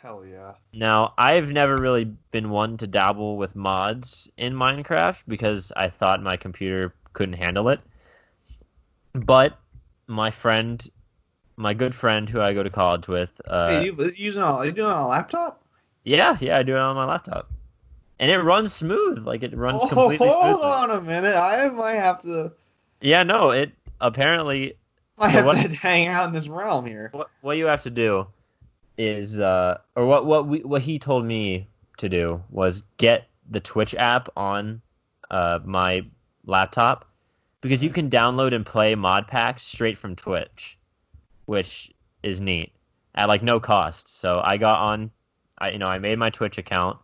Hell 0.00 0.24
yeah. 0.24 0.54
Now, 0.72 1.12
I've 1.18 1.50
never 1.50 1.76
really 1.76 2.04
been 2.04 2.48
one 2.48 2.78
to 2.78 2.86
dabble 2.86 3.36
with 3.36 3.54
mods 3.54 4.30
in 4.38 4.54
Minecraft 4.54 5.18
because 5.28 5.70
I 5.76 5.90
thought 5.90 6.22
my 6.22 6.38
computer 6.38 6.94
couldn't 7.12 7.34
handle 7.34 7.68
it. 7.68 7.80
But 9.12 9.58
my 10.06 10.30
friend, 10.30 10.82
my 11.56 11.74
good 11.74 11.94
friend 11.94 12.28
who 12.28 12.40
I 12.40 12.52
go 12.54 12.62
to 12.62 12.70
college 12.70 13.08
with, 13.08 13.30
uh, 13.46 13.68
hey, 13.68 13.84
you 13.86 14.12
using 14.16 14.42
a, 14.42 14.46
are 14.46 14.66
you 14.66 14.72
doing 14.72 14.90
it 14.90 14.94
on 14.94 15.02
a 15.02 15.08
laptop? 15.08 15.62
yeah, 16.04 16.36
yeah, 16.40 16.58
I 16.58 16.62
do 16.62 16.74
it 16.76 16.78
on 16.80 16.94
my 16.96 17.04
laptop, 17.04 17.50
and 18.18 18.30
it 18.30 18.38
runs 18.38 18.72
smooth. 18.72 19.24
Like 19.26 19.42
it 19.42 19.56
runs 19.56 19.82
oh, 19.82 19.88
completely 19.88 20.28
hold 20.28 20.42
smoothly. 20.42 20.70
on 20.70 20.90
a 20.90 21.00
minute. 21.00 21.34
I 21.34 21.68
might 21.68 21.94
have 21.94 22.22
to. 22.22 22.52
Yeah, 23.00 23.22
no, 23.22 23.50
it 23.50 23.72
apparently 24.00 24.74
I 25.18 25.28
have 25.28 25.46
what- 25.46 25.56
to 25.58 25.68
hang 25.76 26.06
out 26.08 26.26
in 26.26 26.32
this 26.32 26.48
realm 26.48 26.86
here. 26.86 27.10
what 27.12 27.30
what 27.40 27.56
you 27.56 27.66
have 27.66 27.82
to 27.84 27.90
do 27.90 28.26
is 28.98 29.38
uh 29.38 29.78
or 29.94 30.06
what 30.06 30.24
what 30.26 30.46
we 30.46 30.60
what 30.60 30.80
he 30.82 30.98
told 30.98 31.24
me 31.24 31.66
to 31.98 32.08
do 32.08 32.42
was 32.50 32.82
get 32.96 33.26
the 33.50 33.60
Twitch 33.60 33.94
app 33.94 34.28
on 34.36 34.80
uh 35.30 35.58
my 35.64 36.02
laptop 36.46 37.06
because 37.60 37.82
you 37.82 37.90
can 37.90 38.08
download 38.08 38.54
and 38.54 38.64
play 38.64 38.94
mod 38.94 39.26
packs 39.28 39.62
straight 39.62 39.98
from 39.98 40.14
Twitch, 40.16 40.75
which 41.46 41.90
is 42.22 42.40
neat 42.40 42.72
at 43.14 43.28
like 43.28 43.42
no 43.42 43.58
cost. 43.58 44.08
So 44.20 44.40
I 44.44 44.56
got 44.56 44.80
on 44.80 45.10
I 45.58 45.70
you 45.70 45.78
know, 45.78 45.88
I 45.88 45.98
made 45.98 46.18
my 46.18 46.30
Twitch 46.30 46.58
account 46.58 46.98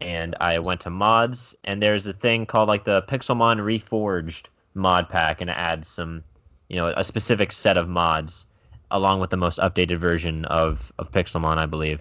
and 0.00 0.36
I 0.40 0.58
went 0.60 0.82
to 0.82 0.90
mods 0.90 1.56
and 1.64 1.82
there's 1.82 2.06
a 2.06 2.12
thing 2.12 2.46
called 2.46 2.68
like 2.68 2.84
the 2.84 3.02
Pixelmon 3.02 3.58
Reforged 3.58 4.44
mod 4.74 5.08
pack 5.08 5.40
and 5.40 5.50
it 5.50 5.56
adds 5.56 5.88
some 5.88 6.22
you 6.68 6.76
know, 6.76 6.92
a 6.96 7.04
specific 7.04 7.52
set 7.52 7.76
of 7.76 7.88
mods 7.88 8.46
along 8.90 9.20
with 9.20 9.30
the 9.30 9.36
most 9.36 9.58
updated 9.58 9.98
version 9.98 10.44
of, 10.46 10.92
of 10.98 11.10
Pixelmon, 11.12 11.58
I 11.58 11.66
believe. 11.66 12.00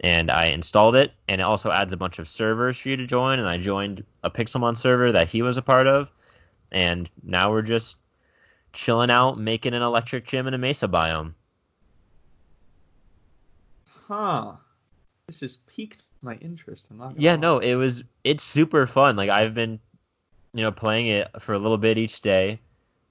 And 0.00 0.30
I 0.30 0.46
installed 0.46 0.96
it, 0.96 1.12
and 1.28 1.40
it 1.40 1.44
also 1.44 1.70
adds 1.70 1.92
a 1.92 1.96
bunch 1.96 2.18
of 2.18 2.28
servers 2.28 2.78
for 2.78 2.88
you 2.88 2.96
to 2.96 3.06
join. 3.06 3.38
And 3.38 3.48
I 3.48 3.58
joined 3.58 4.04
a 4.22 4.30
Pixelmon 4.30 4.76
server 4.76 5.12
that 5.12 5.28
he 5.28 5.42
was 5.42 5.56
a 5.56 5.62
part 5.62 5.86
of, 5.86 6.10
and 6.72 7.08
now 7.22 7.50
we're 7.50 7.62
just 7.62 7.96
chilling 8.74 9.10
out, 9.10 9.38
making 9.38 9.74
an 9.74 9.82
electric 9.82 10.26
gym 10.26 10.46
in 10.46 10.54
a 10.54 10.58
mesa 10.58 10.88
biome. 10.88 11.32
Huh. 14.06 14.52
This 15.26 15.40
has 15.40 15.56
piqued 15.56 16.02
my 16.20 16.34
interest. 16.36 16.88
I'm 16.90 16.98
not. 16.98 17.18
Yeah, 17.18 17.32
lie. 17.32 17.36
no, 17.38 17.58
it 17.58 17.74
was 17.74 18.04
it's 18.22 18.42
super 18.42 18.86
fun. 18.86 19.16
Like 19.16 19.30
I've 19.30 19.54
been, 19.54 19.80
you 20.52 20.62
know, 20.62 20.72
playing 20.72 21.06
it 21.06 21.28
for 21.40 21.54
a 21.54 21.58
little 21.58 21.78
bit 21.78 21.98
each 21.98 22.20
day. 22.20 22.60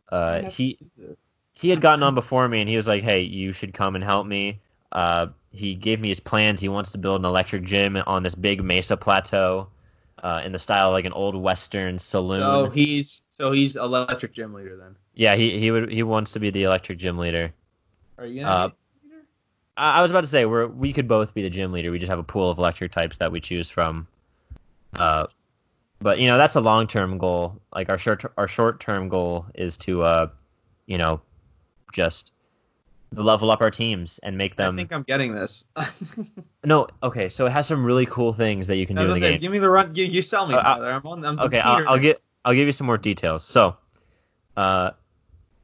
Uh, 0.09 0.43
he 0.49 0.75
to 0.75 0.83
do 0.83 1.07
this. 1.07 1.17
he 1.53 1.69
had 1.69 1.81
gotten 1.81 2.03
on 2.03 2.13
before 2.13 2.47
me 2.47 2.61
and 2.61 2.69
he 2.69 2.75
was 2.75 2.87
like, 2.87 3.03
"Hey, 3.03 3.21
you 3.21 3.53
should 3.53 3.73
come 3.73 3.95
and 3.95 4.03
help 4.03 4.27
me." 4.27 4.59
Uh, 4.91 5.27
he 5.51 5.73
gave 5.75 5.99
me 5.99 6.09
his 6.09 6.19
plans. 6.19 6.59
He 6.59 6.69
wants 6.69 6.91
to 6.91 6.97
build 6.97 7.21
an 7.21 7.25
electric 7.25 7.63
gym 7.63 7.97
on 8.05 8.21
this 8.21 8.35
big 8.35 8.63
mesa 8.63 8.97
plateau, 8.97 9.67
uh, 10.23 10.41
in 10.45 10.51
the 10.51 10.59
style 10.59 10.89
of 10.89 10.93
like 10.93 11.05
an 11.05 11.13
old 11.13 11.35
western 11.35 11.99
saloon. 11.99 12.41
So 12.41 12.69
he's 12.69 13.23
so 13.31 13.51
he's 13.51 13.75
electric 13.75 14.33
gym 14.33 14.53
leader 14.53 14.77
then. 14.77 14.95
yeah, 15.13 15.35
he 15.35 15.59
he 15.59 15.71
would 15.71 15.91
he 15.91 16.03
wants 16.03 16.33
to 16.33 16.39
be 16.39 16.49
the 16.49 16.63
electric 16.63 16.97
gym 16.99 17.17
leader. 17.17 17.53
Are 18.17 18.25
you 18.25 18.41
Uh, 18.43 18.69
gonna 18.69 18.71
be 19.03 19.09
leader? 19.09 19.27
I, 19.77 20.01
was 20.01 20.11
about 20.11 20.21
to 20.21 20.27
say 20.27 20.45
we're 20.45 20.67
we 20.67 20.93
could 20.93 21.07
both 21.07 21.33
be 21.33 21.41
the 21.41 21.49
gym 21.49 21.71
leader. 21.71 21.91
We 21.91 21.99
just 21.99 22.09
have 22.09 22.19
a 22.19 22.23
pool 22.23 22.49
of 22.51 22.57
electric 22.57 22.91
types 22.91 23.17
that 23.17 23.31
we 23.31 23.41
choose 23.41 23.69
from. 23.69 24.07
Uh, 24.95 25.27
but 26.01 26.19
you 26.19 26.27
know 26.27 26.37
that's 26.37 26.55
a 26.55 26.61
long 26.61 26.87
term 26.87 27.17
goal. 27.17 27.61
Like 27.73 27.89
our 27.89 27.97
short 27.97 28.23
our 28.37 28.47
short 28.47 28.79
term 28.79 29.09
goal 29.09 29.45
is 29.55 29.77
to 29.79 30.03
uh, 30.03 30.27
you 30.87 30.97
know, 30.97 31.21
just 31.93 32.33
level 33.15 33.51
up 33.51 33.61
our 33.61 33.71
teams 33.71 34.19
and 34.23 34.37
make 34.37 34.55
them. 34.55 34.75
I 34.75 34.77
think 34.77 34.91
I'm 34.91 35.03
getting 35.03 35.33
this. 35.35 35.65
No, 36.65 36.87
okay, 37.01 37.27
so 37.27 37.45
it 37.45 37.51
has 37.51 37.67
some 37.67 37.83
really 37.85 38.05
cool 38.05 38.31
things 38.31 38.67
that 38.67 38.77
you 38.77 38.87
can 38.87 38.97
I 38.97 39.01
do 39.01 39.07
in 39.09 39.13
the 39.15 39.19
game. 39.19 39.39
give 39.41 39.51
me 39.51 39.59
the 39.59 39.69
run. 39.69 39.93
You, 39.95 40.05
you 40.05 40.21
sell 40.21 40.47
me, 40.47 40.53
Uh, 40.53 40.59
uh, 40.59 40.79
I'm 40.81 41.05
on. 41.05 41.25
I'm 41.25 41.37
Okay, 41.37 41.59
I'll, 41.59 41.85
I'll 41.89 41.99
get 41.99 42.21
I'll 42.45 42.53
give 42.53 42.67
you 42.67 42.71
some 42.71 42.87
more 42.87 42.97
details. 42.97 43.43
So, 43.43 43.75
uh, 44.55 44.91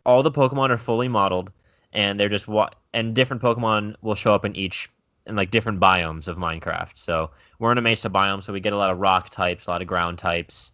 all 0.06 0.24
the 0.24 0.32
Pokemon 0.32 0.72
are 0.72 0.78
fully 0.78 1.08
modeled, 1.08 1.54
and 1.94 2.20
they're 2.20 2.28
just 2.28 2.50
wa- 2.50 2.72
and 2.94 3.16
different 3.16 3.42
Pokemon 3.42 3.96
will 4.02 4.16
show 4.16 4.34
up 4.36 4.44
in 4.44 4.58
each 4.58 4.90
in 5.26 5.38
like 5.38 5.52
different 5.52 5.80
biomes 5.80 6.28
of 6.28 6.38
Minecraft. 6.38 6.92
So 6.98 7.32
we're 7.60 7.72
in 7.72 7.78
a 7.78 7.82
mesa 7.82 8.10
biome, 8.10 8.44
so 8.44 8.52
we 8.52 8.60
get 8.60 8.74
a 8.74 8.78
lot 8.78 8.90
of 8.92 8.98
rock 9.00 9.30
types, 9.30 9.68
a 9.68 9.70
lot 9.70 9.82
of 9.82 9.88
ground 9.88 10.18
types, 10.18 10.74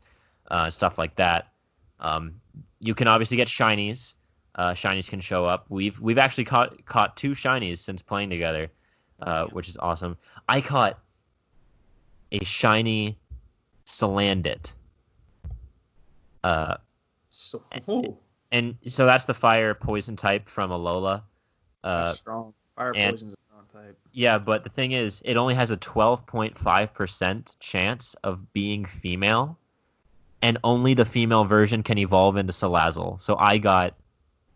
uh, 0.50 0.72
stuff 0.72 0.98
like 0.98 1.16
that. 1.18 1.50
Um, 2.00 2.42
you 2.80 2.96
can 2.96 3.08
obviously 3.08 3.38
get 3.38 3.48
shinies. 3.48 4.16
Uh, 4.56 4.72
shinies 4.72 5.10
can 5.10 5.20
show 5.20 5.44
up. 5.46 5.66
We've 5.70 6.00
we've 6.00 6.18
actually 6.18 6.46
caught 6.46 6.86
caught 6.86 7.18
two 7.18 7.32
shinies 7.32 7.80
since 7.80 8.02
playing 8.02 8.30
together, 8.30 8.72
uh, 9.22 9.46
which 9.48 9.68
is 9.68 9.76
awesome. 9.78 10.18
I 10.48 10.62
caught 10.62 10.98
a 12.32 12.44
shiny 12.46 13.20
Salandit. 13.86 14.74
Uh, 16.44 16.78
So, 17.30 17.62
ooh, 17.90 18.16
and 18.52 18.78
so 18.88 19.06
that's 19.06 19.26
the 19.26 19.34
fire 19.34 19.74
poison 19.74 20.16
type 20.16 20.48
from 20.48 20.70
Alola. 20.70 21.24
Uh, 21.84 22.14
strong. 22.14 22.54
Fire 22.78 22.94
and- 22.96 23.12
poison's 23.12 23.34
a 23.34 23.38
strong 23.50 23.66
type. 23.84 23.98
yeah, 24.14 24.38
but 24.38 24.64
the 24.64 24.70
thing 24.70 24.94
is, 24.94 25.22
it 25.26 25.36
only 25.36 25.56
has 25.56 25.72
a 25.72 25.78
12.5% 25.78 27.58
chance 27.60 28.16
of 28.24 28.54
being 28.54 28.86
female, 28.86 29.58
and 30.42 30.58
only 30.64 30.94
the 30.94 31.06
female 31.06 31.44
version 31.46 31.84
can 31.84 31.98
evolve 31.98 32.38
into 32.38 32.54
Salazzle. 32.54 33.20
So 33.20 33.36
I 33.38 33.58
got 33.58 33.96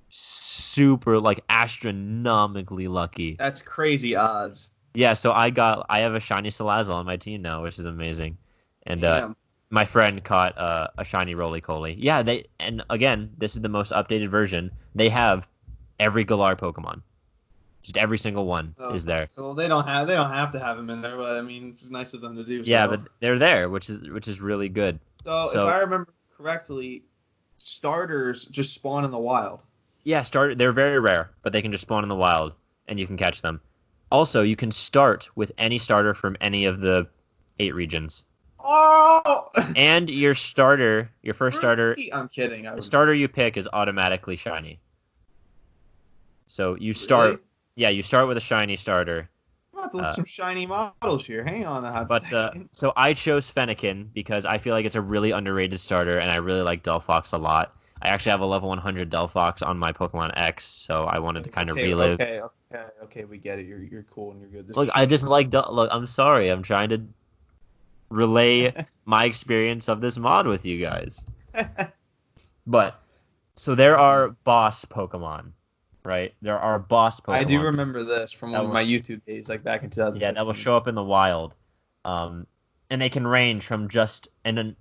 super, 0.10 1.20
like, 1.20 1.44
astronomically 1.50 2.88
lucky. 2.88 3.36
That's 3.38 3.62
crazy 3.62 4.16
odds. 4.16 4.72
Yeah, 4.94 5.14
so 5.14 5.32
I 5.32 5.50
got, 5.50 5.86
I 5.90 6.00
have 6.00 6.16
a 6.16 6.20
shiny 6.20 6.50
Salazzle 6.50 6.96
on 6.96 7.06
my 7.06 7.18
team 7.18 7.42
now, 7.42 7.64
which 7.64 7.80
is 7.80 7.86
amazing. 7.86 8.38
And 8.86 9.04
uh, 9.04 9.34
my 9.70 9.86
friend 9.86 10.24
caught 10.24 10.58
uh, 10.58 10.88
a 10.98 11.04
shiny 11.04 11.36
Rolycoly. 11.36 11.96
Yeah, 11.98 12.24
they, 12.24 12.46
and 12.60 12.84
again, 12.90 13.32
this 13.38 13.56
is 13.56 13.62
the 13.62 13.70
most 13.70 13.92
updated 13.92 14.30
version. 14.30 14.72
They 14.96 15.10
have 15.10 15.48
every 16.00 16.24
Galar 16.24 16.56
Pokemon. 16.56 17.02
Just 17.82 17.98
every 17.98 18.18
single 18.18 18.46
one 18.46 18.76
Oh, 18.78 18.94
is 18.94 19.06
there. 19.06 19.28
So 19.36 19.54
they 19.54 19.70
don't 19.70 19.88
have 19.88 20.06
they 20.06 20.16
don't 20.16 20.32
have 20.32 20.52
to 20.52 20.60
have 20.60 20.76
them 20.76 20.90
in 20.90 21.02
there, 21.02 21.16
but 21.16 21.38
I 21.38 21.42
mean 21.42 21.70
it's 21.70 21.90
nice 21.90 22.14
of 22.14 22.20
them 22.20 22.36
to 22.36 22.44
do. 22.44 22.62
Yeah, 22.66 22.88
but 22.88 23.00
they're 23.22 23.40
there, 23.40 23.70
which 23.70 23.90
is 23.90 24.02
which 24.10 24.28
is 24.28 24.42
really 24.42 24.68
good. 24.68 25.00
so, 25.24 25.48
so- 25.54 25.68
if 25.68 25.74
I 25.74 25.78
remember 25.80 26.14
correctly, 26.36 27.06
starters 27.58 28.46
just 28.46 28.74
spawn 28.74 29.06
in 29.06 29.12
the 29.12 29.18
wild. 29.18 29.62
Yeah, 30.10 30.24
start. 30.24 30.58
They're 30.58 30.72
very 30.72 31.00
rare, 31.00 31.30
but 31.44 31.54
they 31.54 31.62
can 31.62 31.72
just 31.72 31.84
spawn 31.84 32.02
in 32.02 32.10
the 32.10 32.16
wild, 32.16 32.56
and 32.88 33.00
you 33.00 33.06
can 33.06 33.16
catch 33.16 33.44
them. 33.44 33.62
Also, 34.12 34.42
you 34.42 34.56
can 34.56 34.72
start 34.72 35.30
with 35.36 35.52
any 35.56 35.78
starter 35.78 36.16
from 36.16 36.36
any 36.42 36.66
of 36.66 36.80
the 36.80 37.08
eight 37.60 37.76
regions, 37.76 38.26
Oh, 38.60 39.50
and 39.76 40.10
your 40.10 40.34
starter, 40.34 41.12
your 41.22 41.36
first 41.36 41.60
starter, 41.60 41.96
I'm 42.12 42.28
kidding. 42.28 42.66
I 42.66 42.74
the 42.74 42.82
starter 42.82 43.14
you 43.14 43.28
pick 43.28 43.56
is 43.56 43.70
automatically 43.72 44.36
shiny. 44.36 44.80
So 46.48 46.74
you 46.74 46.96
start, 46.96 47.30
Really? 47.30 47.42
yeah, 47.76 47.90
you 47.90 48.02
start 48.02 48.28
with 48.28 48.38
a 48.38 48.42
shiny 48.42 48.78
starter. 48.78 49.30
I'm 49.74 49.80
about 49.80 49.92
to 49.92 49.98
look 49.98 50.06
uh, 50.08 50.14
some 50.14 50.26
shiny 50.26 50.66
models 50.66 51.24
here. 51.24 51.44
Hang 51.44 51.68
on 51.68 51.86
a 51.86 51.92
hot 51.92 52.08
But 52.08 52.34
uh, 52.34 52.54
so 52.72 52.94
I 52.98 53.14
chose 53.14 53.48
Fennekin 53.48 54.12
because 54.12 54.48
I 54.48 54.58
feel 54.58 54.74
like 54.74 54.88
it's 54.88 54.96
a 54.96 55.02
really 55.02 55.30
underrated 55.30 55.80
starter, 55.80 56.18
and 56.18 56.32
I 56.32 56.38
really 56.38 56.64
like 56.64 56.82
Delphox 56.82 57.34
a 57.34 57.38
lot. 57.38 57.76
I 58.02 58.10
actually 58.10 58.32
have 58.32 58.42
a 58.42 58.46
level 58.46 58.70
100 58.70 59.10
Delphox 59.10 59.66
on 59.66 59.78
my 59.78 59.92
Pokemon 59.92 60.32
X, 60.36 60.64
so 60.66 61.04
I 61.04 61.20
wanted 61.20 61.44
to 61.44 61.50
kind 61.50 61.70
of 61.70 61.78
okay, 61.78 61.88
relive. 61.88 62.14
Okay, 62.22 62.42
okay, 62.42 62.86
okay, 63.04 63.26
we 63.26 63.38
get 63.38 63.60
it. 63.60 63.66
You're 63.66 63.84
you're 63.84 64.06
cool 64.14 64.32
and 64.32 64.40
you're 64.40 64.50
good. 64.50 64.68
This 64.68 64.76
Look, 64.76 64.88
is- 64.88 64.94
I 64.96 65.06
just 65.06 65.24
like 65.24 65.50
Del- 65.50 65.70
look. 65.70 65.90
I'm 65.92 66.08
sorry. 66.08 66.50
I'm 66.50 66.64
trying 66.64 66.90
to 66.90 67.02
relay 68.10 68.74
my 69.06 69.26
experience 69.26 69.90
of 69.90 70.02
this 70.02 70.18
mod 70.18 70.48
with 70.48 70.66
you 70.66 70.80
guys. 70.80 71.26
But 72.70 73.02
so 73.56 73.74
there 73.74 73.98
are 73.98 74.30
boss 74.44 74.86
Pokemon, 74.86 75.54
right? 76.06 76.36
There 76.44 76.60
are 76.60 76.78
boss 76.78 77.20
Pokemon. 77.20 77.34
I 77.34 77.44
do 77.44 77.60
remember 77.62 78.04
this 78.04 78.32
from 78.32 78.52
one 78.52 78.66
of 78.66 78.72
my 78.72 78.84
YouTube 78.84 79.26
days, 79.26 79.50
like 79.50 79.64
back 79.64 79.82
in 79.82 79.90
2000. 79.90 80.22
Yeah, 80.22 80.32
that 80.34 80.46
will 80.46 80.54
show 80.54 80.78
up 80.78 80.88
in 80.88 80.94
the 80.94 81.04
wild, 81.04 81.56
um, 82.06 82.46
and 82.92 83.02
they 83.02 83.10
can 83.10 83.26
range 83.26 83.66
from 83.66 83.90
just 83.90 84.28
and 84.46 84.56
then 84.56 84.76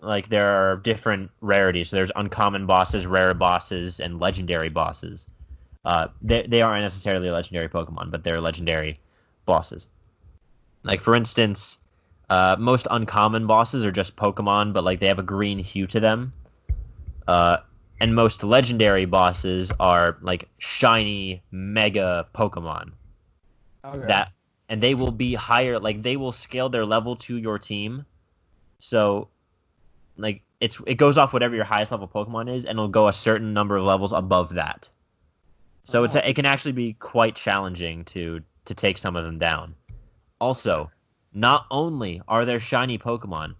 like 0.00 0.28
there 0.28 0.48
are 0.48 0.76
different 0.76 1.30
rarities. 1.40 1.90
So 1.90 1.96
there's 1.96 2.10
uncommon 2.16 2.66
bosses, 2.66 3.06
rare 3.06 3.34
bosses, 3.34 4.00
and 4.00 4.20
legendary 4.20 4.68
bosses. 4.68 5.26
Uh, 5.84 6.08
they 6.22 6.46
they 6.46 6.62
aren't 6.62 6.82
necessarily 6.82 7.30
legendary 7.30 7.68
Pokemon, 7.68 8.10
but 8.10 8.24
they're 8.24 8.40
legendary 8.40 9.00
bosses. 9.46 9.88
Like 10.84 11.00
for 11.00 11.14
instance, 11.14 11.78
uh, 12.28 12.56
most 12.58 12.86
uncommon 12.90 13.46
bosses 13.46 13.84
are 13.84 13.92
just 13.92 14.16
Pokemon, 14.16 14.72
but 14.72 14.84
like 14.84 15.00
they 15.00 15.08
have 15.08 15.18
a 15.18 15.24
green 15.24 15.58
hue 15.58 15.86
to 15.88 16.00
them. 16.00 16.32
Uh, 17.26 17.58
and 18.00 18.14
most 18.14 18.42
legendary 18.42 19.04
bosses 19.04 19.72
are 19.78 20.18
like 20.22 20.48
shiny 20.58 21.42
mega 21.50 22.26
Pokemon 22.34 22.92
Okay. 23.84 24.06
that 24.06 24.32
and 24.68 24.82
they 24.82 24.94
will 24.94 25.10
be 25.10 25.34
higher 25.34 25.78
like 25.78 26.02
they 26.02 26.16
will 26.16 26.32
scale 26.32 26.68
their 26.68 26.86
level 26.86 27.16
to 27.16 27.36
your 27.36 27.58
team 27.58 28.04
so 28.78 29.28
like 30.20 30.42
it's 30.60 30.78
it 30.86 30.94
goes 30.94 31.18
off 31.18 31.32
whatever 31.32 31.54
your 31.54 31.64
highest 31.64 31.90
level 31.90 32.08
pokemon 32.08 32.52
is 32.54 32.64
and 32.64 32.78
it'll 32.78 32.88
go 32.88 33.08
a 33.08 33.12
certain 33.12 33.52
number 33.52 33.76
of 33.76 33.84
levels 33.84 34.12
above 34.12 34.54
that 34.54 34.88
so 35.84 36.04
it's 36.04 36.16
Oh. 36.16 36.20
it 36.20 36.34
can 36.34 36.46
actually 36.46 36.72
be 36.72 36.92
quite 36.92 37.34
challenging 37.34 38.04
to 38.06 38.42
to 38.66 38.74
take 38.74 38.98
some 38.98 39.16
of 39.16 39.24
them 39.24 39.38
down 39.38 39.74
also 40.40 40.90
not 41.32 41.66
only 41.70 42.22
are 42.28 42.44
there 42.44 42.60
shiny 42.60 42.98
pokemon 42.98 43.54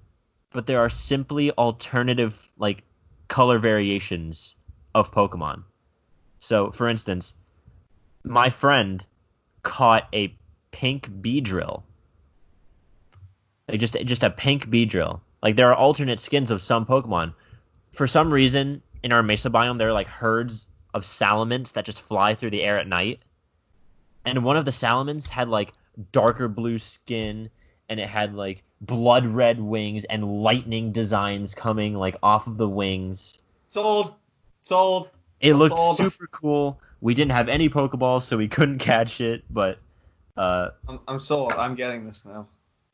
but 0.52 0.66
there 0.66 0.80
are 0.80 0.90
simply 0.90 1.50
alternative 1.52 2.48
like 2.58 2.82
color 3.28 3.58
variations 3.58 4.56
of 4.94 5.12
pokemon 5.12 5.64
so 6.38 6.70
for 6.70 6.88
instance 6.88 7.34
my 8.24 8.50
friend 8.50 9.06
caught 9.62 10.08
a 10.12 10.34
pink 10.70 11.10
Beedrill. 11.10 11.82
Like 13.68 13.80
just 13.80 13.94
just 14.04 14.22
a 14.22 14.30
pink 14.30 14.68
Beedrill. 14.68 15.20
Like 15.42 15.56
there 15.56 15.70
are 15.70 15.74
alternate 15.74 16.18
skins 16.18 16.50
of 16.50 16.62
some 16.62 16.86
Pokemon. 16.86 17.34
For 17.92 18.06
some 18.06 18.32
reason, 18.32 18.82
in 19.02 19.12
our 19.12 19.22
Mesa 19.22 19.50
biome, 19.50 19.78
there 19.78 19.88
are 19.88 19.92
like 19.92 20.08
herds 20.08 20.66
of 20.92 21.04
salamence 21.04 21.72
that 21.72 21.84
just 21.84 22.00
fly 22.02 22.34
through 22.34 22.50
the 22.50 22.62
air 22.62 22.78
at 22.78 22.86
night. 22.86 23.20
And 24.24 24.44
one 24.44 24.56
of 24.56 24.64
the 24.64 24.70
salamence 24.70 25.28
had 25.28 25.48
like 25.48 25.72
darker 26.12 26.48
blue 26.48 26.78
skin 26.78 27.50
and 27.88 27.98
it 27.98 28.08
had 28.08 28.34
like 28.34 28.62
blood 28.80 29.26
red 29.26 29.60
wings 29.60 30.04
and 30.04 30.42
lightning 30.42 30.92
designs 30.92 31.54
coming 31.54 31.94
like 31.94 32.16
off 32.22 32.46
of 32.46 32.56
the 32.56 32.68
wings. 32.68 33.40
sold, 33.70 34.14
sold. 34.62 35.10
It 35.40 35.54
looked 35.54 35.78
Sold. 35.78 35.96
super 35.96 36.26
cool. 36.26 36.80
We 37.00 37.14
didn't 37.14 37.32
have 37.32 37.48
any 37.48 37.70
Pokeballs, 37.70 38.22
so 38.22 38.36
we 38.36 38.48
couldn't 38.48 38.78
catch 38.90 39.20
it, 39.22 39.42
but 39.48 39.78
uh, 40.36 40.70
I'm, 40.86 41.00
I'm 41.08 41.18
sold. 41.18 41.52
I'm 41.54 41.74
getting 41.74 42.04
this 42.04 42.24
now. 42.26 42.46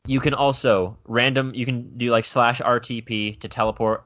You 0.07 0.21
can 0.21 0.33
also 0.33 0.97
random 1.05 1.53
you 1.53 1.65
can 1.65 1.97
do 1.97 2.09
like 2.09 2.25
slash 2.25 2.61
RTP 2.61 3.39
to 3.39 3.47
teleport 3.47 4.05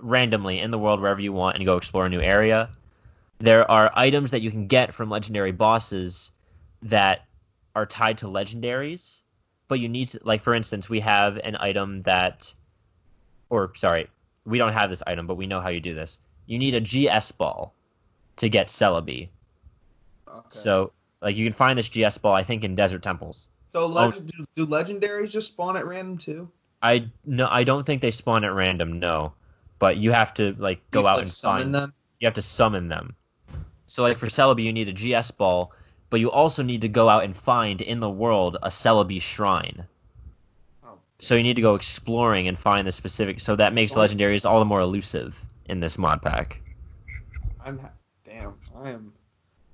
randomly 0.00 0.60
in 0.60 0.70
the 0.70 0.78
world 0.78 1.00
wherever 1.00 1.20
you 1.20 1.32
want 1.32 1.56
and 1.56 1.64
go 1.64 1.76
explore 1.76 2.04
a 2.06 2.08
new 2.08 2.20
area. 2.20 2.70
There 3.38 3.68
are 3.70 3.90
items 3.94 4.30
that 4.30 4.42
you 4.42 4.50
can 4.50 4.66
get 4.66 4.94
from 4.94 5.10
legendary 5.10 5.52
bosses 5.52 6.32
that 6.82 7.24
are 7.74 7.86
tied 7.86 8.18
to 8.18 8.26
legendaries, 8.26 9.22
but 9.68 9.80
you 9.80 9.88
need 9.88 10.08
to 10.10 10.20
like 10.22 10.42
for 10.42 10.54
instance, 10.54 10.88
we 10.88 11.00
have 11.00 11.38
an 11.38 11.56
item 11.58 12.02
that 12.02 12.52
or 13.48 13.72
sorry, 13.74 14.08
we 14.44 14.58
don't 14.58 14.72
have 14.72 14.90
this 14.90 15.02
item, 15.06 15.26
but 15.26 15.36
we 15.36 15.46
know 15.46 15.60
how 15.60 15.70
you 15.70 15.80
do 15.80 15.94
this. 15.94 16.18
You 16.46 16.58
need 16.58 16.74
a 16.74 16.80
GS 16.80 17.32
ball 17.32 17.74
to 18.36 18.48
get 18.50 18.68
Celebi. 18.68 19.30
Okay. 20.28 20.40
So 20.48 20.92
like 21.22 21.36
you 21.36 21.46
can 21.46 21.54
find 21.54 21.78
this 21.78 21.88
GS 21.88 22.18
ball 22.18 22.34
I 22.34 22.44
think 22.44 22.64
in 22.64 22.74
desert 22.74 23.02
temples. 23.02 23.48
So 23.76 23.82
oh, 23.82 23.88
legend, 23.88 24.32
do, 24.34 24.46
do 24.56 24.66
legendaries 24.66 25.32
just 25.32 25.48
spawn 25.48 25.76
at 25.76 25.86
random 25.86 26.16
too? 26.16 26.48
I 26.82 27.10
no, 27.26 27.46
I 27.46 27.64
don't 27.64 27.84
think 27.84 28.00
they 28.00 28.10
spawn 28.10 28.42
at 28.42 28.54
random. 28.54 29.00
No, 29.00 29.34
but 29.78 29.98
you 29.98 30.12
have 30.12 30.32
to 30.34 30.56
like 30.58 30.80
go 30.90 31.02
You, 31.02 31.08
out 31.08 31.16
like, 31.16 31.22
and 31.24 31.30
summon 31.30 31.62
find. 31.62 31.74
them. 31.74 31.94
You 32.18 32.26
have 32.26 32.36
to 32.36 32.42
summon 32.42 32.88
them. 32.88 33.16
So 33.86 34.02
like 34.02 34.16
for 34.16 34.28
Celebi, 34.28 34.64
you 34.64 34.72
need 34.72 34.88
a 34.88 34.94
GS 34.94 35.30
ball, 35.32 35.72
but 36.08 36.20
you 36.20 36.30
also 36.30 36.62
need 36.62 36.80
to 36.80 36.88
go 36.88 37.10
out 37.10 37.24
and 37.24 37.36
find 37.36 37.82
in 37.82 38.00
the 38.00 38.08
world 38.08 38.56
a 38.62 38.68
Celebi 38.68 39.20
shrine. 39.20 39.84
Oh. 40.82 40.96
So 41.18 41.34
you 41.34 41.42
need 41.42 41.56
to 41.56 41.62
go 41.62 41.74
exploring 41.74 42.48
and 42.48 42.58
find 42.58 42.86
the 42.86 42.92
specific. 42.92 43.40
So 43.40 43.56
that 43.56 43.74
makes 43.74 43.92
legendaries 43.92 44.48
all 44.48 44.58
the 44.58 44.64
more 44.64 44.80
elusive 44.80 45.38
in 45.66 45.80
this 45.80 45.98
mod 45.98 46.22
pack. 46.22 46.62
I'm 47.62 47.78
damn. 48.24 48.54
I 48.74 48.92
am. 48.92 49.12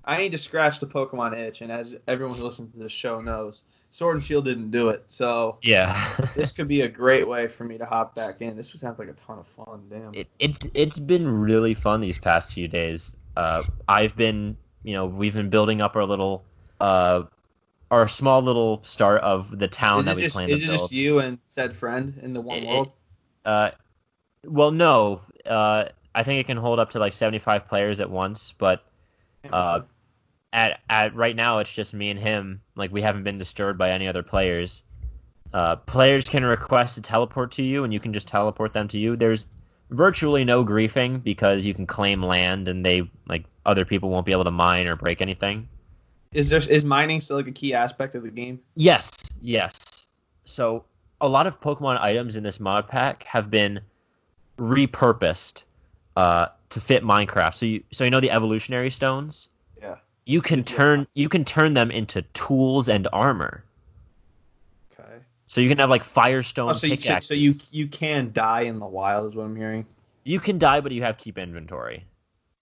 I 0.04 0.18
need 0.18 0.32
to 0.32 0.38
scratch 0.38 0.80
the 0.80 0.88
Pokemon 0.88 1.36
itch, 1.36 1.60
and 1.60 1.70
as 1.70 1.94
everyone 2.08 2.36
who 2.36 2.42
listens 2.42 2.72
to 2.72 2.80
this 2.80 2.90
show 2.90 3.20
knows, 3.20 3.62
Sword 3.92 4.16
and 4.16 4.24
Shield 4.24 4.46
didn't 4.46 4.70
do 4.70 4.88
it. 4.88 5.04
So 5.08 5.58
Yeah. 5.62 6.16
this 6.34 6.50
could 6.50 6.66
be 6.66 6.80
a 6.80 6.88
great 6.88 7.28
way 7.28 7.46
for 7.46 7.64
me 7.64 7.78
to 7.78 7.84
hop 7.86 8.14
back 8.14 8.40
in. 8.40 8.56
This 8.56 8.72
would 8.72 8.80
sound 8.80 8.98
like 8.98 9.08
a 9.08 9.12
ton 9.12 9.38
of 9.38 9.46
fun. 9.46 9.84
Damn. 9.90 10.14
it, 10.14 10.28
it 10.38 10.70
it's 10.74 10.98
been 10.98 11.28
really 11.28 11.74
fun 11.74 12.00
these 12.00 12.18
past 12.18 12.54
few 12.54 12.68
days. 12.68 13.14
Uh, 13.36 13.62
I've 13.88 14.16
been, 14.16 14.56
you 14.82 14.94
know, 14.94 15.06
we've 15.06 15.34
been 15.34 15.50
building 15.50 15.80
up 15.82 15.94
our 15.94 16.04
little, 16.04 16.44
uh, 16.80 17.24
our 17.90 18.08
small 18.08 18.40
little 18.42 18.80
start 18.82 19.20
of 19.20 19.58
the 19.58 19.68
town 19.68 20.00
is 20.00 20.06
that 20.06 20.16
we 20.16 20.22
just 20.22 20.34
plan 20.34 20.48
to 20.48 20.54
is 20.54 20.64
it 20.64 20.66
just 20.66 20.90
you 20.92 21.18
and 21.18 21.38
said 21.46 21.76
friend 21.76 22.18
in 22.22 22.32
the 22.32 22.40
one 22.40 22.58
It- 22.58 22.66
world? 22.68 22.92
Uh, 23.44 23.70
well, 24.44 24.70
no, 24.70 25.20
uh, 25.44 25.84
I 26.14 26.22
think 26.22 26.40
it 26.40 26.46
can 26.46 26.56
hold 26.56 26.80
up 26.80 26.90
to 26.90 26.98
like 26.98 27.12
75 27.12 27.68
players 27.68 28.00
at 28.00 28.08
once, 28.08 28.54
but 28.56 28.82
uh, 29.52 29.80
at 30.52 30.80
at 30.88 31.14
right 31.14 31.34
now 31.34 31.58
it's 31.58 31.72
just 31.72 31.94
me 31.94 32.10
and 32.10 32.18
him. 32.18 32.60
Like 32.76 32.92
we 32.92 33.02
haven't 33.02 33.24
been 33.24 33.38
disturbed 33.38 33.78
by 33.78 33.90
any 33.90 34.06
other 34.08 34.22
players. 34.22 34.82
Uh, 35.52 35.76
players 35.76 36.24
can 36.24 36.44
request 36.44 36.94
to 36.94 37.02
teleport 37.02 37.52
to 37.52 37.62
you, 37.62 37.84
and 37.84 37.92
you 37.92 38.00
can 38.00 38.12
just 38.12 38.28
teleport 38.28 38.72
them 38.72 38.88
to 38.88 38.98
you. 38.98 39.16
There's 39.16 39.44
virtually 39.90 40.44
no 40.44 40.64
griefing 40.64 41.22
because 41.22 41.64
you 41.66 41.74
can 41.74 41.86
claim 41.86 42.22
land, 42.22 42.68
and 42.68 42.84
they 42.84 43.10
like 43.26 43.44
other 43.66 43.84
people 43.84 44.10
won't 44.10 44.26
be 44.26 44.32
able 44.32 44.44
to 44.44 44.50
mine 44.50 44.86
or 44.86 44.96
break 44.96 45.20
anything. 45.20 45.68
Is 46.32 46.48
there 46.48 46.60
is 46.60 46.84
mining 46.84 47.20
still 47.20 47.36
like 47.36 47.46
a 47.46 47.52
key 47.52 47.74
aspect 47.74 48.14
of 48.14 48.22
the 48.22 48.30
game? 48.30 48.60
Yes, 48.74 49.10
yes. 49.40 50.06
So 50.44 50.84
a 51.20 51.28
lot 51.28 51.46
of 51.46 51.60
Pokemon 51.60 52.00
items 52.00 52.36
in 52.36 52.42
this 52.42 52.58
mod 52.58 52.88
pack 52.88 53.24
have 53.24 53.50
been 53.50 53.80
repurposed 54.58 55.64
uh, 56.16 56.46
to 56.70 56.80
fit 56.80 57.04
Minecraft. 57.04 57.54
So 57.54 57.66
you 57.66 57.84
so 57.92 58.04
you 58.04 58.10
know 58.10 58.20
the 58.20 58.30
evolutionary 58.30 58.90
stones. 58.90 59.48
Yeah. 60.24 60.32
You 60.34 60.42
can 60.42 60.64
turn 60.64 61.06
you 61.14 61.28
can 61.28 61.44
turn 61.44 61.74
them 61.74 61.90
into 61.90 62.22
tools 62.22 62.88
and 62.88 63.08
armor. 63.12 63.64
Okay. 64.98 65.18
So 65.46 65.60
you 65.60 65.68
can 65.68 65.78
have 65.78 65.90
like 65.90 66.04
firestone 66.04 66.70
Oh, 66.70 66.72
so 66.72 66.86
you, 66.86 66.96
so 66.96 67.34
you 67.34 67.54
you 67.70 67.88
can 67.88 68.32
die 68.32 68.62
in 68.62 68.78
the 68.78 68.86
wild 68.86 69.30
is 69.30 69.36
what 69.36 69.44
I'm 69.44 69.56
hearing. 69.56 69.86
you 70.24 70.40
can 70.40 70.58
die, 70.58 70.80
but 70.80 70.92
you 70.92 71.02
have 71.02 71.18
keep 71.18 71.38
inventory, 71.38 72.04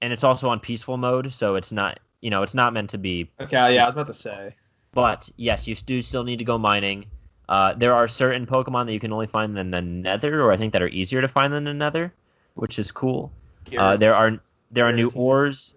and 0.00 0.12
it's 0.12 0.24
also 0.24 0.48
on 0.48 0.60
peaceful 0.60 0.96
mode, 0.96 1.32
so 1.32 1.56
it's 1.56 1.72
not 1.72 2.00
you 2.20 2.30
know 2.30 2.42
it's 2.42 2.54
not 2.54 2.72
meant 2.72 2.90
to 2.90 2.98
be. 2.98 3.30
Okay, 3.40 3.74
yeah, 3.74 3.84
I 3.84 3.86
was 3.86 3.94
about 3.94 4.06
to 4.08 4.14
say. 4.14 4.54
But 4.92 5.28
yes, 5.36 5.68
you 5.68 5.74
do 5.76 6.02
still 6.02 6.24
need 6.24 6.38
to 6.40 6.44
go 6.44 6.58
mining. 6.58 7.06
Uh, 7.48 7.74
there 7.74 7.94
are 7.94 8.08
certain 8.08 8.46
Pokemon 8.46 8.86
that 8.86 8.92
you 8.92 9.00
can 9.00 9.12
only 9.12 9.26
find 9.26 9.56
in 9.58 9.70
the 9.70 9.82
Nether, 9.82 10.42
or 10.42 10.50
I 10.52 10.56
think 10.56 10.72
that 10.72 10.82
are 10.82 10.88
easier 10.88 11.20
to 11.20 11.28
find 11.28 11.52
than 11.52 11.64
the 11.64 11.74
Nether, 11.74 12.12
which 12.54 12.78
is 12.78 12.90
cool. 12.90 13.30
Uh, 13.76 13.96
there 13.96 14.14
are 14.14 14.40
there 14.70 14.86
are 14.86 14.92
new 14.92 15.10
ores. 15.14 15.74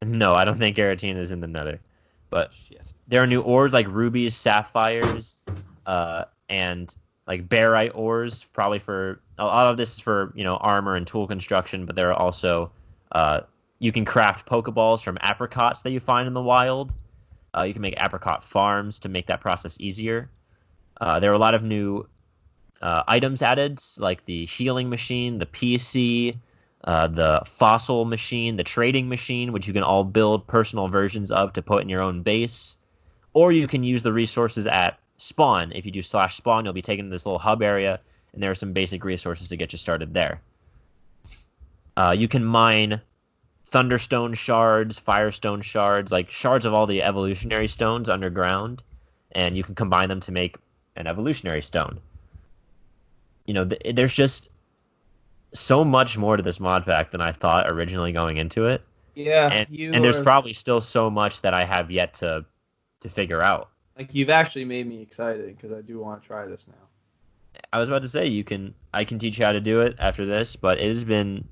No, 0.00 0.34
I 0.34 0.44
don't 0.44 0.58
think 0.58 0.76
Giratina 0.76 1.18
is 1.18 1.30
in 1.30 1.40
the 1.40 1.46
Nether, 1.46 1.80
but 2.30 2.52
Shit. 2.52 2.82
there 3.08 3.22
are 3.22 3.26
new 3.26 3.42
ores 3.42 3.72
like 3.72 3.86
rubies, 3.88 4.34
sapphires, 4.34 5.42
uh, 5.86 6.24
and 6.48 6.94
like 7.26 7.48
barite 7.48 7.92
ores. 7.94 8.44
Probably 8.52 8.78
for 8.78 9.20
a 9.38 9.44
lot 9.44 9.66
of 9.66 9.76
this 9.76 9.92
is 9.92 10.00
for 10.00 10.32
you 10.34 10.44
know 10.44 10.56
armor 10.56 10.96
and 10.96 11.06
tool 11.06 11.26
construction, 11.26 11.84
but 11.84 11.94
there 11.94 12.10
are 12.10 12.18
also 12.18 12.70
uh, 13.12 13.40
you 13.78 13.92
can 13.92 14.04
craft 14.04 14.48
Pokeballs 14.48 15.02
from 15.02 15.18
apricots 15.20 15.82
that 15.82 15.90
you 15.90 16.00
find 16.00 16.26
in 16.26 16.34
the 16.34 16.42
wild. 16.42 16.94
Uh, 17.54 17.62
you 17.62 17.72
can 17.74 17.82
make 17.82 17.94
apricot 17.98 18.42
farms 18.42 18.98
to 19.00 19.08
make 19.08 19.26
that 19.26 19.40
process 19.40 19.76
easier. 19.78 20.30
Uh, 21.00 21.20
there 21.20 21.30
are 21.30 21.34
a 21.34 21.38
lot 21.38 21.54
of 21.54 21.62
new 21.62 22.06
uh, 22.80 23.02
items 23.06 23.42
added, 23.42 23.80
like 23.98 24.24
the 24.24 24.46
healing 24.46 24.88
machine, 24.88 25.38
the 25.38 25.46
PC, 25.46 26.36
uh, 26.84 27.06
the 27.06 27.42
fossil 27.44 28.04
machine, 28.04 28.56
the 28.56 28.64
trading 28.64 29.08
machine, 29.08 29.52
which 29.52 29.66
you 29.66 29.72
can 29.72 29.82
all 29.82 30.04
build 30.04 30.46
personal 30.46 30.88
versions 30.88 31.30
of 31.30 31.52
to 31.52 31.62
put 31.62 31.82
in 31.82 31.88
your 31.88 32.02
own 32.02 32.22
base. 32.22 32.76
Or 33.34 33.52
you 33.52 33.68
can 33.68 33.84
use 33.84 34.02
the 34.02 34.12
resources 34.12 34.66
at 34.66 34.98
spawn. 35.16 35.72
If 35.72 35.86
you 35.86 35.92
do 35.92 36.02
slash 36.02 36.36
spawn, 36.36 36.64
you'll 36.64 36.74
be 36.74 36.82
taken 36.82 37.06
to 37.06 37.10
this 37.10 37.24
little 37.24 37.38
hub 37.38 37.62
area, 37.62 38.00
and 38.32 38.42
there 38.42 38.50
are 38.50 38.56
some 38.56 38.72
basic 38.72 39.04
resources 39.04 39.48
to 39.48 39.56
get 39.56 39.72
you 39.72 39.78
started 39.78 40.12
there. 40.12 40.40
Uh, 41.96 42.14
you 42.16 42.28
can 42.28 42.44
mine 42.44 43.00
thunderstone 43.66 44.34
shards, 44.34 44.98
firestone 44.98 45.62
shards, 45.62 46.12
like 46.12 46.30
shards 46.30 46.66
of 46.66 46.74
all 46.74 46.86
the 46.86 47.02
evolutionary 47.02 47.68
stones 47.68 48.08
underground, 48.08 48.82
and 49.32 49.56
you 49.56 49.64
can 49.64 49.74
combine 49.74 50.08
them 50.08 50.20
to 50.20 50.32
make 50.32 50.56
an 50.94 51.06
evolutionary 51.06 51.62
stone. 51.62 52.00
You 53.46 53.54
know, 53.54 53.64
th- 53.64 53.94
there's 53.94 54.12
just 54.12 54.50
so 55.54 55.84
much 55.84 56.16
more 56.18 56.36
to 56.36 56.42
this 56.42 56.60
mod 56.60 56.84
pack 56.84 57.10
than 57.10 57.20
I 57.20 57.32
thought 57.32 57.68
originally 57.70 58.12
going 58.12 58.36
into 58.38 58.66
it, 58.66 58.82
Yeah, 59.14 59.48
and, 59.50 59.68
and 59.92 60.04
there's 60.04 60.20
probably 60.20 60.52
still 60.52 60.80
so 60.80 61.10
much 61.10 61.42
that 61.42 61.54
I 61.54 61.64
have 61.64 61.90
yet 61.90 62.14
to 62.14 62.44
to 63.00 63.08
figure 63.10 63.42
out. 63.42 63.70
like 63.98 64.14
you've 64.14 64.30
actually 64.30 64.64
made 64.64 64.86
me 64.86 65.00
excited 65.02 65.56
because 65.56 65.72
I 65.72 65.80
do 65.80 65.98
want 65.98 66.22
to 66.22 66.26
try 66.26 66.46
this 66.46 66.66
now. 66.68 66.88
I 67.72 67.78
was 67.78 67.88
about 67.88 68.02
to 68.02 68.08
say 68.08 68.26
you 68.28 68.44
can 68.44 68.74
I 68.94 69.04
can 69.04 69.18
teach 69.18 69.38
you 69.38 69.44
how 69.44 69.52
to 69.52 69.60
do 69.60 69.80
it 69.80 69.96
after 69.98 70.24
this, 70.26 70.56
but 70.56 70.78
it 70.78 70.88
has 70.88 71.04
been 71.04 71.48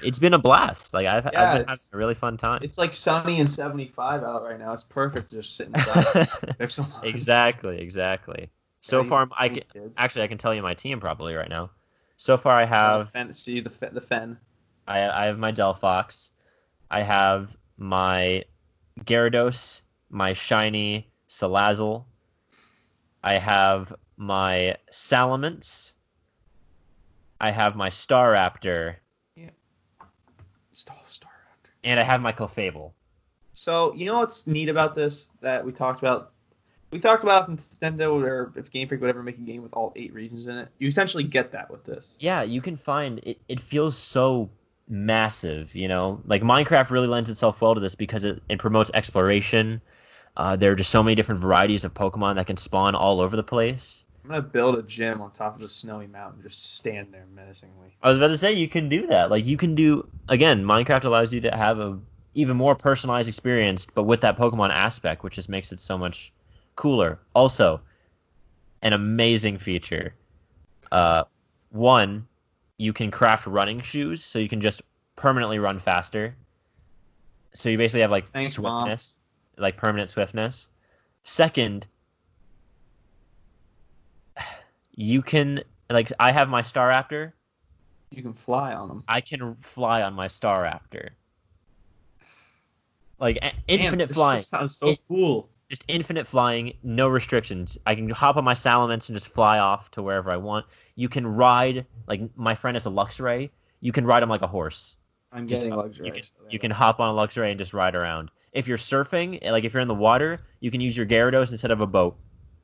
it's 0.00 0.18
been 0.18 0.34
a 0.34 0.38
blast. 0.38 0.92
Like 0.94 1.06
I've, 1.06 1.26
Yeah, 1.32 1.42
I've 1.42 1.52
been 1.52 1.64
having 1.68 1.84
a 1.92 1.96
really 1.96 2.14
fun 2.14 2.36
time. 2.36 2.62
It's 2.62 2.78
like 2.78 2.92
sunny 2.94 3.40
and 3.40 3.48
75 3.48 4.22
out 4.22 4.42
right 4.42 4.58
now. 4.58 4.72
It's 4.72 4.84
perfect 4.84 5.30
to 5.30 5.36
just 5.36 5.56
sitting 5.56 5.74
inside. 5.74 6.28
There's 6.58 6.74
so 6.74 6.82
much. 6.82 7.04
exactly, 7.04 7.80
exactly. 7.80 8.50
So 8.80 9.02
Yeah, 9.02 9.08
far, 9.08 9.28
I 9.38 9.48
can 9.48 9.62
kids. 9.72 9.96
actually 9.98 10.22
I 10.22 10.26
can 10.28 10.38
tell 10.38 10.54
you 10.54 10.62
my 10.62 10.74
team 10.74 11.00
probably 11.00 11.34
right 11.34 11.48
now. 11.48 11.70
So 12.16 12.36
far, 12.36 12.58
I 12.58 12.64
oh, 12.64 12.66
have 12.66 13.10
fen, 13.10 13.34
see 13.34 13.60
the 13.60 13.70
the 13.92 14.00
fen. 14.00 14.38
I, 14.86 15.02
I 15.08 15.26
have 15.26 15.38
my 15.38 15.52
Delphox, 15.52 16.30
I 16.90 17.02
have 17.02 17.56
my 17.76 18.44
Gyarados, 19.04 19.82
my 20.10 20.32
shiny 20.32 21.10
Salazzle, 21.28 22.04
I 23.22 23.38
have 23.38 23.92
my 24.16 24.76
Salamence, 24.90 25.94
I 27.40 27.50
have 27.50 27.76
my 27.76 27.90
Staraptor, 27.90 28.96
Star, 30.72 30.96
Star 31.06 31.30
Raptor. 31.30 31.70
and 31.84 31.98
I 31.98 32.02
have 32.02 32.20
my 32.20 32.32
Clefable. 32.32 32.92
So 33.54 33.94
you 33.94 34.06
know 34.06 34.18
what's 34.18 34.46
neat 34.46 34.68
about 34.68 34.94
this 34.94 35.28
that 35.40 35.64
we 35.64 35.72
talked 35.72 36.00
about? 36.00 36.32
We 36.90 37.00
talked 37.00 37.24
about 37.24 37.48
if 37.48 37.80
Nintendo 37.80 38.22
or 38.22 38.52
if 38.56 38.70
Game 38.70 38.88
Freak 38.88 39.00
would 39.00 39.10
ever 39.10 39.22
make 39.22 39.38
a 39.38 39.42
game 39.42 39.62
with 39.62 39.72
all 39.74 39.92
eight 39.96 40.12
regions 40.12 40.46
in 40.46 40.56
it. 40.56 40.68
You 40.78 40.88
essentially 40.88 41.24
get 41.24 41.52
that 41.52 41.70
with 41.70 41.84
this. 41.84 42.14
Yeah, 42.18 42.42
you 42.42 42.60
can 42.60 42.76
find 42.76 43.18
it. 43.20 43.40
It 43.48 43.60
feels 43.60 43.96
so 43.96 44.50
massive, 44.88 45.74
you 45.74 45.88
know. 45.88 46.20
Like 46.26 46.42
Minecraft 46.42 46.90
really 46.90 47.08
lends 47.08 47.28
itself 47.30 47.60
well 47.60 47.74
to 47.74 47.80
this 47.80 47.94
because 47.94 48.24
it, 48.24 48.42
it 48.48 48.58
promotes 48.58 48.90
exploration. 48.94 49.80
Uh, 50.36 50.54
there 50.56 50.70
are 50.70 50.76
just 50.76 50.90
so 50.90 51.02
many 51.02 51.14
different 51.14 51.40
varieties 51.40 51.84
of 51.84 51.94
Pokemon 51.94 52.36
that 52.36 52.46
can 52.46 52.56
spawn 52.56 52.94
all 52.94 53.20
over 53.20 53.36
the 53.36 53.42
place. 53.42 54.04
I'm 54.24 54.30
gonna 54.30 54.42
build 54.42 54.76
a 54.76 54.82
gym 54.82 55.20
on 55.20 55.30
top 55.30 55.56
of 55.56 55.62
a 55.62 55.68
snowy 55.68 56.08
mountain, 56.08 56.42
just 56.42 56.74
stand 56.74 57.12
there 57.12 57.26
menacingly. 57.34 57.96
I 58.02 58.08
was 58.08 58.18
about 58.18 58.28
to 58.28 58.36
say 58.36 58.52
you 58.52 58.68
can 58.68 58.88
do 58.88 59.06
that. 59.06 59.30
Like 59.30 59.46
you 59.46 59.56
can 59.56 59.74
do 59.76 60.08
again, 60.28 60.64
Minecraft 60.64 61.04
allows 61.04 61.32
you 61.32 61.40
to 61.42 61.56
have 61.56 61.78
a 61.78 61.98
even 62.34 62.56
more 62.56 62.74
personalized 62.74 63.28
experience, 63.28 63.86
but 63.86 64.02
with 64.02 64.20
that 64.22 64.36
Pokemon 64.36 64.70
aspect, 64.70 65.22
which 65.22 65.36
just 65.36 65.48
makes 65.48 65.72
it 65.72 65.80
so 65.80 65.96
much 65.96 66.32
cooler. 66.76 67.18
Also, 67.34 67.80
an 68.82 68.92
amazing 68.92 69.58
feature. 69.58 70.14
Uh, 70.92 71.24
one, 71.70 72.26
you 72.78 72.92
can 72.92 73.10
craft 73.10 73.46
running 73.46 73.80
shoes, 73.80 74.24
so 74.24 74.38
you 74.38 74.48
can 74.48 74.60
just 74.60 74.82
permanently 75.16 75.58
run 75.58 75.78
faster. 75.80 76.36
So 77.54 77.68
you 77.70 77.78
basically 77.78 78.02
have 78.02 78.10
like 78.10 78.30
Thanks, 78.32 78.58
Mom. 78.58 78.84
swiftness, 78.86 79.18
like 79.56 79.76
permanent 79.76 80.10
swiftness. 80.10 80.68
Second, 81.22 81.86
you 84.94 85.22
can 85.22 85.62
like 85.90 86.12
I 86.20 86.32
have 86.32 86.48
my 86.48 86.62
Star 86.62 86.90
Staraptor. 86.90 87.32
You 88.10 88.22
can 88.22 88.34
fly 88.34 88.74
on 88.74 88.88
them. 88.88 89.04
I 89.08 89.20
can 89.20 89.56
fly 89.56 90.02
on 90.02 90.14
my 90.14 90.28
Star 90.28 90.64
Staraptor. 90.64 91.10
Like 93.18 93.38
Damn, 93.40 93.52
infinite 93.68 94.12
flying, 94.14 94.42
sounds 94.42 94.78
so 94.78 94.88
It- 94.88 95.00
cool. 95.08 95.48
Just 95.68 95.84
infinite 95.88 96.26
flying, 96.26 96.74
no 96.82 97.08
restrictions. 97.08 97.78
I 97.86 97.94
can 97.94 98.08
hop 98.10 98.36
on 98.36 98.44
my 98.44 98.54
Salamence 98.54 99.08
and 99.08 99.16
just 99.16 99.28
fly 99.28 99.58
off 99.58 99.90
to 99.92 100.02
wherever 100.02 100.30
I 100.30 100.36
want. 100.36 100.66
You 100.94 101.08
can 101.08 101.26
ride 101.26 101.86
like 102.06 102.20
my 102.36 102.54
friend 102.54 102.76
is 102.76 102.86
a 102.86 102.90
Luxray. 102.90 103.50
You 103.80 103.92
can 103.92 104.06
ride 104.06 104.22
him 104.22 104.28
like 104.28 104.42
a 104.42 104.46
horse. 104.46 104.96
I'm 105.32 105.48
Just- 105.48 105.62
getting 105.62 105.78
uh, 105.78 105.88
you 106.02 106.12
can, 106.12 106.22
you 106.50 106.58
can 106.58 106.70
hop 106.70 107.00
on 107.00 107.10
a 107.10 107.12
Luxray 107.18 107.50
and 107.50 107.58
just 107.58 107.74
ride 107.74 107.94
around. 107.94 108.30
If 108.52 108.68
you're 108.68 108.78
surfing, 108.78 109.38
eh, 109.42 109.50
like 109.50 109.64
if 109.64 109.74
you're 109.74 109.82
in 109.82 109.88
the 109.88 109.94
water, 109.94 110.40
you 110.60 110.70
can 110.70 110.80
use 110.80 110.96
your 110.96 111.04
Gyarados 111.04 111.50
instead 111.50 111.70
of 111.72 111.80
a 111.80 111.86
boat. 111.86 112.16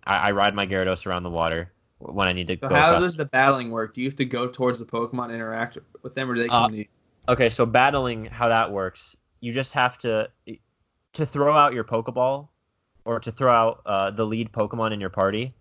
I, 0.05 0.29
I 0.29 0.31
ride 0.31 0.55
my 0.55 0.67
Gyarados 0.67 1.05
around 1.05 1.25
the 1.25 1.31
water 1.31 1.71
when 1.99 2.29
I 2.29 2.33
need 2.33 2.47
to 2.47 2.57
So 2.61 2.69
go. 2.69 2.75
how 2.75 2.91
across 2.91 3.03
does 3.03 3.17
the 3.17 3.25
battling 3.27 3.71
work? 3.71 3.95
Do 3.95 4.01
you 4.01 4.09
have 4.09 4.17
to 4.17 4.25
go 4.25 4.49
towards 4.49 4.79
the 4.79 4.87
Pokemon, 4.87 5.35
interact 5.35 5.77
with 6.03 6.15
them, 6.15 6.31
or 6.31 6.35
do 6.35 6.43
they 6.43 6.49
Uh, 6.49 6.63
come 6.63 6.73
to 6.73 6.79
you? 6.79 6.87
Okay, 7.29 7.51
so 7.51 7.67
battling, 7.67 8.25
how 8.25 8.49
that 8.49 8.73
works, 8.73 9.17
you 9.41 9.53
just 9.53 9.75
have 9.75 9.99
to 9.99 10.31
eh, 10.49 10.55
to 11.15 11.27
throw 11.27 11.53
out 11.55 11.75
your 11.75 11.85
Pokeball 11.85 12.49
or 13.05 13.21
to 13.21 13.33
throw 13.33 13.53
out 13.53 13.83
uh, 13.87 14.11
the 14.11 14.25
lead 14.27 14.53
Pokemon 14.53 14.93
in 14.93 15.01
your 15.01 15.11
party. 15.11 15.55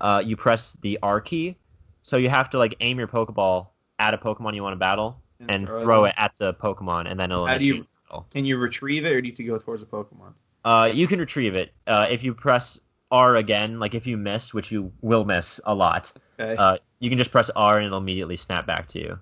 Uh, 0.00 0.22
you 0.24 0.36
press 0.36 0.74
the 0.82 0.98
R 1.02 1.20
key, 1.20 1.56
so 2.02 2.16
you 2.16 2.28
have 2.28 2.50
to 2.50 2.58
like 2.58 2.74
aim 2.80 2.98
your 2.98 3.08
Pokeball 3.08 3.68
at 3.98 4.14
a 4.14 4.18
Pokemon 4.18 4.54
you 4.54 4.62
want 4.62 4.72
to 4.74 4.78
battle 4.78 5.20
and 5.48 5.66
throw 5.66 6.04
it 6.04 6.14
at 6.16 6.32
the 6.38 6.54
Pokemon, 6.54 7.10
and 7.10 7.18
then 7.18 7.30
it'll 7.30 7.46
How 7.46 7.58
do 7.58 7.64
you- 7.64 7.86
battle. 8.08 8.26
Can 8.30 8.44
you 8.44 8.56
retrieve 8.56 9.04
it, 9.04 9.12
or 9.12 9.20
do 9.20 9.26
you 9.26 9.32
have 9.32 9.36
to 9.38 9.44
go 9.44 9.58
towards 9.58 9.80
the 9.82 9.86
Pokemon? 9.86 10.32
Uh, 10.64 10.90
you 10.92 11.06
can 11.06 11.18
retrieve 11.20 11.54
it 11.56 11.72
uh, 11.86 12.06
if 12.10 12.24
you 12.24 12.34
press 12.34 12.78
R 13.10 13.36
again. 13.36 13.78
Like 13.78 13.94
if 13.94 14.06
you 14.06 14.16
miss, 14.16 14.52
which 14.54 14.70
you 14.72 14.92
will 15.00 15.24
miss 15.24 15.60
a 15.64 15.74
lot, 15.74 16.12
Okay. 16.40 16.56
uh, 16.56 16.78
you 16.98 17.08
can 17.08 17.18
just 17.18 17.30
press 17.30 17.50
R 17.50 17.78
and 17.78 17.86
it'll 17.86 17.98
immediately 17.98 18.36
snap 18.36 18.66
back 18.66 18.88
to 18.88 18.98
you. 19.00 19.18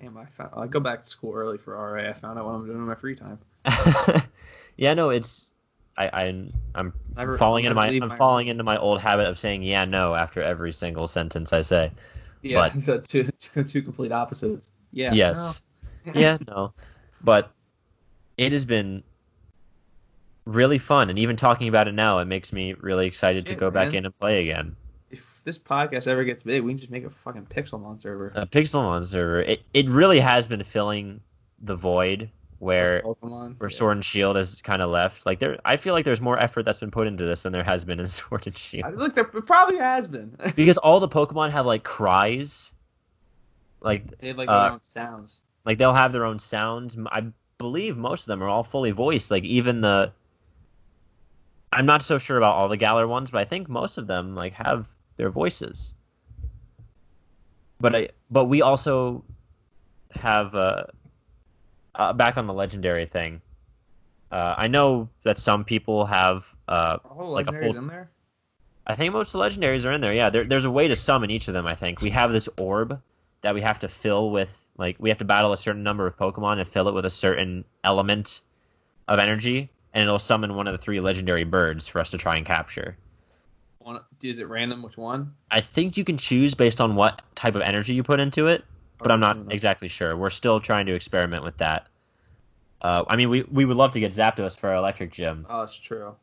Damn, 0.00 0.16
I 0.16 0.26
found. 0.26 0.50
I 0.56 0.66
go 0.66 0.80
back 0.80 1.02
to 1.04 1.08
school 1.08 1.32
early 1.34 1.58
for 1.58 1.74
RA. 1.74 2.08
I 2.08 2.12
found 2.12 2.38
out 2.38 2.44
what 2.44 2.52
I'm 2.52 2.66
doing 2.66 2.78
in 2.78 2.84
my 2.84 2.94
free 2.94 3.16
time. 3.16 3.38
yeah, 4.76 4.94
no, 4.94 5.10
it's 5.10 5.52
I, 5.98 6.26
I'm 6.26 6.48
I'm 6.74 6.92
Never- 7.16 7.36
falling 7.36 7.64
into 7.64 7.74
my 7.74 7.88
I'm 7.88 8.16
falling 8.16 8.48
into 8.48 8.62
my 8.62 8.78
old 8.78 9.00
habit 9.00 9.28
of 9.28 9.38
saying 9.38 9.62
yeah 9.62 9.84
no 9.84 10.14
after 10.14 10.40
every 10.42 10.72
single 10.72 11.08
sentence 11.08 11.52
I 11.52 11.62
say. 11.62 11.90
Yeah, 12.42 12.70
But- 12.72 12.82
so 12.82 12.98
two, 12.98 13.28
two 13.40 13.64
two 13.64 13.82
complete 13.82 14.12
opposites. 14.12 14.70
Yeah. 14.92 15.12
yes. 15.12 15.62
yeah, 16.14 16.38
no. 16.46 16.72
But 17.22 17.50
it 18.38 18.52
has 18.52 18.64
been 18.64 19.02
really 20.46 20.78
fun. 20.78 21.10
And 21.10 21.18
even 21.18 21.36
talking 21.36 21.68
about 21.68 21.88
it 21.88 21.94
now, 21.94 22.18
it 22.18 22.24
makes 22.24 22.52
me 22.52 22.72
really 22.74 23.06
excited 23.06 23.44
to 23.46 23.52
Shit, 23.52 23.60
go 23.60 23.70
back 23.70 23.92
in 23.92 24.04
and 24.06 24.18
play 24.18 24.40
again. 24.42 24.74
If 25.10 25.40
this 25.44 25.58
podcast 25.58 26.06
ever 26.06 26.24
gets 26.24 26.42
big, 26.42 26.62
we 26.62 26.72
can 26.72 26.78
just 26.78 26.90
make 26.90 27.04
a 27.04 27.10
fucking 27.10 27.46
Pixelmon 27.46 28.00
server. 28.00 28.32
A 28.34 28.46
Pixelmon 28.46 29.04
server, 29.04 29.42
it, 29.42 29.62
it 29.74 29.88
really 29.88 30.20
has 30.20 30.48
been 30.48 30.62
filling 30.62 31.20
the 31.60 31.76
void 31.76 32.30
where 32.58 33.02
Pokemon. 33.02 33.56
where. 33.58 33.70
Sword 33.70 33.96
and 33.98 34.04
Shield 34.04 34.36
has 34.36 34.60
kind 34.62 34.82
of 34.82 34.90
left. 34.90 35.24
Like 35.26 35.38
there, 35.38 35.58
I 35.64 35.76
feel 35.76 35.94
like 35.94 36.04
there's 36.04 36.20
more 36.20 36.38
effort 36.38 36.64
that's 36.64 36.80
been 36.80 36.90
put 36.90 37.06
into 37.06 37.24
this 37.24 37.42
than 37.42 37.52
there 37.52 37.62
has 37.64 37.84
been 37.84 38.00
in 38.00 38.06
Sword 38.18 38.46
and 38.46 38.54
I 38.56 38.58
Shield 38.58 38.94
look, 38.96 39.14
there 39.14 39.24
probably 39.24 39.78
has 39.78 40.06
been. 40.08 40.36
because 40.56 40.76
all 40.78 41.00
the 41.00 41.08
Pokemon 41.08 41.50
have 41.52 41.66
like 41.66 41.84
cries, 41.84 42.72
like 43.80 44.18
they 44.18 44.28
have 44.28 44.38
like 44.38 44.48
Uh, 44.48 44.62
their 44.64 44.72
own 44.72 44.80
sounds. 44.82 45.40
like 45.64 45.78
they'll 45.78 45.94
have 45.94 46.12
their 46.12 46.24
own 46.24 46.38
sounds. 46.38 46.96
I 47.12 47.26
believe 47.58 47.96
most 47.96 48.22
of 48.22 48.26
them 48.26 48.42
are 48.42 48.48
all 48.48 48.64
fully 48.64 48.90
voiced. 48.90 49.30
Like 49.30 49.44
even 49.44 49.80
the, 49.80 50.12
I'm 51.72 51.86
not 51.86 52.02
so 52.02 52.18
sure 52.18 52.38
about 52.38 52.54
all 52.56 52.68
the 52.68 52.76
Galar 52.76 53.06
ones, 53.06 53.30
but 53.30 53.40
I 53.40 53.44
think 53.44 53.68
most 53.68 53.98
of 53.98 54.06
them 54.06 54.34
like 54.34 54.54
have 54.54 54.88
their 55.16 55.30
voices. 55.30 55.94
But 57.80 57.94
I, 57.94 58.08
but 58.30 58.46
we 58.46 58.62
also 58.62 59.22
have 60.12 60.54
uh, 60.54 60.84
uh 61.98 62.12
back 62.12 62.36
on 62.36 62.46
the 62.46 62.54
legendary 62.54 63.06
thing. 63.06 63.42
Uh, 64.30 64.54
I 64.56 64.68
know 64.68 65.08
that 65.24 65.38
some 65.38 65.64
people 65.64 66.04
have. 66.06 66.44
Uh, 66.66 66.98
Oh, 67.10 67.30
like 67.30 67.46
a 67.48 67.52
legendaries 67.52 67.60
full- 67.60 67.76
in 67.76 67.86
there. 67.86 68.10
I 68.86 68.94
think 68.94 69.12
most 69.12 69.34
of 69.34 69.40
the 69.40 69.46
legendaries 69.46 69.84
are 69.86 69.92
in 69.92 70.00
there. 70.00 70.14
Yeah, 70.14 70.30
there, 70.30 70.44
there's 70.44 70.64
a 70.64 70.70
way 70.70 70.88
to 70.88 70.96
summon 70.96 71.30
each 71.30 71.48
of 71.48 71.54
them. 71.54 71.66
I 71.66 71.74
think 71.74 72.00
we 72.00 72.10
have 72.10 72.32
this 72.32 72.48
orb 72.58 73.00
that 73.42 73.54
we 73.54 73.60
have 73.60 73.80
to 73.80 73.88
fill 73.88 74.30
with 74.30 74.48
like 74.78 74.96
we 74.98 75.08
have 75.10 75.18
to 75.18 75.24
battle 75.24 75.52
a 75.52 75.56
certain 75.56 75.82
number 75.82 76.06
of 76.06 76.16
Pokemon 76.16 76.58
and 76.60 76.68
fill 76.68 76.88
it 76.88 76.94
with 76.94 77.04
a 77.04 77.10
certain 77.10 77.64
element 77.84 78.40
of 79.08 79.18
energy, 79.18 79.68
and 79.92 80.02
it'll 80.04 80.18
summon 80.18 80.54
one 80.54 80.66
of 80.68 80.72
the 80.72 80.78
three 80.78 81.00
legendary 81.00 81.44
birds 81.44 81.86
for 81.86 82.00
us 82.00 82.10
to 82.10 82.18
try 82.18 82.36
and 82.36 82.46
capture. 82.46 82.96
One, 83.78 84.00
is 84.22 84.38
it 84.38 84.48
random 84.48 84.82
which 84.82 84.96
one? 84.96 85.34
I 85.50 85.60
think 85.62 85.96
you 85.96 86.04
can 86.04 86.18
choose 86.18 86.54
based 86.54 86.80
on 86.80 86.94
what 86.94 87.22
type 87.34 87.54
of 87.54 87.62
energy 87.62 87.94
you 87.94 88.02
put 88.02 88.20
into 88.20 88.46
it, 88.48 88.64
but 88.98 89.10
I'm 89.12 89.20
not 89.20 89.52
exactly 89.52 89.88
sure. 89.88 90.16
We're 90.16 90.30
still 90.30 90.60
trying 90.60 90.86
to 90.86 90.94
experiment 90.94 91.44
with 91.44 91.56
that. 91.58 91.86
Uh, 92.80 93.04
I 93.08 93.16
mean, 93.16 93.28
we, 93.30 93.42
we 93.42 93.64
would 93.64 93.76
love 93.76 93.92
to 93.92 94.00
get 94.00 94.12
Zapdos 94.12 94.56
for 94.58 94.68
our 94.70 94.76
electric 94.76 95.12
gym. 95.12 95.46
Oh, 95.48 95.60
that's 95.60 95.76
true. 95.76 96.14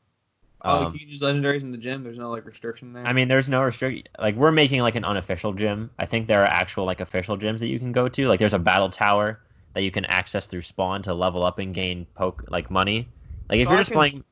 Oh, 0.61 0.85
Um, 0.85 0.93
you 0.93 0.99
can 0.99 1.09
use 1.09 1.21
legendaries 1.21 1.61
in 1.61 1.71
the 1.71 1.77
gym. 1.77 2.03
There's 2.03 2.17
no 2.17 2.31
like 2.31 2.45
restriction 2.45 2.93
there. 2.93 3.05
I 3.05 3.13
mean, 3.13 3.27
there's 3.27 3.49
no 3.49 3.61
restrict. 3.61 4.09
Like, 4.19 4.35
we're 4.35 4.51
making 4.51 4.81
like 4.81 4.95
an 4.95 5.03
unofficial 5.03 5.53
gym. 5.53 5.91
I 5.99 6.05
think 6.05 6.27
there 6.27 6.41
are 6.43 6.47
actual 6.47 6.85
like 6.85 7.01
official 7.01 7.37
gyms 7.37 7.59
that 7.59 7.67
you 7.67 7.77
can 7.77 7.91
go 7.91 8.07
to. 8.07 8.27
Like, 8.27 8.39
there's 8.39 8.53
a 8.53 8.59
battle 8.59 8.89
tower 8.89 9.41
that 9.73 9.83
you 9.83 9.91
can 9.91 10.05
access 10.05 10.45
through 10.45 10.61
spawn 10.61 11.01
to 11.03 11.13
level 11.13 11.43
up 11.43 11.59
and 11.59 11.75
gain 11.75 12.05
poke 12.15 12.45
like 12.49 12.71
money. 12.71 13.07
Like, 13.49 13.59
if 13.59 13.65
So 13.65 13.71
you're 13.71 13.77
I 13.77 13.81
just 13.81 13.91
can- 13.91 13.97
playing, 13.97 14.23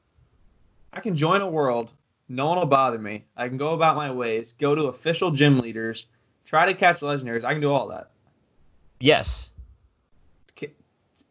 I 0.94 1.00
can 1.02 1.16
join 1.16 1.42
a 1.42 1.48
world. 1.50 1.92
No 2.30 2.48
one 2.48 2.58
will 2.58 2.66
bother 2.66 2.98
me. 2.98 3.26
I 3.36 3.50
can 3.50 3.58
go 3.58 3.74
about 3.74 3.98
my 3.98 4.10
ways. 4.12 4.54
Go 4.58 4.74
to 4.76 4.84
official 4.86 5.30
gym 5.32 5.60
leaders. 5.60 6.06
Try 6.46 6.66
to 6.68 6.74
catch 6.74 7.02
legendaries. 7.02 7.44
I 7.44 7.52
can 7.52 7.62
do 7.62 7.72
all 7.72 7.90
that. 7.90 8.12
Yes, 9.04 9.50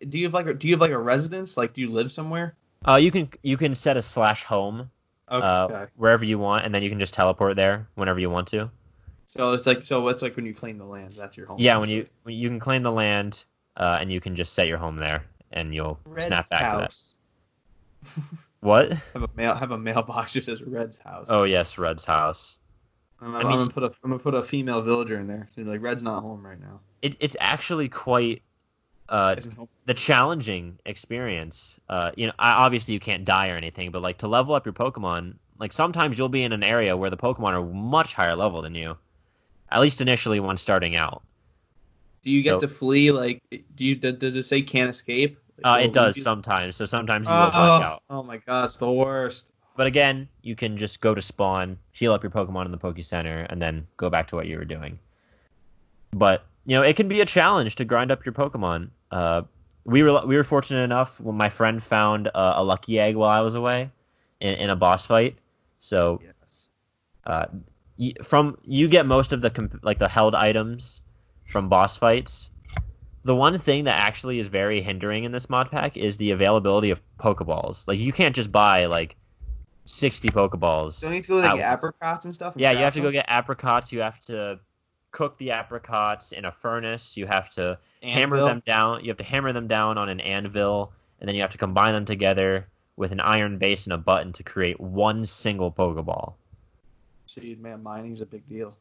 Do 0.04 0.18
you 0.18 0.24
have 0.24 0.34
like 0.34 0.46
a, 0.46 0.54
do 0.54 0.66
you 0.68 0.74
have 0.74 0.80
like 0.80 0.90
a 0.90 0.98
residence? 0.98 1.56
Like, 1.56 1.74
do 1.74 1.80
you 1.80 1.90
live 1.90 2.10
somewhere? 2.10 2.54
uh, 2.86 2.96
you 2.96 3.10
can 3.12 3.28
you 3.42 3.56
can 3.56 3.74
set 3.74 3.96
a 3.96 4.02
slash 4.02 4.42
home 4.42 4.90
Okay. 5.30 5.46
uh, 5.46 5.86
wherever 5.96 6.24
you 6.24 6.38
want, 6.38 6.64
and 6.66 6.74
then 6.74 6.82
you 6.82 6.90
can 6.90 6.98
just 6.98 7.14
teleport 7.14 7.54
there 7.56 7.86
whenever 7.94 8.18
you 8.18 8.28
want 8.28 8.48
to. 8.48 8.68
so 9.28 9.52
it's 9.52 9.64
like 9.64 9.82
so 9.84 10.08
it's 10.08 10.20
like 10.22 10.34
when 10.36 10.44
you 10.44 10.52
claim 10.54 10.76
the 10.78 10.84
land. 10.84 11.14
That's 11.16 11.36
your 11.36 11.46
home. 11.46 11.56
Yeah, 11.60 11.78
when 11.78 11.88
you 11.88 12.06
when 12.24 12.34
you 12.34 12.48
can 12.48 12.58
claim 12.58 12.82
the 12.82 12.90
land, 12.90 13.44
uh, 13.76 13.98
and 14.00 14.12
you 14.12 14.20
can 14.20 14.34
just 14.34 14.52
set 14.54 14.66
your 14.66 14.78
home 14.78 14.96
there, 14.96 15.24
and 15.52 15.72
you'll 15.72 16.00
Red's 16.04 16.26
snap 16.26 16.48
back 16.50 16.72
to 16.72 16.78
that. 16.78 18.20
What? 18.60 18.92
Have 19.14 19.22
a 19.22 19.30
mail 19.36 19.54
have 19.54 19.70
a 19.70 19.78
mailbox 19.78 20.32
just 20.32 20.46
says 20.46 20.60
Red's 20.62 20.98
house. 20.98 21.26
Oh 21.30 21.44
yes, 21.44 21.78
Red's 21.78 22.04
house. 22.04 22.58
I'm, 23.22 23.34
I 23.34 23.40
I'm 23.40 23.46
mean- 23.46 23.56
gonna 23.58 23.70
put 23.70 23.82
a 23.84 23.86
I'm 24.04 24.10
gonna 24.10 24.18
put 24.18 24.34
a 24.34 24.42
female 24.42 24.82
villager 24.82 25.18
in 25.18 25.26
there. 25.26 25.48
So, 25.54 25.62
like 25.62 25.80
Red's 25.80 26.02
not 26.02 26.20
home 26.22 26.44
right 26.44 26.60
now. 26.60 26.80
It, 27.02 27.16
it's 27.20 27.36
actually 27.40 27.88
quite 27.88 28.42
uh, 29.08 29.36
the 29.86 29.94
challenging 29.94 30.78
experience. 30.86 31.78
Uh, 31.88 32.12
you 32.16 32.26
know, 32.26 32.32
I, 32.38 32.52
obviously 32.64 32.94
you 32.94 33.00
can't 33.00 33.24
die 33.24 33.50
or 33.50 33.56
anything, 33.56 33.90
but 33.90 34.02
like 34.02 34.18
to 34.18 34.28
level 34.28 34.54
up 34.54 34.64
your 34.66 34.72
Pokemon, 34.72 35.34
like 35.58 35.72
sometimes 35.72 36.18
you'll 36.18 36.28
be 36.28 36.42
in 36.42 36.52
an 36.52 36.62
area 36.62 36.96
where 36.96 37.10
the 37.10 37.16
Pokemon 37.16 37.52
are 37.52 37.62
much 37.64 38.14
higher 38.14 38.34
level 38.36 38.62
than 38.62 38.74
you, 38.74 38.96
at 39.70 39.80
least 39.80 40.00
initially 40.00 40.40
when 40.40 40.56
starting 40.56 40.96
out. 40.96 41.22
Do 42.22 42.30
you 42.30 42.42
get 42.42 42.60
to 42.60 42.68
flee? 42.68 43.10
Like, 43.12 43.42
do 43.74 43.84
you 43.84 43.96
th- 43.96 44.18
does 44.18 44.36
it 44.36 44.44
say 44.44 44.62
can't 44.62 44.90
escape? 44.90 45.38
Uh, 45.62 45.78
it 45.82 45.92
does 45.92 46.16
you- 46.16 46.22
sometimes, 46.22 46.74
so 46.76 46.86
sometimes 46.86 47.26
you 47.26 47.32
will 47.32 47.40
Oh, 47.40 47.50
black 47.50 47.84
out. 47.84 48.02
oh 48.10 48.22
my 48.22 48.38
god, 48.38 48.64
it's 48.64 48.76
the 48.78 48.90
worst. 48.90 49.51
But 49.76 49.86
again, 49.86 50.28
you 50.42 50.54
can 50.54 50.76
just 50.76 51.00
go 51.00 51.14
to 51.14 51.22
spawn, 51.22 51.78
heal 51.92 52.12
up 52.12 52.22
your 52.22 52.30
Pokemon 52.30 52.66
in 52.66 52.70
the 52.72 52.76
Poke 52.78 53.02
Center, 53.02 53.46
and 53.48 53.60
then 53.60 53.86
go 53.96 54.10
back 54.10 54.28
to 54.28 54.36
what 54.36 54.46
you 54.46 54.58
were 54.58 54.64
doing. 54.64 54.98
But 56.12 56.44
you 56.66 56.76
know, 56.76 56.82
it 56.82 56.94
can 56.96 57.08
be 57.08 57.20
a 57.20 57.26
challenge 57.26 57.76
to 57.76 57.84
grind 57.84 58.10
up 58.12 58.24
your 58.24 58.32
Pokemon. 58.34 58.90
Uh, 59.10 59.42
we 59.84 60.02
were 60.02 60.24
we 60.26 60.36
were 60.36 60.44
fortunate 60.44 60.82
enough 60.82 61.18
when 61.20 61.36
my 61.36 61.48
friend 61.48 61.82
found 61.82 62.28
uh, 62.28 62.54
a 62.56 62.62
lucky 62.64 63.00
egg 63.00 63.16
while 63.16 63.30
I 63.30 63.40
was 63.40 63.54
away 63.54 63.90
in, 64.40 64.54
in 64.54 64.70
a 64.70 64.76
boss 64.76 65.06
fight. 65.06 65.36
So 65.80 66.20
Yes. 66.22 66.68
uh, 67.26 67.46
y- 67.98 68.14
from 68.22 68.58
you 68.64 68.88
get 68.88 69.06
most 69.06 69.32
of 69.32 69.40
the 69.40 69.50
comp- 69.50 69.80
like 69.82 69.98
the 69.98 70.08
held 70.08 70.34
items 70.34 71.00
from 71.50 71.68
boss 71.68 71.96
fights. 71.96 72.50
The 73.24 73.34
one 73.34 73.56
thing 73.58 73.84
that 73.84 73.98
actually 74.00 74.38
is 74.38 74.48
very 74.48 74.82
hindering 74.82 75.24
in 75.24 75.32
this 75.32 75.48
mod 75.48 75.70
pack 75.70 75.96
is 75.96 76.16
the 76.16 76.32
availability 76.32 76.90
of 76.90 77.00
Pokeballs. 77.18 77.86
Like 77.88 77.98
you 78.00 78.12
can't 78.12 78.34
just 78.34 78.50
buy 78.52 78.86
like 78.86 79.16
sixty 79.84 80.28
Pokeballs. 80.28 81.00
Don't 81.00 81.10
you 81.10 81.16
have 81.16 81.24
to 81.24 81.28
go 81.28 81.36
with 81.36 81.44
at 81.44 81.52
like 81.52 81.60
once. 81.60 81.64
apricots 81.64 82.24
and 82.24 82.34
stuff? 82.34 82.54
and 82.54 82.60
Yeah, 82.60 82.70
you 82.70 82.76
craft 82.76 82.84
have 82.84 82.94
to 82.94 83.00
go 83.00 83.10
get 83.10 83.26
apricots. 83.28 83.92
You 83.92 84.00
have 84.00 84.20
to 84.22 84.60
cook 85.10 85.38
the 85.38 85.50
apricots 85.50 86.32
in 86.32 86.44
a 86.44 86.52
furnace. 86.52 87.16
You 87.16 87.26
have 87.26 87.50
to 87.50 87.78
hammer 88.02 88.42
them 88.44 88.62
down. 88.66 89.04
You 89.04 89.10
have 89.10 89.18
to 89.18 89.24
hammer 89.24 89.52
them 89.52 89.68
down 89.68 89.98
on 89.98 90.08
an 90.08 90.20
anvil, 90.20 90.92
and 91.20 91.28
then 91.28 91.34
you 91.34 91.42
have 91.42 91.50
to 91.50 91.58
combine 91.58 91.94
them 91.94 92.04
together 92.04 92.66
with 92.96 93.12
an 93.12 93.20
iron 93.20 93.58
base 93.58 93.86
and 93.86 93.92
a 93.92 93.98
button 93.98 94.32
to 94.34 94.42
create 94.42 94.78
one 94.80 95.24
single 95.24 95.72
Pokeball. 95.72 96.34
See, 97.26 97.56
man, 97.60 97.82
mining's 97.82 98.20
a 98.20 98.26
big 98.26 98.46
deal. 98.48 98.76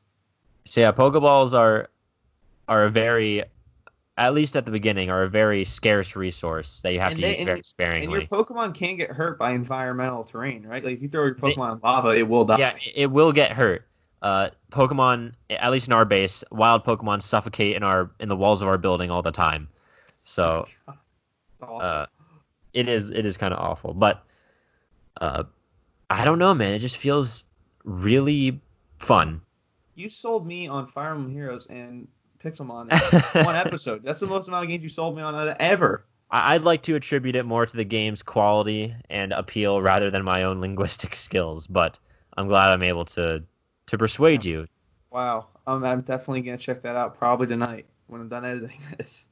So 0.66 0.82
yeah, 0.82 0.92
Pokeballs 0.92 1.58
are 1.58 1.90
are 2.68 2.86
a 2.86 2.90
very, 2.90 3.44
at 4.22 4.34
least 4.34 4.56
at 4.56 4.66
the 4.66 4.72
beginning, 4.72 5.10
are 5.10 5.24
a 5.24 5.30
very 5.30 5.66
scarce 5.66 6.16
resource 6.16 6.80
that 6.82 6.94
you 6.94 7.00
have 7.00 7.12
And 7.14 7.18
to 7.18 7.22
they- 7.22 7.30
use 7.32 7.38
and- 7.40 7.46
very 7.48 7.58
And 7.60 7.66
sparingly. 7.66 8.20
your 8.20 8.28
Pokemon 8.28 8.74
can't 8.76 8.98
get 8.98 9.10
hurt 9.12 9.38
by 9.40 9.52
environmental 9.52 10.24
terrain, 10.24 10.66
right? 10.66 10.84
Like 10.84 10.96
if 10.98 11.02
you 11.02 11.08
throw 11.10 11.26
your 11.26 11.34
They- 11.36 11.54
Pokemon 11.54 11.74
in 11.74 11.80
lava, 11.84 12.10
it 12.10 12.28
will 12.28 12.46
die. 12.46 12.58
Yeah, 12.60 12.74
it 12.96 13.10
will 13.12 13.32
get 13.32 13.52
hurt. 13.54 13.86
Uh, 14.22 14.50
Pokemon, 14.72 15.34
at 15.50 15.72
least 15.72 15.88
in 15.88 15.94
our 15.94 16.06
base, 16.06 16.44
wild 16.52 16.86
Pokemon 16.86 17.24
suffocate 17.24 17.76
in 17.76 17.82
our 17.84 18.12
in 18.20 18.30
the 18.30 18.36
walls 18.38 18.62
of 18.62 18.68
our 18.68 18.78
building 18.78 19.10
all 19.10 19.24
the 19.24 19.32
time. 19.32 19.68
So 20.24 20.68
uh, 21.62 22.06
it 22.74 22.88
is 22.88 23.10
it 23.10 23.26
is 23.26 23.38
kind 23.38 23.54
of 23.54 23.60
awful. 23.60 23.94
But 23.96 24.24
uh, 25.20 25.44
I 26.10 26.26
don't 26.26 26.38
know, 26.40 26.54
man. 26.54 26.74
It 26.74 26.80
just 26.80 26.98
feels 26.98 27.46
really 27.84 28.60
fun. 29.00 29.42
you 29.96 30.10
sold 30.10 30.46
me 30.46 30.68
on 30.68 30.86
Fire 30.88 31.12
Emblem 31.14 31.32
Heroes 31.34 31.66
and 31.68 32.08
Pixelmon 32.44 32.92
in 33.36 33.46
one 33.46 33.56
episode. 33.56 34.04
That's 34.04 34.20
the 34.20 34.28
most 34.28 34.48
amount 34.48 34.64
of 34.66 34.70
games 34.70 34.84
you 34.84 34.90
sold 34.90 35.16
me 35.16 35.22
on 35.22 35.56
ever. 35.60 36.06
I'd 36.30 36.64
like 36.64 36.82
to 36.84 36.96
attribute 36.96 37.36
it 37.36 37.44
more 37.44 37.66
to 37.66 37.76
the 37.78 37.84
game's 37.84 38.24
quality 38.24 38.96
and 39.10 39.34
appeal 39.34 39.82
rather 39.82 40.10
than 40.10 40.24
my 40.24 40.44
own 40.44 40.62
linguistic 40.62 41.16
skills. 41.16 41.68
But 41.68 42.00
I'm 42.38 42.48
glad 42.48 42.70
I'm 42.72 42.84
able 42.84 43.06
to 43.06 43.44
to 43.88 43.98
persuade 43.98 44.46
you. 44.46 44.66
Wow, 45.12 45.48
I'm, 45.68 45.84
I'm 45.84 46.02
definitely 46.02 46.42
gonna 46.42 46.58
check 46.58 46.82
that 46.84 46.96
out 46.96 47.18
probably 47.18 47.48
tonight 47.48 47.86
when 48.08 48.22
I'm 48.22 48.30
done 48.30 48.46
editing 48.46 48.80
this. 48.98 49.28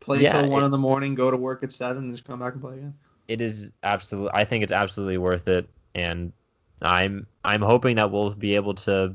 Play 0.00 0.22
Yeah, 0.22 0.40
till 0.42 0.50
one 0.50 0.62
it- 0.62 0.66
in 0.66 0.70
the 0.70 0.78
morning, 0.78 1.14
go 1.14 1.30
to 1.30 1.36
work 1.36 1.62
at 1.64 1.72
seven, 1.72 2.04
and 2.04 2.12
just 2.12 2.24
come 2.24 2.38
back 2.38 2.52
and 2.52 2.62
play 2.62 2.74
again. 2.74 2.94
It 3.26 3.42
is 3.42 3.72
absolutely. 3.82 4.30
I 4.32 4.44
think 4.44 4.62
it's 4.62 4.72
absolutely 4.72 5.18
worth 5.18 5.48
it, 5.48 5.68
and 5.94 6.32
I'm 6.80 7.26
I'm 7.44 7.60
hoping 7.60 7.96
that 7.96 8.10
we'll 8.12 8.30
be 8.30 8.54
able 8.54 8.74
to 8.76 9.14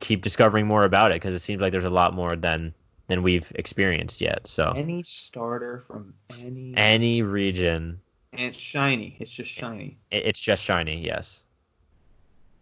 keep 0.00 0.22
discovering 0.22 0.66
more 0.66 0.84
about 0.84 1.10
it 1.10 1.16
because 1.16 1.34
it 1.34 1.40
seems 1.40 1.60
like 1.60 1.72
there's 1.72 1.84
a 1.84 1.90
lot 1.90 2.14
more 2.14 2.36
than 2.36 2.74
than 3.08 3.22
we've 3.22 3.50
experienced 3.56 4.20
yet. 4.20 4.46
So 4.46 4.72
Any 4.76 5.02
starter 5.02 5.78
from 5.86 6.14
any 6.40 6.74
any 6.76 7.22
region, 7.22 8.00
and 8.32 8.40
it's 8.42 8.56
shiny. 8.58 9.16
It's 9.20 9.30
just 9.30 9.50
shiny. 9.50 9.98
it, 10.10 10.26
it's 10.26 10.40
just 10.40 10.62
shiny. 10.62 11.00
Yes. 11.04 11.42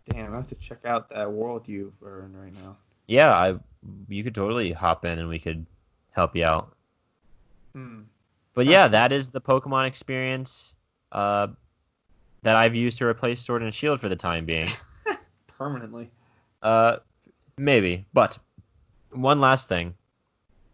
Damn, 0.08 0.32
I 0.32 0.36
have 0.36 0.48
to 0.48 0.54
check 0.56 0.84
out 0.84 1.08
that 1.10 1.30
world 1.30 1.68
you 1.68 1.92
are 2.02 2.24
in 2.24 2.36
right 2.36 2.52
now. 2.54 2.76
Yeah, 3.06 3.30
I 3.30 3.56
you 4.08 4.24
could 4.24 4.34
totally 4.34 4.72
hop 4.72 5.04
in 5.04 5.18
and 5.18 5.28
we 5.28 5.38
could 5.38 5.66
help 6.12 6.34
you 6.34 6.44
out. 6.44 6.74
Hmm. 7.74 8.00
But 8.54 8.66
yeah, 8.66 8.88
that 8.88 9.12
is 9.12 9.28
the 9.28 9.40
Pokemon 9.40 9.86
experience 9.86 10.74
uh, 11.12 11.48
that 12.42 12.56
I've 12.56 12.74
used 12.74 12.98
to 12.98 13.06
replace 13.06 13.40
Sword 13.40 13.62
and 13.62 13.72
Shield 13.72 14.00
for 14.00 14.08
the 14.08 14.16
time 14.16 14.44
being. 14.44 14.68
Permanently. 15.46 16.10
Uh, 16.62 16.96
maybe. 17.60 18.04
But 18.12 18.38
one 19.12 19.40
last 19.40 19.68
thing 19.68 19.94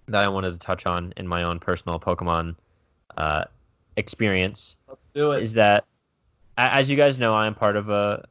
that 0.08 0.22
I 0.24 0.28
wanted 0.28 0.52
to 0.52 0.58
touch 0.58 0.86
on 0.86 1.12
in 1.16 1.26
my 1.26 1.42
own 1.42 1.58
personal 1.58 1.98
Pokemon 1.98 2.56
uh, 3.16 3.44
experience 3.96 4.76
Let's 4.88 5.00
Do 5.14 5.32
it. 5.32 5.42
is 5.42 5.54
that 5.54 5.84
as 6.56 6.88
you 6.88 6.96
guys 6.96 7.18
know, 7.18 7.34
I 7.34 7.46
am 7.46 7.54
part 7.54 7.76
of 7.76 7.90
a, 7.90 8.26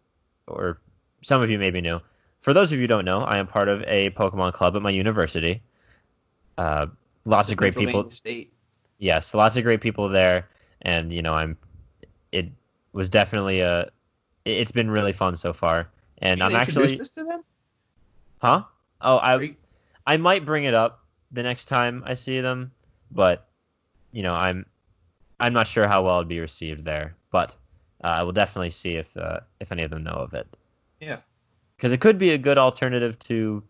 or 0.48 0.80
some 1.22 1.42
of 1.42 1.50
you 1.52 1.60
maybe 1.60 1.82
know. 1.82 2.02
For 2.42 2.54
those 2.54 2.72
of 2.72 2.78
you 2.78 2.84
who 2.84 2.88
don't 2.88 3.06
know, 3.06 3.22
I 3.22 3.38
am 3.40 3.48
part 3.48 3.68
of 3.68 3.84
a 3.88 4.10
Pokemon 4.12 4.54
club 4.54 4.76
at 4.76 4.82
my 4.82 4.90
university. 4.92 5.62
Uh, 6.58 6.88
lots 7.26 7.52
of 7.52 7.58
great 7.58 7.76
people. 7.76 8.10
State. 8.12 8.54
Yes, 9.00 9.34
lots 9.34 9.58
of 9.58 9.64
great 9.64 9.82
people 9.82 10.08
there, 10.10 10.48
and 10.82 11.12
you 11.12 11.22
know, 11.22 11.34
I'm. 11.34 11.58
It 12.32 12.50
was 12.94 13.10
definitely 13.10 13.60
a. 13.62 13.82
it- 14.46 14.58
It's 14.58 14.72
been 14.72 14.90
really 14.90 15.12
fun 15.14 15.36
so 15.36 15.54
far, 15.54 15.90
and 16.20 16.40
You 16.40 16.46
I'm 16.46 16.56
actually. 16.56 16.96
this 16.96 17.10
to 17.12 17.24
them. 17.24 17.44
Huh? 18.46 18.64
Oh, 19.02 19.18
I 19.18 19.42
you- 19.42 19.56
I 20.06 20.18
might 20.18 20.46
bring 20.46 20.66
it 20.66 20.74
up 20.74 21.04
the 21.32 21.42
next 21.44 21.66
time 21.66 22.04
I 22.06 22.14
see 22.14 22.42
them, 22.42 22.72
but 23.12 23.48
you 24.12 24.22
know, 24.24 24.34
I'm 24.34 24.66
I'm 25.40 25.54
not 25.54 25.68
sure 25.68 25.88
how 25.88 26.06
well 26.06 26.18
it'd 26.18 26.28
be 26.28 26.40
received 26.40 26.86
there, 26.86 27.16
but 27.32 27.56
uh, 28.04 28.08
I 28.08 28.24
will 28.24 28.32
definitely 28.32 28.72
see 28.72 28.96
if 28.96 29.16
uh, 29.18 29.40
if 29.60 29.72
any 29.72 29.84
of 29.84 29.90
them 29.90 30.04
know 30.04 30.12
of 30.12 30.34
it. 30.34 30.48
Yeah. 31.02 31.18
Because 31.76 31.92
it 31.92 32.00
could 32.00 32.18
be 32.18 32.32
a 32.32 32.38
good 32.38 32.58
alternative 32.58 33.18
to. 33.20 33.64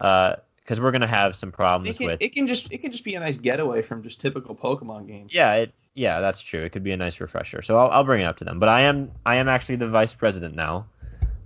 Uh, 0.00 0.34
Because 0.56 0.80
we're 0.80 0.90
gonna 0.92 1.06
have 1.06 1.34
some 1.34 1.48
It 1.48 1.52
problems 1.52 1.98
can, 1.98 2.06
with. 2.06 2.22
it 2.22 2.32
can 2.34 2.46
just 2.46 2.70
it 2.72 2.78
can 2.82 2.92
just 2.92 3.04
be 3.04 3.14
a 3.14 3.20
nice 3.20 3.38
getaway 3.38 3.82
from 3.82 4.02
just 4.02 4.20
typical 4.20 4.54
Pokemon 4.54 5.06
games. 5.06 5.32
Yeah, 5.32 5.54
it 5.54 5.72
yeah, 5.94 6.20
that's 6.20 6.42
true. 6.42 6.62
It 6.62 6.70
could 6.72 6.84
be 6.84 6.92
a 6.92 6.96
nice 6.96 7.20
refresher. 7.20 7.62
So 7.62 7.78
I'll, 7.78 7.90
I'll 7.90 8.04
bring 8.04 8.20
it 8.20 8.24
up 8.24 8.36
to 8.38 8.44
them. 8.44 8.58
But 8.60 8.68
I 8.68 8.82
am 8.82 9.10
I 9.24 9.36
am 9.36 9.48
actually 9.48 9.76
the 9.76 9.88
vice 9.88 10.14
president 10.14 10.54
now. 10.54 10.86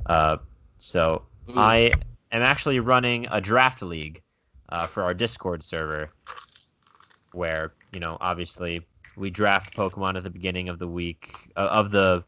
Uh, 0.07 0.39
so 0.79 1.23
Ooh. 1.51 1.55
I 1.57 1.93
am 2.31 2.43
actually 2.43 2.81
running 2.81 3.27
a 3.31 3.41
draft 3.41 3.83
league 3.83 4.23
uh, 4.69 4.87
for 4.87 5.03
our 5.03 5.15
Discord 5.15 5.63
server, 5.63 6.11
where 7.33 7.73
you 7.93 8.01
know 8.01 8.17
obviously 8.21 8.87
we 9.17 9.31
draft 9.31 9.77
Pokemon 9.77 10.17
at 10.17 10.23
the 10.23 10.31
beginning 10.31 10.69
of 10.69 10.79
the 10.79 10.89
week 10.89 11.37
uh, 11.57 11.61
of 11.61 11.91
the 11.91 12.25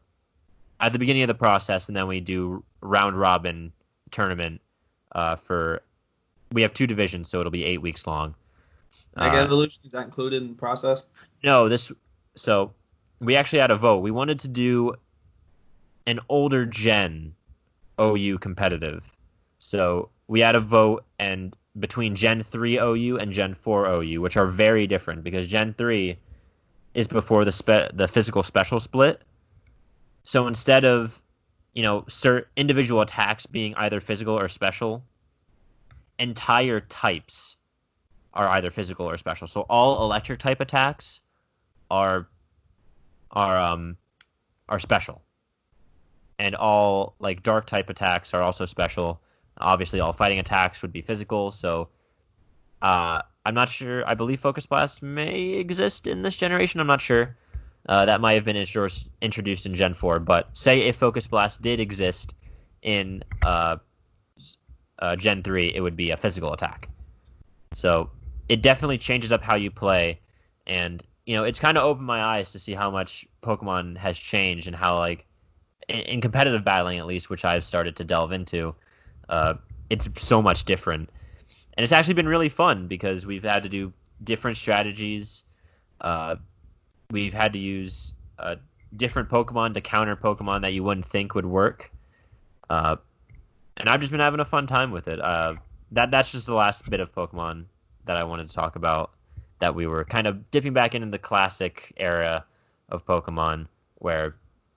at 0.79 0.91
the 0.91 0.99
beginning 0.99 1.23
of 1.23 1.27
the 1.27 1.33
process, 1.33 1.87
and 1.87 1.95
then 1.95 2.07
we 2.07 2.19
do 2.19 2.63
round 2.81 3.19
robin 3.19 3.71
tournament 4.11 4.61
uh, 5.13 5.35
for. 5.37 5.81
We 6.51 6.61
have 6.61 6.73
two 6.73 6.87
divisions, 6.87 7.27
so 7.27 7.39
it'll 7.39 7.51
be 7.51 7.65
eight 7.65 7.81
weeks 7.81 8.05
long. 8.05 8.35
Mega 9.15 9.39
Uh, 9.39 9.43
Evolution 9.43 9.81
is 9.83 9.93
that 9.93 10.03
included 10.05 10.43
in 10.43 10.49
the 10.49 10.55
process? 10.55 11.03
no, 11.43 11.67
this. 11.69 11.91
So 12.35 12.73
we 13.19 13.35
actually 13.35 13.59
had 13.59 13.71
a 13.71 13.75
vote. 13.75 13.99
We 13.99 14.11
wanted 14.11 14.39
to 14.41 14.47
do 14.47 14.95
an 16.05 16.19
older 16.29 16.65
gen 16.65 17.33
OU 17.99 18.39
competitive. 18.39 19.03
So 19.59 20.09
we 20.27 20.39
had 20.39 20.55
a 20.55 20.59
vote, 20.59 21.05
and 21.19 21.55
between 21.79 22.15
Gen 22.15 22.43
3 22.43 22.77
OU 22.77 23.17
and 23.17 23.31
Gen 23.31 23.53
4 23.55 23.87
OU, 23.87 24.21
which 24.21 24.37
are 24.37 24.47
very 24.47 24.87
different 24.87 25.23
because 25.23 25.47
Gen 25.47 25.73
3 25.73 26.17
is 26.93 27.07
before 27.07 27.45
the 27.45 27.51
spe- 27.51 27.93
the 27.93 28.07
physical 28.07 28.43
special 28.43 28.79
split. 28.79 29.21
So 30.23 30.47
instead 30.47 30.85
of, 30.85 31.21
you 31.73 31.83
know, 31.83 32.01
cert- 32.03 32.45
individual 32.55 33.01
attacks 33.01 33.45
being 33.45 33.75
either 33.75 33.99
physical 33.99 34.37
or 34.37 34.47
special, 34.47 35.03
entire 36.17 36.79
types 36.79 37.57
are 38.33 38.47
either 38.49 38.71
physical 38.71 39.09
or 39.09 39.17
special. 39.17 39.47
So 39.47 39.61
all 39.61 40.03
electric 40.03 40.39
type 40.39 40.61
attacks 40.61 41.21
are 41.91 42.27
are 43.31 43.57
um 43.57 43.97
are 44.69 44.79
special. 44.79 45.21
And 46.37 46.55
all 46.55 47.15
like 47.19 47.43
dark 47.43 47.65
type 47.65 47.89
attacks 47.89 48.33
are 48.33 48.41
also 48.41 48.65
special. 48.65 49.21
Obviously 49.57 49.99
all 49.99 50.13
fighting 50.13 50.39
attacks 50.39 50.81
would 50.81 50.91
be 50.91 51.01
physical, 51.01 51.51
so 51.51 51.89
uh 52.81 53.21
I'm 53.45 53.53
not 53.53 53.69
sure. 53.69 54.07
I 54.07 54.15
believe 54.15 54.39
Focus 54.39 54.65
Blast 54.65 55.03
may 55.03 55.51
exist 55.51 56.07
in 56.07 56.23
this 56.23 56.35
generation. 56.35 56.79
I'm 56.79 56.87
not 56.87 57.01
sure. 57.01 57.37
Uh, 57.87 58.05
that 58.05 58.19
might 58.19 58.33
have 58.33 58.45
been 58.45 58.55
intro- 58.55 58.87
introduced 59.21 59.67
in 59.67 59.75
Gen 59.75 59.93
4, 59.93 60.19
but 60.19 60.49
say 60.53 60.81
if 60.81 60.95
Focus 60.95 61.27
Blast 61.27 61.61
did 61.61 61.79
exist 61.79 62.33
in 62.81 63.23
uh, 63.43 63.75
uh, 64.97 65.15
Gen 65.15 65.43
3, 65.43 65.67
it 65.75 65.81
would 65.81 65.95
be 65.95 66.09
a 66.09 66.17
physical 66.17 66.53
attack. 66.53 66.89
So 67.73 68.09
it 68.49 68.63
definitely 68.63 68.97
changes 68.97 69.31
up 69.31 69.43
how 69.43 69.55
you 69.55 69.69
play, 69.69 70.19
and 70.65 71.03
you 71.27 71.35
know 71.35 71.43
it's 71.43 71.59
kind 71.59 71.77
of 71.77 71.83
opened 71.83 72.07
my 72.07 72.23
eyes 72.23 72.53
to 72.53 72.59
see 72.59 72.73
how 72.73 72.89
much 72.89 73.27
Pokemon 73.43 73.97
has 73.97 74.17
changed 74.17 74.65
and 74.65 74.75
how 74.75 74.97
like 74.97 75.24
in, 75.87 76.21
competitive 76.21 76.63
battling 76.63 76.99
at 76.99 77.05
least, 77.05 77.29
which 77.29 77.45
I've 77.45 77.63
started 77.63 77.95
to 77.97 78.03
delve 78.03 78.31
into, 78.31 78.75
uh, 79.29 79.55
it's 79.89 80.09
so 80.17 80.41
much 80.41 80.65
different, 80.65 81.09
and 81.75 81.83
it's 81.83 81.93
actually 81.93 82.15
been 82.15 82.27
really 82.27 82.49
fun 82.49 82.87
because 82.87 83.25
we've 83.25 83.43
had 83.43 83.63
to 83.63 83.69
do 83.69 83.93
different 84.23 84.57
strategies. 84.57 85.45
Uh, 86.01 86.35
we've 87.11 87.33
had 87.33 87.53
to 87.53 87.59
use 87.59 88.13
uh, 88.39 88.55
different 88.95 89.29
Pokemon 89.29 89.73
to 89.73 89.81
counter 89.81 90.15
Pokemon 90.15 90.61
that 90.61 90.73
you 90.73 90.83
wouldn't 90.83 91.05
think 91.05 91.35
would 91.35 91.45
work. 91.45 91.91
Uh, 92.69 92.95
and 93.77 93.89
I've 93.89 93.99
just 93.99 94.11
been 94.11 94.21
having 94.21 94.39
a 94.39 94.45
fun 94.45 94.67
time 94.67 94.91
with 94.91 95.07
it. 95.07 95.19
Uh, 95.19 95.55
that 95.91 96.11
that's 96.11 96.31
just 96.31 96.45
the 96.45 96.53
last 96.53 96.89
bit 96.89 96.99
of 96.99 97.13
Pokemon 97.13 97.65
that 98.05 98.17
I 98.17 98.23
wanted 98.23 98.47
to 98.47 98.53
talk 98.53 98.75
about. 98.75 99.11
That 99.59 99.75
we 99.75 99.87
were 99.87 100.03
kind 100.03 100.27
of 100.27 100.49
dipping 100.51 100.73
back 100.73 100.95
into 100.95 101.07
the 101.07 101.19
classic 101.19 101.93
era 101.97 102.45
of 102.89 103.05
Pokemon, 103.05 103.67
where 103.95 104.35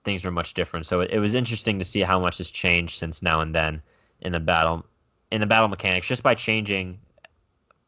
things 0.09 0.25
were 0.25 0.31
much 0.31 0.55
different. 0.55 0.87
So 0.87 1.01
it, 1.01 1.11
it 1.11 1.19
was 1.19 1.35
interesting 1.35 1.77
to 1.77 1.85
see 1.85 1.99
how 1.99 2.19
much 2.19 2.39
has 2.39 2.49
changed 2.49 2.97
since 2.97 3.21
now 3.21 3.41
and 3.41 3.53
then 3.53 3.79
in 4.21 4.31
the 4.31 4.39
battle, 4.39 4.83
in 5.31 5.39
the 5.39 5.45
battle 5.45 5.67
mechanics, 5.67 6.07
just 6.07 6.23
by 6.23 6.33
changing, 6.33 6.99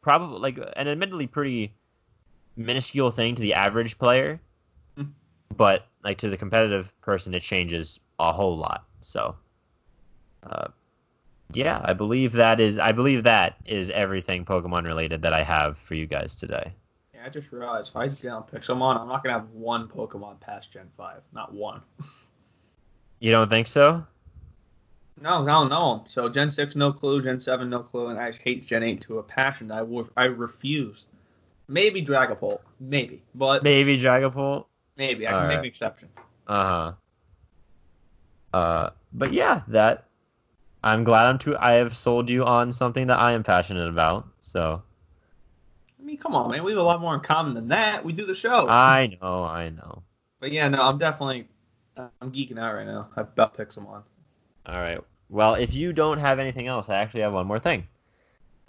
probably 0.01 0.39
like 0.39 0.57
an 0.75 0.87
admittedly 0.87 1.25
pretty 1.25 1.73
minuscule 2.55 3.09
thing 3.09 3.33
to 3.33 3.41
the 3.41 3.55
average 3.55 3.97
player, 3.97 4.39
Mhm. 4.99 5.13
but 5.57 5.87
like 6.03 6.19
to 6.19 6.29
the 6.29 6.37
competitive 6.37 6.93
person, 7.01 7.33
it 7.33 7.41
changes 7.41 7.99
a 8.19 8.31
whole 8.31 8.55
lot. 8.55 8.85
So, 8.99 9.35
uh, 10.43 10.67
yeah, 11.53 11.81
I 11.83 11.93
believe 11.93 12.33
that 12.33 12.59
is 12.59 12.77
I 12.77 12.91
believe 12.91 13.23
that 13.23 13.55
is 13.65 13.89
everything 13.89 14.45
Pokemon 14.45 14.85
related 14.85 15.23
that 15.23 15.33
I 15.33 15.41
have 15.43 15.79
for 15.79 15.95
you 15.95 16.05
guys 16.05 16.35
today. 16.35 16.71
I 17.23 17.29
just 17.29 17.51
realized 17.51 17.89
if 17.89 17.95
I 17.95 18.07
get 18.07 18.31
on 18.31 18.43
Pixelmon, 18.43 18.99
I'm 18.99 19.07
not 19.07 19.23
gonna 19.23 19.37
have 19.39 19.49
one 19.51 19.87
Pokemon 19.87 20.39
past 20.39 20.71
Gen 20.71 20.89
Five. 20.97 21.21
Not 21.33 21.53
one. 21.53 21.81
You 23.19 23.31
don't 23.31 23.49
think 23.49 23.67
so? 23.67 24.05
No, 25.21 25.43
I 25.43 25.45
don't 25.45 25.69
know. 25.69 26.03
So 26.07 26.29
Gen 26.29 26.49
Six, 26.49 26.75
no 26.75 26.91
clue. 26.91 27.21
Gen 27.21 27.39
Seven, 27.39 27.69
no 27.69 27.79
clue. 27.79 28.07
And 28.07 28.19
I 28.19 28.29
just 28.29 28.41
hate 28.41 28.65
Gen 28.65 28.83
Eight 28.83 29.01
to 29.01 29.19
a 29.19 29.23
passion. 29.23 29.71
I 29.71 29.83
will, 29.83 30.09
I 30.17 30.25
refuse. 30.25 31.05
Maybe 31.67 32.03
Dragapult, 32.03 32.59
maybe, 32.79 33.21
but 33.35 33.63
Maybe 33.63 33.99
Dragapult. 33.99 34.65
maybe 34.97 35.27
I 35.27 35.31
can 35.31 35.41
All 35.41 35.47
make 35.47 35.59
an 35.59 35.65
exception. 35.65 36.09
Uh 36.47 36.93
huh. 38.51 38.57
Uh, 38.57 38.89
but 39.13 39.31
yeah, 39.31 39.61
that 39.67 40.05
I'm 40.83 41.03
glad 41.03 41.27
I'm 41.27 41.37
too. 41.37 41.55
I 41.57 41.73
have 41.73 41.95
sold 41.95 42.29
you 42.29 42.43
on 42.43 42.73
something 42.73 43.07
that 43.07 43.19
I 43.19 43.33
am 43.33 43.43
passionate 43.43 43.87
about. 43.87 44.27
So 44.41 44.81
I 46.01 46.03
mean, 46.03 46.17
come 46.17 46.33
on, 46.35 46.49
man. 46.49 46.63
We 46.63 46.71
have 46.71 46.79
a 46.79 46.83
lot 46.83 46.99
more 46.99 47.13
in 47.13 47.21
common 47.21 47.53
than 47.53 47.67
that. 47.69 48.03
We 48.03 48.11
do 48.13 48.25
the 48.25 48.33
show. 48.33 48.67
I 48.67 49.17
know, 49.21 49.43
I 49.43 49.69
know. 49.69 50.01
but 50.39 50.51
yeah, 50.51 50.67
no, 50.67 50.81
I'm 50.81 50.97
definitely, 50.97 51.47
I'm 51.97 52.31
geeking 52.31 52.57
out 52.57 52.73
right 52.73 52.85
now 52.87 53.09
I 53.15 53.21
about 53.21 53.55
Pixelmon. 53.55 54.03
All 54.65 54.79
right. 54.81 54.99
Well, 55.29 55.55
if 55.55 55.73
you 55.73 55.93
don't 55.93 56.17
have 56.17 56.39
anything 56.39 56.67
else, 56.67 56.89
I 56.89 56.95
actually 56.95 57.21
have 57.21 57.33
one 57.33 57.45
more 57.47 57.59
thing. 57.59 57.87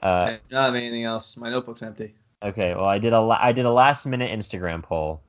Uh, 0.03 0.07
I 0.07 0.41
don't 0.51 0.65
have 0.65 0.75
anything 0.75 1.05
else. 1.05 1.37
My 1.37 1.49
notebook's 1.51 1.83
empty. 1.83 2.15
okay. 2.43 2.75
Well, 2.75 2.85
I 2.85 2.99
did 2.99 3.13
a 3.13 3.21
la- 3.21 3.39
I 3.41 3.53
did 3.53 3.65
a 3.65 3.73
last 3.73 4.05
minute 4.05 4.31
Instagram 4.37 4.83
poll 4.83 5.21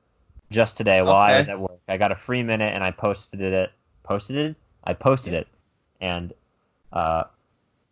just 0.51 0.77
today 0.77 1.01
while 1.01 1.15
I 1.15 1.37
was 1.37 1.47
at 1.49 1.59
work. 1.59 1.79
I 1.87 1.97
got 1.97 2.11
a 2.11 2.15
free 2.15 2.43
minute 2.43 2.73
and 2.73 2.83
I 2.83 2.91
posted 2.91 3.39
it. 3.41 3.71
Posted 4.03 4.35
it. 4.35 4.55
I 4.83 4.93
posted 4.93 5.33
Yeah. 5.33 5.39
it, 5.39 5.47
and 6.01 6.33
uh, 6.91 7.23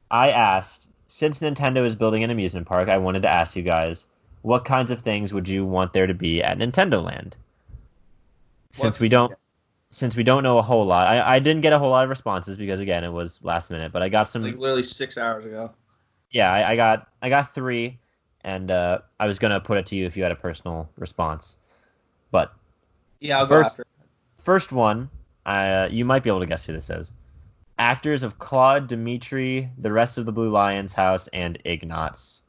I 0.10 0.32
asked 0.32 0.90
since 1.12 1.42
Nintendo 1.42 1.86
is 1.86 1.94
building 1.94 2.24
an 2.24 2.30
amusement 2.30 2.66
park, 2.66 2.88
I 2.88 2.98
wanted 2.98 3.22
to 3.24 3.28
ask 3.28 3.58
you 3.58 3.64
guys 3.64 4.06
what 4.44 4.64
kinds 4.64 4.92
of 4.92 5.02
things 5.02 5.34
would 5.34 5.48
you 5.48 5.66
want 5.66 5.92
there 5.92 6.08
to 6.08 6.14
be 6.14 6.42
at 6.42 6.58
Nintendo 6.58 7.04
Land? 7.04 7.36
Since 8.72 9.00
we 9.02 9.10
don't 9.10 9.34
since 9.90 10.16
we 10.16 10.24
don't 10.24 10.42
know 10.42 10.58
a 10.58 10.62
whole 10.62 10.86
lot, 10.86 11.08
I, 11.08 11.36
I 11.36 11.40
didn't 11.40 11.64
get 11.64 11.74
a 11.74 11.80
whole 11.80 11.90
lot 11.90 12.06
of 12.06 12.10
responses 12.10 12.56
because 12.58 12.80
again 12.80 13.04
it 13.04 13.12
was 13.12 13.42
last 13.44 13.70
minute, 13.72 13.92
but 13.92 14.02
I 14.02 14.08
got 14.08 14.30
some 14.30 14.44
Like 14.44 14.58
literally 14.58 14.84
six 14.84 15.18
hours 15.18 15.44
ago. 15.46 15.72
yeah, 16.32 16.50
I, 16.50 16.72
I 16.72 16.76
got 16.78 17.10
I 17.22 17.28
got 17.28 17.54
three, 17.54 18.00
and 18.46 18.72
uh, 18.72 19.00
I 19.20 19.28
was 19.28 19.38
gonna 19.38 19.60
put 19.60 19.78
it 19.80 19.86
to 19.88 19.96
you 19.98 20.06
if 20.06 20.16
you 20.16 20.24
had 20.24 20.32
a 20.32 20.36
personal 20.36 20.90
response. 20.98 21.58
But 22.32 22.54
Yeah, 23.20 23.40
I'll 23.40 23.48
First- 23.48 23.78
go 23.78 23.82
after. 23.82 23.88
first 24.38 24.72
one, 24.72 25.10
uh, 25.46 25.90
you 25.92 26.06
might 26.06 26.24
be 26.24 26.30
able 26.30 26.40
to 26.40 26.46
guess 26.46 26.64
who 26.66 26.72
this 26.72 26.90
is. 26.90 27.12
Actors 27.82 28.22
of 28.22 28.38
Claude, 28.38 28.88
Dimitri, 28.88 29.68
the 29.80 29.92
rest 29.92 30.20
of 30.20 30.28
the 30.28 30.32
Blue 30.32 30.52
Lions 30.52 30.94
house, 30.94 31.28
and 31.34 31.58
Ignatz. 31.66 32.44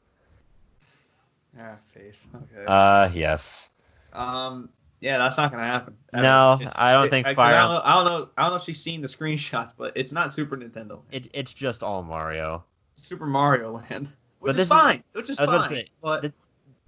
Ah, 1.59 1.75
faith. 1.87 2.23
Okay. 2.35 2.65
Uh, 2.67 3.09
yes. 3.13 3.69
um. 4.13 4.69
Yeah, 5.01 5.17
that's 5.17 5.35
not 5.35 5.51
gonna 5.51 5.65
happen. 5.65 5.97
No, 6.13 6.53
It's- 6.61 6.75
I 6.77 6.93
don't 6.93 7.09
think 7.09 7.27
I, 7.27 7.33
Fire- 7.33 7.55
I 7.55 7.61
don't, 7.63 7.73
know, 7.73 7.81
I 7.83 7.93
don't 7.95 8.05
know. 8.05 8.29
I 8.37 8.41
don't 8.43 8.51
know 8.51 8.55
if 8.55 8.61
she's 8.61 8.79
seen 8.81 9.01
the 9.01 9.07
screenshots, 9.07 9.71
but 9.77 9.91
it's 9.97 10.13
not 10.13 10.31
Super 10.33 10.55
Nintendo. 10.55 11.01
It, 11.11 11.27
it's 11.33 11.51
just 11.53 11.83
all 11.83 12.03
Mario. 12.03 12.63
Super 12.95 13.25
Mario 13.25 13.71
Land, 13.89 14.07
which 14.39 14.51
this 14.55 14.59
is 14.59 14.63
is- 14.67 14.69
fine. 14.69 15.03
Which 15.13 15.29
is 15.31 15.39
I 15.39 15.43
was 15.43 15.49
fine. 15.49 15.57
about 15.57 15.69
to 15.69 15.75
say, 15.75 15.87
but 16.01 16.21
th- 16.21 16.33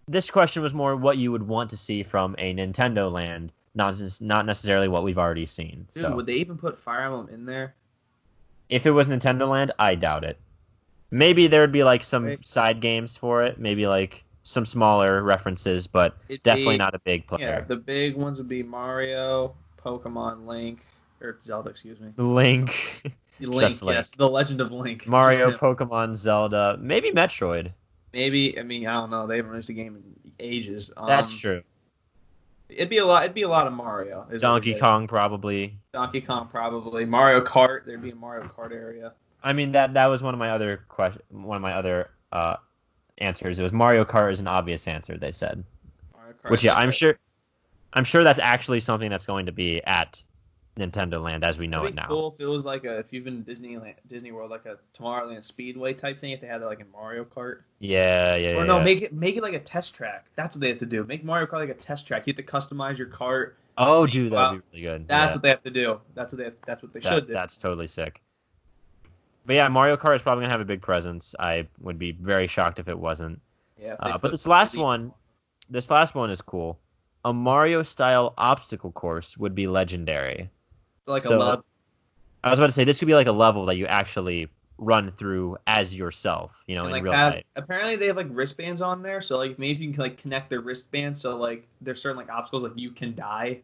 This 0.07 0.29
question 0.29 0.61
was 0.63 0.73
more 0.73 0.95
what 0.95 1.17
you 1.17 1.31
would 1.33 1.43
want 1.45 1.71
to 1.71 1.77
see 1.77 2.03
from 2.03 2.35
a 2.37 2.53
Nintendo 2.53 3.11
Land 3.11 3.51
not 3.73 3.95
just, 3.95 4.21
not 4.21 4.45
necessarily 4.45 4.87
what 4.87 5.03
we've 5.03 5.17
already 5.17 5.45
seen. 5.47 5.85
Dude, 5.93 6.03
so 6.03 6.15
would 6.15 6.25
they 6.27 6.35
even 6.35 6.57
put 6.57 6.77
Fire 6.77 7.01
Emblem 7.01 7.27
in 7.27 7.45
there? 7.45 7.75
If 8.69 8.85
it 8.85 8.91
was 8.91 9.07
Nintendo 9.07 9.47
Land, 9.49 9.71
I 9.79 9.95
doubt 9.95 10.23
it. 10.23 10.37
Maybe 11.11 11.47
there 11.47 11.61
would 11.61 11.71
be 11.71 11.83
like 11.83 12.03
some 12.03 12.25
Right. 12.25 12.47
side 12.47 12.81
games 12.81 13.15
for 13.15 13.43
it, 13.43 13.59
maybe 13.59 13.87
like 13.87 14.23
some 14.43 14.65
smaller 14.65 15.21
references, 15.23 15.87
but 15.87 16.17
It'd 16.29 16.43
definitely 16.43 16.75
be- 16.75 16.79
not 16.79 16.95
a 16.95 16.99
big 16.99 17.27
player. 17.27 17.59
Yeah, 17.59 17.61
the 17.61 17.75
big 17.77 18.15
ones 18.15 18.37
would 18.37 18.49
be 18.49 18.63
Mario, 18.63 19.55
Pokemon, 19.83 20.45
Link, 20.45 20.79
or 21.21 21.37
Zelda, 21.43 21.69
excuse 21.69 21.99
me. 21.99 22.11
Link, 22.17 23.03
Link, 23.39 23.81
Link. 23.81 23.95
yes, 23.95 24.11
the 24.11 24.29
Legend 24.29 24.61
of 24.61 24.71
Link. 24.71 25.07
Mario, 25.07 25.57
Pokemon, 25.57 26.15
Zelda, 26.15 26.77
maybe 26.79 27.11
Metroid. 27.11 27.71
Maybe 28.13 28.57
I 28.59 28.63
mean 28.63 28.87
I 28.87 28.93
don't 28.93 29.09
know. 29.09 29.27
They 29.27 29.37
haven't 29.37 29.51
released 29.51 29.69
a 29.69 29.73
game 29.73 29.95
in 29.97 30.31
ages. 30.39 30.89
Um, 30.95 31.07
That's 31.07 31.37
true. 31.37 31.61
It'd 32.69 32.89
be 32.89 32.97
a 32.97 33.05
lot. 33.05 33.23
It'd 33.23 33.35
be 33.35 33.43
a 33.43 33.49
lot 33.49 33.67
of 33.67 33.73
Mario. 33.73 34.27
Donkey. 34.39 34.75
Kong 34.75 35.07
probably. 35.07 35.77
Donkey 35.93 36.21
Kong 36.21 36.47
probably. 36.47 37.05
Mario 37.05 37.41
Kart. 37.41 37.85
There'd 37.85 38.01
be 38.01 38.11
a 38.11 38.15
Mario 38.15 38.49
Kart 38.57 38.71
area. 38.71 39.13
I 39.43 39.53
mean 39.53 39.71
that 39.73 39.93
that 39.93 40.07
was 40.07 40.23
one 40.23 40.33
of 40.33 40.39
my 40.39 40.49
other 40.49 40.83
question, 40.87 41.21
one 41.29 41.55
of 41.55 41.61
my 41.61 41.73
other 41.73 42.09
uh, 42.31 42.55
answers. 43.19 43.59
It 43.59 43.63
was 43.63 43.73
Mario 43.73 44.03
Kart 44.03 44.33
is 44.33 44.39
an 44.39 44.47
obvious 44.47 44.87
answer. 44.87 45.17
They 45.17 45.31
said, 45.31 45.63
Mario 46.13 46.33
Kart. 46.33 46.49
which 46.49 46.63
yeah, 46.63 46.73
I'm 46.73 46.91
sure, 46.91 47.17
I'm 47.93 48.03
sure 48.03 48.23
that's 48.23 48.39
actually 48.39 48.79
something 48.79 49.09
that's 49.09 49.27
going 49.27 49.45
to 49.45 49.51
be 49.51 49.83
at 49.83 50.21
Nintendo 50.77 51.21
Land 51.21 51.43
as 51.45 51.57
we 51.57 51.67
know 51.67 51.85
it 51.85 51.95
now. 51.95 52.07
cool 52.07 52.33
if 52.35 52.41
it 52.41 52.47
was 52.47 52.65
like 52.65 52.83
a 52.83 52.99
if 52.99 53.13
you've 53.13 53.23
been 53.23 53.43
to 53.43 53.49
Disneyland, 53.51 53.95
Disney 54.07 54.31
World, 54.33 54.51
like 54.51 54.65
a 54.65 54.77
Tomorrowland 54.93 55.43
Speedway 55.43 55.93
type 55.93 56.19
thing. 56.19 56.31
If 56.31 56.41
they 56.41 56.47
had 56.47 56.61
that 56.61 56.65
like 56.67 56.81
in 56.81 56.91
Mario 56.91 57.23
Kart. 57.23 57.61
Yeah, 57.79 58.35
yeah, 58.35 58.49
yeah. 58.51 58.57
Or 58.57 58.65
no, 58.65 58.79
yeah. 58.79 58.83
make 58.83 59.01
it 59.01 59.13
make 59.13 59.37
it 59.37 59.41
like 59.43 59.53
a 59.53 59.59
test 59.59 59.95
track. 59.95 60.25
That's 60.35 60.53
what 60.53 60.61
they 60.61 60.67
have 60.69 60.77
to 60.79 60.85
do. 60.85 61.03
Make 61.05 61.23
Mario 61.23 61.47
Kart 61.47 61.59
like 61.59 61.69
a 61.69 61.73
test 61.73 62.07
track. 62.07 62.27
You 62.27 62.33
have 62.35 62.37
to 62.37 62.51
customize 62.51 62.97
your 62.97 63.07
cart. 63.07 63.57
Oh, 63.77 64.05
dude, 64.07 64.31
that'd 64.33 64.61
be 64.61 64.67
really 64.79 64.81
good. 64.99 65.07
That's 65.07 65.31
Yeah. 65.31 65.35
what 65.35 65.41
they 65.41 65.49
have 65.49 65.63
to 65.63 65.69
do. 65.71 65.99
That's 66.13 66.31
what 66.33 66.37
they. 66.39 66.43
Have, 66.45 66.55
that's 66.65 66.83
what 66.83 66.93
they 66.93 66.99
That- 66.99 67.13
should 67.13 67.27
do. 67.27 67.33
That's 67.33 67.57
totally 67.57 67.87
sick. 67.87 68.21
But 69.45 69.53
yeah, 69.55 69.67
Mario 69.67 69.95
Kart 69.95 70.15
is 70.15 70.21
probably 70.23 70.43
gonna 70.43 70.51
have 70.53 70.61
a 70.61 70.65
big 70.65 70.81
presence. 70.81 71.35
I 71.39 71.67
would 71.79 71.99
be 71.99 72.11
very 72.11 72.47
shocked 72.47 72.79
if 72.79 72.87
it 72.87 72.97
wasn't. 72.97 73.39
yeah. 73.77 73.95
Uh, 73.99 74.17
but 74.17 74.31
this 74.31 74.47
last 74.47 74.75
one, 74.77 75.13
this 75.69 75.89
last 75.89 76.15
one 76.15 76.29
is 76.31 76.41
cool. 76.41 76.79
A 77.25 77.33
Mario 77.33 77.83
style 77.83 78.33
obstacle 78.37 78.91
course 78.91 79.37
would 79.37 79.53
be 79.55 79.67
legendary. 79.67 80.49
Like 81.07 81.23
so- 81.23 81.37
a 81.37 81.39
lot. 81.39 81.65
I 82.43 82.51
was 82.51 82.59
about 82.59 82.67
to 82.67 82.73
say 82.73 82.83
this 82.83 82.99
could 82.99 83.07
be 83.07 83.15
like 83.15 83.25
a 83.25 83.31
level 83.31 83.65
that 83.65 83.75
you 83.75 83.87
actually 83.87 84.49
run 84.77 85.11
through 85.11 85.57
as 85.65 85.95
yourself, 85.95 86.63
you 86.67 86.75
know, 86.75 86.81
and 86.81 86.89
in 86.89 86.93
like 86.93 87.03
real 87.03 87.13
have, 87.13 87.33
life. 87.33 87.43
apparently 87.55 87.95
they 87.95 88.05
have 88.05 88.17
like 88.17 88.27
wristbands 88.29 88.81
on 88.81 89.01
there, 89.01 89.19
so 89.19 89.37
like 89.37 89.57
maybe 89.57 89.83
you 89.83 89.91
can 89.91 90.01
like 90.01 90.17
connect 90.17 90.51
their 90.51 90.61
wristbands, 90.61 91.19
so 91.19 91.37
like 91.37 91.67
there's 91.81 92.01
certain 92.01 92.17
like 92.17 92.29
obstacles 92.29 92.63
like 92.63 92.73
you 92.75 92.91
can 92.91 93.15
die. 93.15 93.61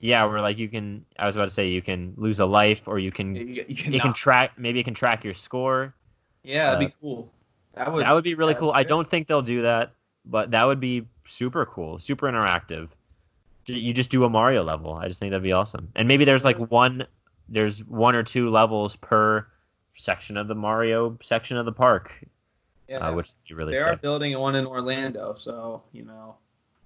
Yeah, 0.00 0.24
where 0.24 0.40
like 0.40 0.58
you 0.58 0.68
can. 0.68 1.04
I 1.18 1.26
was 1.26 1.36
about 1.36 1.48
to 1.48 1.54
say 1.54 1.68
you 1.68 1.80
can 1.80 2.14
lose 2.16 2.40
a 2.40 2.46
life, 2.46 2.88
or 2.88 2.98
you 2.98 3.12
can. 3.12 3.34
You, 3.34 3.64
you 3.68 3.76
can, 3.76 3.94
It 3.94 4.02
can 4.02 4.12
track. 4.12 4.58
Maybe 4.58 4.80
it 4.80 4.84
can 4.84 4.94
track 4.94 5.24
your 5.24 5.34
score. 5.34 5.94
yeah, 6.42 6.70
that'd 6.72 6.84
uh, 6.84 6.88
be 6.88 6.94
cool. 7.00 7.30
That 7.74 7.92
would 7.92 8.04
that 8.04 8.12
would 8.12 8.24
be 8.24 8.34
really 8.34 8.54
cool. 8.54 8.72
be 8.72 8.78
I 8.78 8.82
don't 8.82 9.08
think 9.08 9.28
they'll 9.28 9.42
do 9.42 9.62
that, 9.62 9.92
but 10.24 10.50
that 10.50 10.64
would 10.64 10.80
be 10.80 11.06
super 11.24 11.64
cool, 11.66 11.98
super 11.98 12.26
interactive. 12.26 12.88
You 13.66 13.92
just 13.92 14.10
do 14.10 14.24
a 14.24 14.30
Mario 14.30 14.62
level. 14.62 14.94
I 14.94 15.08
just 15.08 15.20
think 15.20 15.30
that'd 15.30 15.42
be 15.42 15.52
awesome. 15.52 15.90
And 15.96 16.06
maybe 16.08 16.24
there's 16.24 16.44
like 16.44 16.58
one, 16.70 17.06
there's 17.48 17.84
one 17.84 18.14
or 18.14 18.22
two 18.22 18.50
levels 18.50 18.96
per 18.96 19.46
section 19.94 20.36
of 20.36 20.48
the 20.48 20.54
Mario 20.54 21.16
section 21.22 21.56
of 21.56 21.64
the 21.64 21.72
park, 21.72 22.18
Yeah, 22.88 22.98
uh, 22.98 23.14
which 23.14 23.30
you 23.46 23.56
really 23.56 23.74
they 23.74 23.78
sick. 23.80 23.86
are 23.86 23.96
building 23.96 24.38
one 24.38 24.54
in 24.56 24.66
Orlando, 24.66 25.34
so 25.34 25.82
you 25.92 26.04
know. 26.04 26.36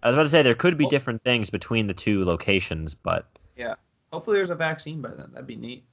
I 0.03 0.09
was 0.09 0.15
about 0.15 0.23
to 0.25 0.29
say 0.29 0.43
there 0.43 0.55
could 0.55 0.79
be 0.79 0.85
Well- 0.85 0.91
different 0.91 1.25
things 1.25 1.51
between 1.51 1.87
the 1.89 1.95
two 1.95 2.25
locations, 2.25 2.95
but 2.95 3.27
yeah, 3.57 3.75
Hopefully, 4.13 4.37
there's 4.37 4.51
a 4.51 4.55
vaccine 4.55 5.03
by 5.03 5.11
then. 5.11 5.31
That'd 5.33 5.47
be 5.47 5.57
neat. 5.57 5.85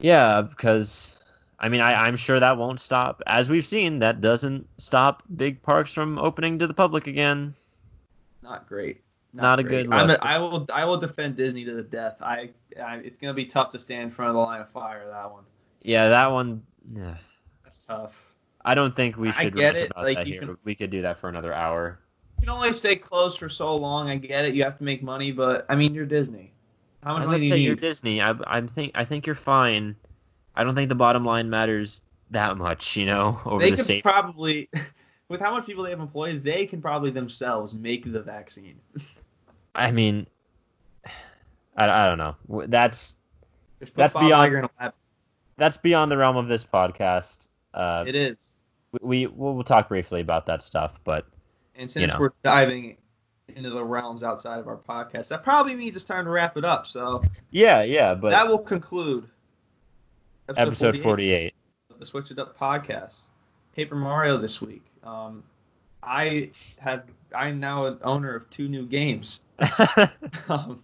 yeah, 0.00 0.42
because 0.42 1.18
I 1.58 1.68
mean 1.68 1.80
I, 1.80 2.06
I'm 2.06 2.16
sure 2.16 2.40
that 2.40 2.56
won't 2.56 2.80
stop. 2.80 3.22
As 3.26 3.48
we've 3.50 3.66
seen, 3.66 3.98
that 4.00 4.20
doesn't 4.20 4.66
stop 4.78 5.22
big 5.36 5.62
parks 5.62 5.92
from 5.92 6.18
opening 6.18 6.58
to 6.60 6.66
the 6.66 6.74
public 6.74 7.06
again. 7.06 7.54
Not 8.42 8.66
great. 8.68 9.02
Not 9.32 9.58
a 9.60 9.62
great. 9.62 9.86
good 9.86 9.94
I'm 9.94 10.08
a, 10.10 10.12
look. 10.12 10.18
I 10.22 10.38
will. 10.38 10.66
I 10.72 10.84
will 10.84 10.98
defend 10.98 11.36
Disney 11.36 11.64
to 11.64 11.72
the 11.74 11.82
death. 11.82 12.20
I, 12.22 12.50
I. 12.82 12.96
It's 12.96 13.16
gonna 13.18 13.32
be 13.34 13.46
tough 13.46 13.72
to 13.72 13.78
stand 13.78 14.02
in 14.04 14.10
front 14.10 14.28
of 14.30 14.34
the 14.34 14.40
line 14.40 14.60
of 14.60 14.68
fire. 14.70 15.06
That 15.08 15.30
one. 15.30 15.44
Yeah, 15.82 16.08
that 16.10 16.26
one. 16.32 16.62
Yeah. 16.94 17.16
That's 17.64 17.78
tough. 17.78 18.24
I 18.64 18.74
don't 18.74 18.94
think 18.94 19.16
we 19.16 19.30
I 19.30 19.32
should 19.32 19.56
get 19.56 19.62
rant 19.74 19.76
it, 19.78 19.90
about 19.90 20.04
like, 20.04 20.16
that 20.18 20.26
you 20.26 20.34
here. 20.34 20.42
can- 20.42 20.58
We 20.64 20.74
could 20.74 20.90
do 20.90 21.02
that 21.02 21.18
for 21.18 21.28
another 21.28 21.52
hour. 21.52 21.98
You 22.38 22.46
can 22.46 22.50
only 22.50 22.72
stay 22.72 22.96
closed 22.96 23.38
for 23.38 23.48
so 23.48 23.74
long. 23.76 24.08
I 24.10 24.16
get 24.16 24.44
it. 24.44 24.54
You 24.54 24.64
have 24.64 24.76
to 24.78 24.84
make 24.84 25.02
money, 25.02 25.32
but 25.32 25.64
I 25.68 25.76
mean, 25.76 25.94
you're 25.94 26.06
Disney. 26.06 26.52
How 27.02 27.10
I 27.10 27.12
much 27.14 27.20
was 27.22 27.30
money 27.30 27.38
gonna 27.38 27.40
do 27.40 27.44
you 27.46 27.50
say 27.50 27.56
need? 27.58 27.64
you're 27.66 27.74
Disney. 27.76 28.20
I, 28.20 28.34
I'm 28.46 28.68
think 28.68 28.92
I 28.94 29.04
think 29.04 29.26
you're 29.26 29.34
fine. 29.34 29.96
I 30.54 30.62
don't 30.64 30.74
think 30.74 30.88
the 30.90 30.94
bottom 30.94 31.24
line 31.24 31.48
matters 31.50 32.02
that 32.30 32.56
much, 32.58 32.96
you 32.96 33.06
know, 33.06 33.40
over 33.46 33.60
they 33.62 33.70
the 33.70 33.76
could 33.76 33.86
same. 33.86 34.02
probably, 34.02 34.68
with 35.32 35.40
how 35.40 35.52
much 35.52 35.66
people 35.66 35.82
they 35.82 35.90
have 35.90 35.98
employed, 36.00 36.44
they 36.44 36.66
can 36.66 36.80
probably 36.80 37.10
themselves 37.10 37.74
make 37.74 38.10
the 38.10 38.22
vaccine. 38.22 38.78
I 39.74 39.90
mean, 39.90 40.26
I, 41.76 41.88
I 41.88 42.06
don't 42.08 42.18
know. 42.18 42.64
That's 42.68 43.16
That's 43.96 44.12
Bob 44.14 44.22
beyond- 44.24 44.52
Iger 44.52 44.58
in 44.60 44.64
a 44.66 44.70
lab. 44.80 44.94
that's 45.56 45.78
beyond 45.78 46.12
the 46.12 46.16
realm 46.16 46.36
of 46.36 46.46
this 46.48 46.64
podcast. 46.64 47.48
Uh, 47.74 48.04
It 48.06 48.14
is. 48.14 48.52
we 49.00 49.26
we'll, 49.26 49.54
we'll 49.54 49.64
talk 49.64 49.88
briefly 49.88 50.20
about 50.20 50.46
that 50.46 50.62
stuff, 50.62 51.00
but 51.04 51.26
And 51.74 51.90
since 51.90 52.12
know. 52.12 52.20
we're 52.20 52.30
diving 52.44 52.98
into 53.48 53.70
the 53.70 53.82
realms 53.84 54.22
outside 54.22 54.58
of 54.60 54.68
our 54.68 54.76
podcast, 54.76 55.28
that 55.28 55.42
probably 55.42 55.74
means 55.74 55.96
it's 55.96 56.04
time 56.04 56.24
to 56.26 56.30
wrap 56.30 56.56
it 56.56 56.64
up. 56.64 56.86
So 56.86 57.22
yeah, 57.50 57.82
yeah. 57.82 58.14
But 58.14 58.30
that 58.30 58.46
will 58.48 58.58
conclude 58.58 59.26
episode 60.56 60.98
48. 60.98 61.54
of 61.90 61.98
the 61.98 62.04
Switch 62.06 62.30
It 62.30 62.38
Up 62.38 62.58
podcast. 62.58 63.20
Paper 63.74 63.94
Mario 63.96 64.36
this 64.38 64.60
week. 64.60 64.84
Um, 65.04 65.42
I 66.02 66.50
have 66.78 67.04
I'm 67.34 67.60
now 67.60 67.86
an 67.86 67.98
owner 68.02 68.34
of 68.34 68.48
two 68.50 68.68
new 68.68 68.86
games. 68.86 69.40
Um, 70.48 70.82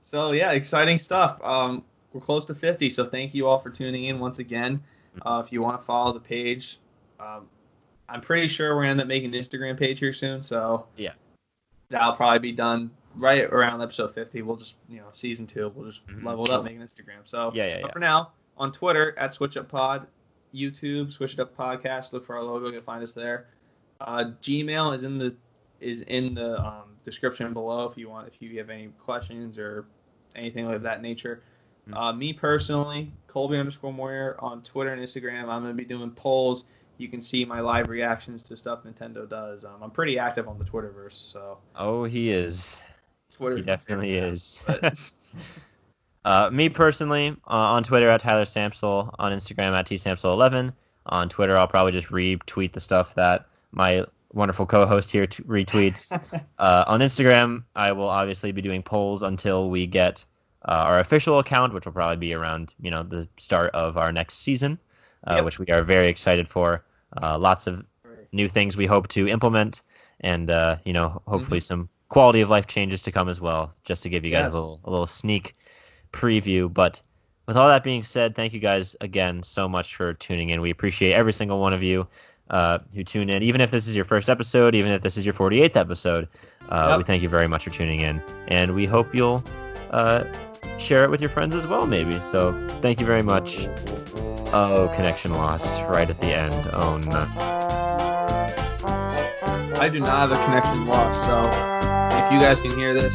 so 0.00 0.32
yeah, 0.32 0.52
exciting 0.52 0.98
stuff. 0.98 1.38
Um, 1.44 1.84
we're 2.12 2.20
close 2.22 2.46
to 2.46 2.54
50, 2.54 2.88
so 2.90 3.04
thank 3.04 3.34
you 3.34 3.46
all 3.46 3.58
for 3.58 3.68
tuning 3.70 4.04
in 4.04 4.18
once 4.18 4.38
again. 4.38 4.82
Uh, 5.22 5.42
if 5.44 5.52
you 5.52 5.60
want 5.60 5.78
to 5.78 5.84
follow 5.84 6.12
the 6.12 6.20
page, 6.20 6.78
um, 7.20 7.46
I'm 8.08 8.20
pretty 8.22 8.48
sure 8.48 8.74
we're 8.74 8.82
gonna 8.82 8.92
end 8.92 9.00
up 9.02 9.06
making 9.06 9.34
an 9.34 9.40
Instagram 9.40 9.78
page 9.78 9.98
here 9.98 10.12
soon. 10.14 10.42
So 10.42 10.86
Yeah. 10.96 11.12
that'll 11.90 12.14
probably 12.14 12.38
be 12.38 12.52
done 12.52 12.90
right 13.16 13.44
around 13.44 13.82
episode 13.82 14.14
50. 14.14 14.40
We'll 14.42 14.56
just 14.56 14.74
you 14.88 14.98
know 14.98 15.08
season 15.12 15.46
two, 15.46 15.70
we'll 15.74 15.86
just 15.90 16.06
Mhm. 16.06 16.24
level 16.24 16.44
it 16.44 16.50
up, 16.50 16.64
make 16.64 16.76
an 16.76 16.82
Instagram. 16.82 17.20
So 17.26 17.52
Yeah, 17.54 17.66
yeah, 17.66 17.74
but 17.82 17.88
yeah. 17.88 17.92
for 17.92 17.98
now, 17.98 18.32
on 18.56 18.72
Twitter 18.72 19.14
at 19.18 19.34
Switch 19.34 19.56
Up 19.58 19.68
Pod, 19.68 20.06
YouTube 20.54 21.12
Switch 21.12 21.34
It 21.34 21.40
Up 21.40 21.56
Podcast. 21.56 22.12
Look 22.12 22.24
for 22.26 22.36
our 22.36 22.42
logo, 22.42 22.70
you'll 22.70 22.82
find 22.82 23.02
us 23.02 23.12
there. 23.12 23.46
Uh, 24.00 24.32
Gmail 24.42 24.94
is 24.94 25.04
in 25.04 25.18
the 25.18 25.34
is 25.80 26.02
in 26.02 26.34
the 26.34 26.58
um, 26.60 26.96
description 27.04 27.52
below 27.52 27.86
if 27.86 27.96
you 27.96 28.08
want 28.08 28.28
if 28.28 28.40
you 28.40 28.58
have 28.58 28.70
any 28.70 28.88
questions 28.98 29.58
or 29.58 29.86
anything 30.34 30.66
of 30.66 30.82
that 30.82 31.02
nature. 31.02 31.42
Mhm. 31.88 31.96
Uh, 31.96 32.12
me 32.12 32.32
personally, 32.32 33.12
Colby 33.26 33.58
underscore 33.58 33.92
Moyer 33.92 34.36
on 34.40 34.62
Twitter 34.62 34.92
and 34.92 35.02
Instagram. 35.02 35.48
I'm 35.48 35.62
going 35.62 35.68
to 35.68 35.74
be 35.74 35.84
doing 35.84 36.10
polls. 36.10 36.64
You 36.98 37.08
can 37.08 37.22
see 37.22 37.44
my 37.44 37.60
live 37.60 37.88
reactions 37.88 38.42
to 38.44 38.56
stuff 38.56 38.84
Nintendo 38.84 39.28
does. 39.28 39.64
Um, 39.64 39.82
I'm 39.82 39.90
pretty 39.90 40.18
active 40.18 40.48
on 40.48 40.58
the 40.58 40.64
Twitterverse, 40.64 41.12
so 41.12 41.58
oh, 41.76 42.04
he 42.04 42.30
is. 42.30 42.82
Twitter 43.32 43.56
He 43.56 43.62
definitely 43.62 44.16
is. 44.16 44.60
But 44.66 44.82
Uh, 46.24 46.50
me 46.50 46.68
personally, 46.68 47.28
uh, 47.46 47.50
on 47.50 47.84
Twitter 47.84 48.08
at 48.10 48.20
Tyler 48.20 48.44
Samsel, 48.44 49.14
on 49.18 49.32
Instagram 49.32 49.72
at 49.72 49.86
tsamsel11. 49.86 50.72
On 51.06 51.28
Twitter, 51.28 51.56
I'll 51.56 51.68
probably 51.68 51.92
just 51.92 52.08
retweet 52.08 52.72
the 52.72 52.80
stuff 52.80 53.14
that 53.14 53.46
my 53.72 54.04
wonderful 54.32 54.66
co-host 54.66 55.10
here 55.10 55.26
t- 55.26 55.42
retweets. 55.44 56.12
uh, 56.58 56.84
on 56.86 57.00
Instagram, 57.00 57.64
I 57.74 57.92
will 57.92 58.08
obviously 58.08 58.52
be 58.52 58.60
doing 58.60 58.82
polls 58.82 59.22
until 59.22 59.70
we 59.70 59.86
get 59.86 60.24
uh, 60.66 60.72
our 60.72 60.98
official 60.98 61.38
account, 61.38 61.72
which 61.72 61.86
will 61.86 61.92
probably 61.92 62.18
be 62.18 62.34
around 62.34 62.74
you 62.80 62.90
know 62.90 63.02
the 63.04 63.26
start 63.38 63.70
of 63.74 63.96
our 63.96 64.12
next 64.12 64.38
season, 64.40 64.78
uh, 65.26 65.36
Yep. 65.36 65.44
which 65.44 65.58
we 65.58 65.66
are 65.68 65.82
very 65.82 66.08
excited 66.08 66.46
for. 66.48 66.84
Uh, 67.22 67.38
lots 67.38 67.66
of 67.66 67.86
new 68.32 68.48
things 68.48 68.76
we 68.76 68.84
hope 68.84 69.08
to 69.08 69.26
implement, 69.28 69.80
and 70.20 70.50
uh, 70.50 70.76
you 70.84 70.92
know 70.92 71.22
hopefully 71.26 71.60
some 71.60 71.88
quality 72.10 72.42
of 72.42 72.50
life 72.50 72.66
changes 72.66 73.00
to 73.02 73.12
come 73.12 73.30
as 73.30 73.40
well. 73.40 73.72
Just 73.84 74.02
to 74.02 74.10
give 74.10 74.26
you 74.26 74.30
guys 74.30 74.46
Yes. 74.46 74.52
a 74.52 74.56
little 74.56 74.80
a 74.84 74.90
little 74.90 75.06
sneak 75.06 75.54
preview. 76.12 76.72
But 76.72 77.00
with 77.46 77.56
all 77.56 77.68
that 77.68 77.82
being 77.84 78.02
said, 78.02 78.34
thank 78.34 78.52
you 78.52 78.60
guys 78.60 78.96
again 79.00 79.42
so 79.42 79.68
much 79.68 79.96
for 79.96 80.14
tuning 80.14 80.50
in. 80.50 80.60
We 80.60 80.70
appreciate 80.70 81.12
every 81.14 81.32
single 81.32 81.60
one 81.60 81.72
of 81.72 81.82
you 81.82 82.06
uh, 82.50 82.78
who 82.94 83.04
tune 83.04 83.28
in, 83.30 83.42
even 83.42 83.60
if 83.60 83.70
this 83.70 83.88
is 83.88 83.96
your 83.96 84.04
first 84.04 84.28
episode, 84.30 84.74
even 84.74 84.90
if 84.92 85.02
this 85.02 85.16
is 85.16 85.24
your 85.24 85.34
48th 85.34 85.76
episode. 85.76 86.28
Uh, 86.68 86.88
Yep. 86.90 86.98
We 86.98 87.04
thank 87.04 87.22
you 87.22 87.28
very 87.28 87.48
much 87.48 87.64
for 87.64 87.70
tuning 87.70 88.00
in, 88.00 88.22
and 88.48 88.74
we 88.74 88.84
hope 88.84 89.14
you'll 89.14 89.42
uh, 89.90 90.24
share 90.78 91.04
it 91.04 91.10
with 91.10 91.20
your 91.20 91.30
friends 91.30 91.54
as 91.54 91.66
well, 91.66 91.86
maybe. 91.86 92.20
So 92.20 92.52
thank 92.82 93.00
you 93.00 93.06
very 93.06 93.22
much. 93.22 93.66
Oh, 94.52 94.90
connection 94.96 95.32
lost 95.34 95.82
right 95.84 96.08
at 96.08 96.20
the 96.20 96.28
end. 96.28 96.70
Oh 96.72 96.98
no. 96.98 97.26
I 99.80 99.88
do 99.88 100.00
not 100.00 100.28
have 100.28 100.32
a 100.32 100.44
connection 100.44 100.86
lost, 100.86 101.24
so 101.24 102.26
if 102.26 102.32
you 102.32 102.38
guys 102.40 102.60
can 102.60 102.70
hear 102.76 102.92
this, 102.94 103.14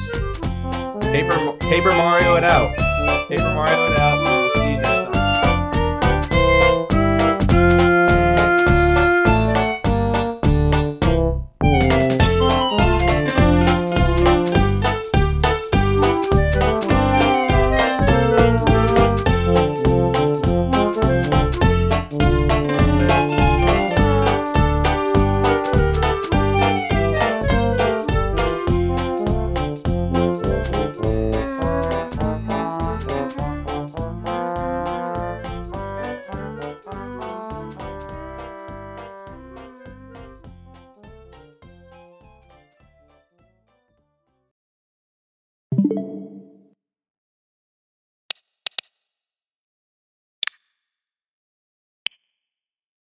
Paper 1.12 1.54
Paper 1.60 1.90
Mario 1.90 2.36
it 2.36 2.44
out. 2.44 2.74
Paper 3.28 3.54
Mario 3.54 3.92
it 3.92 4.00
out. 4.00 4.43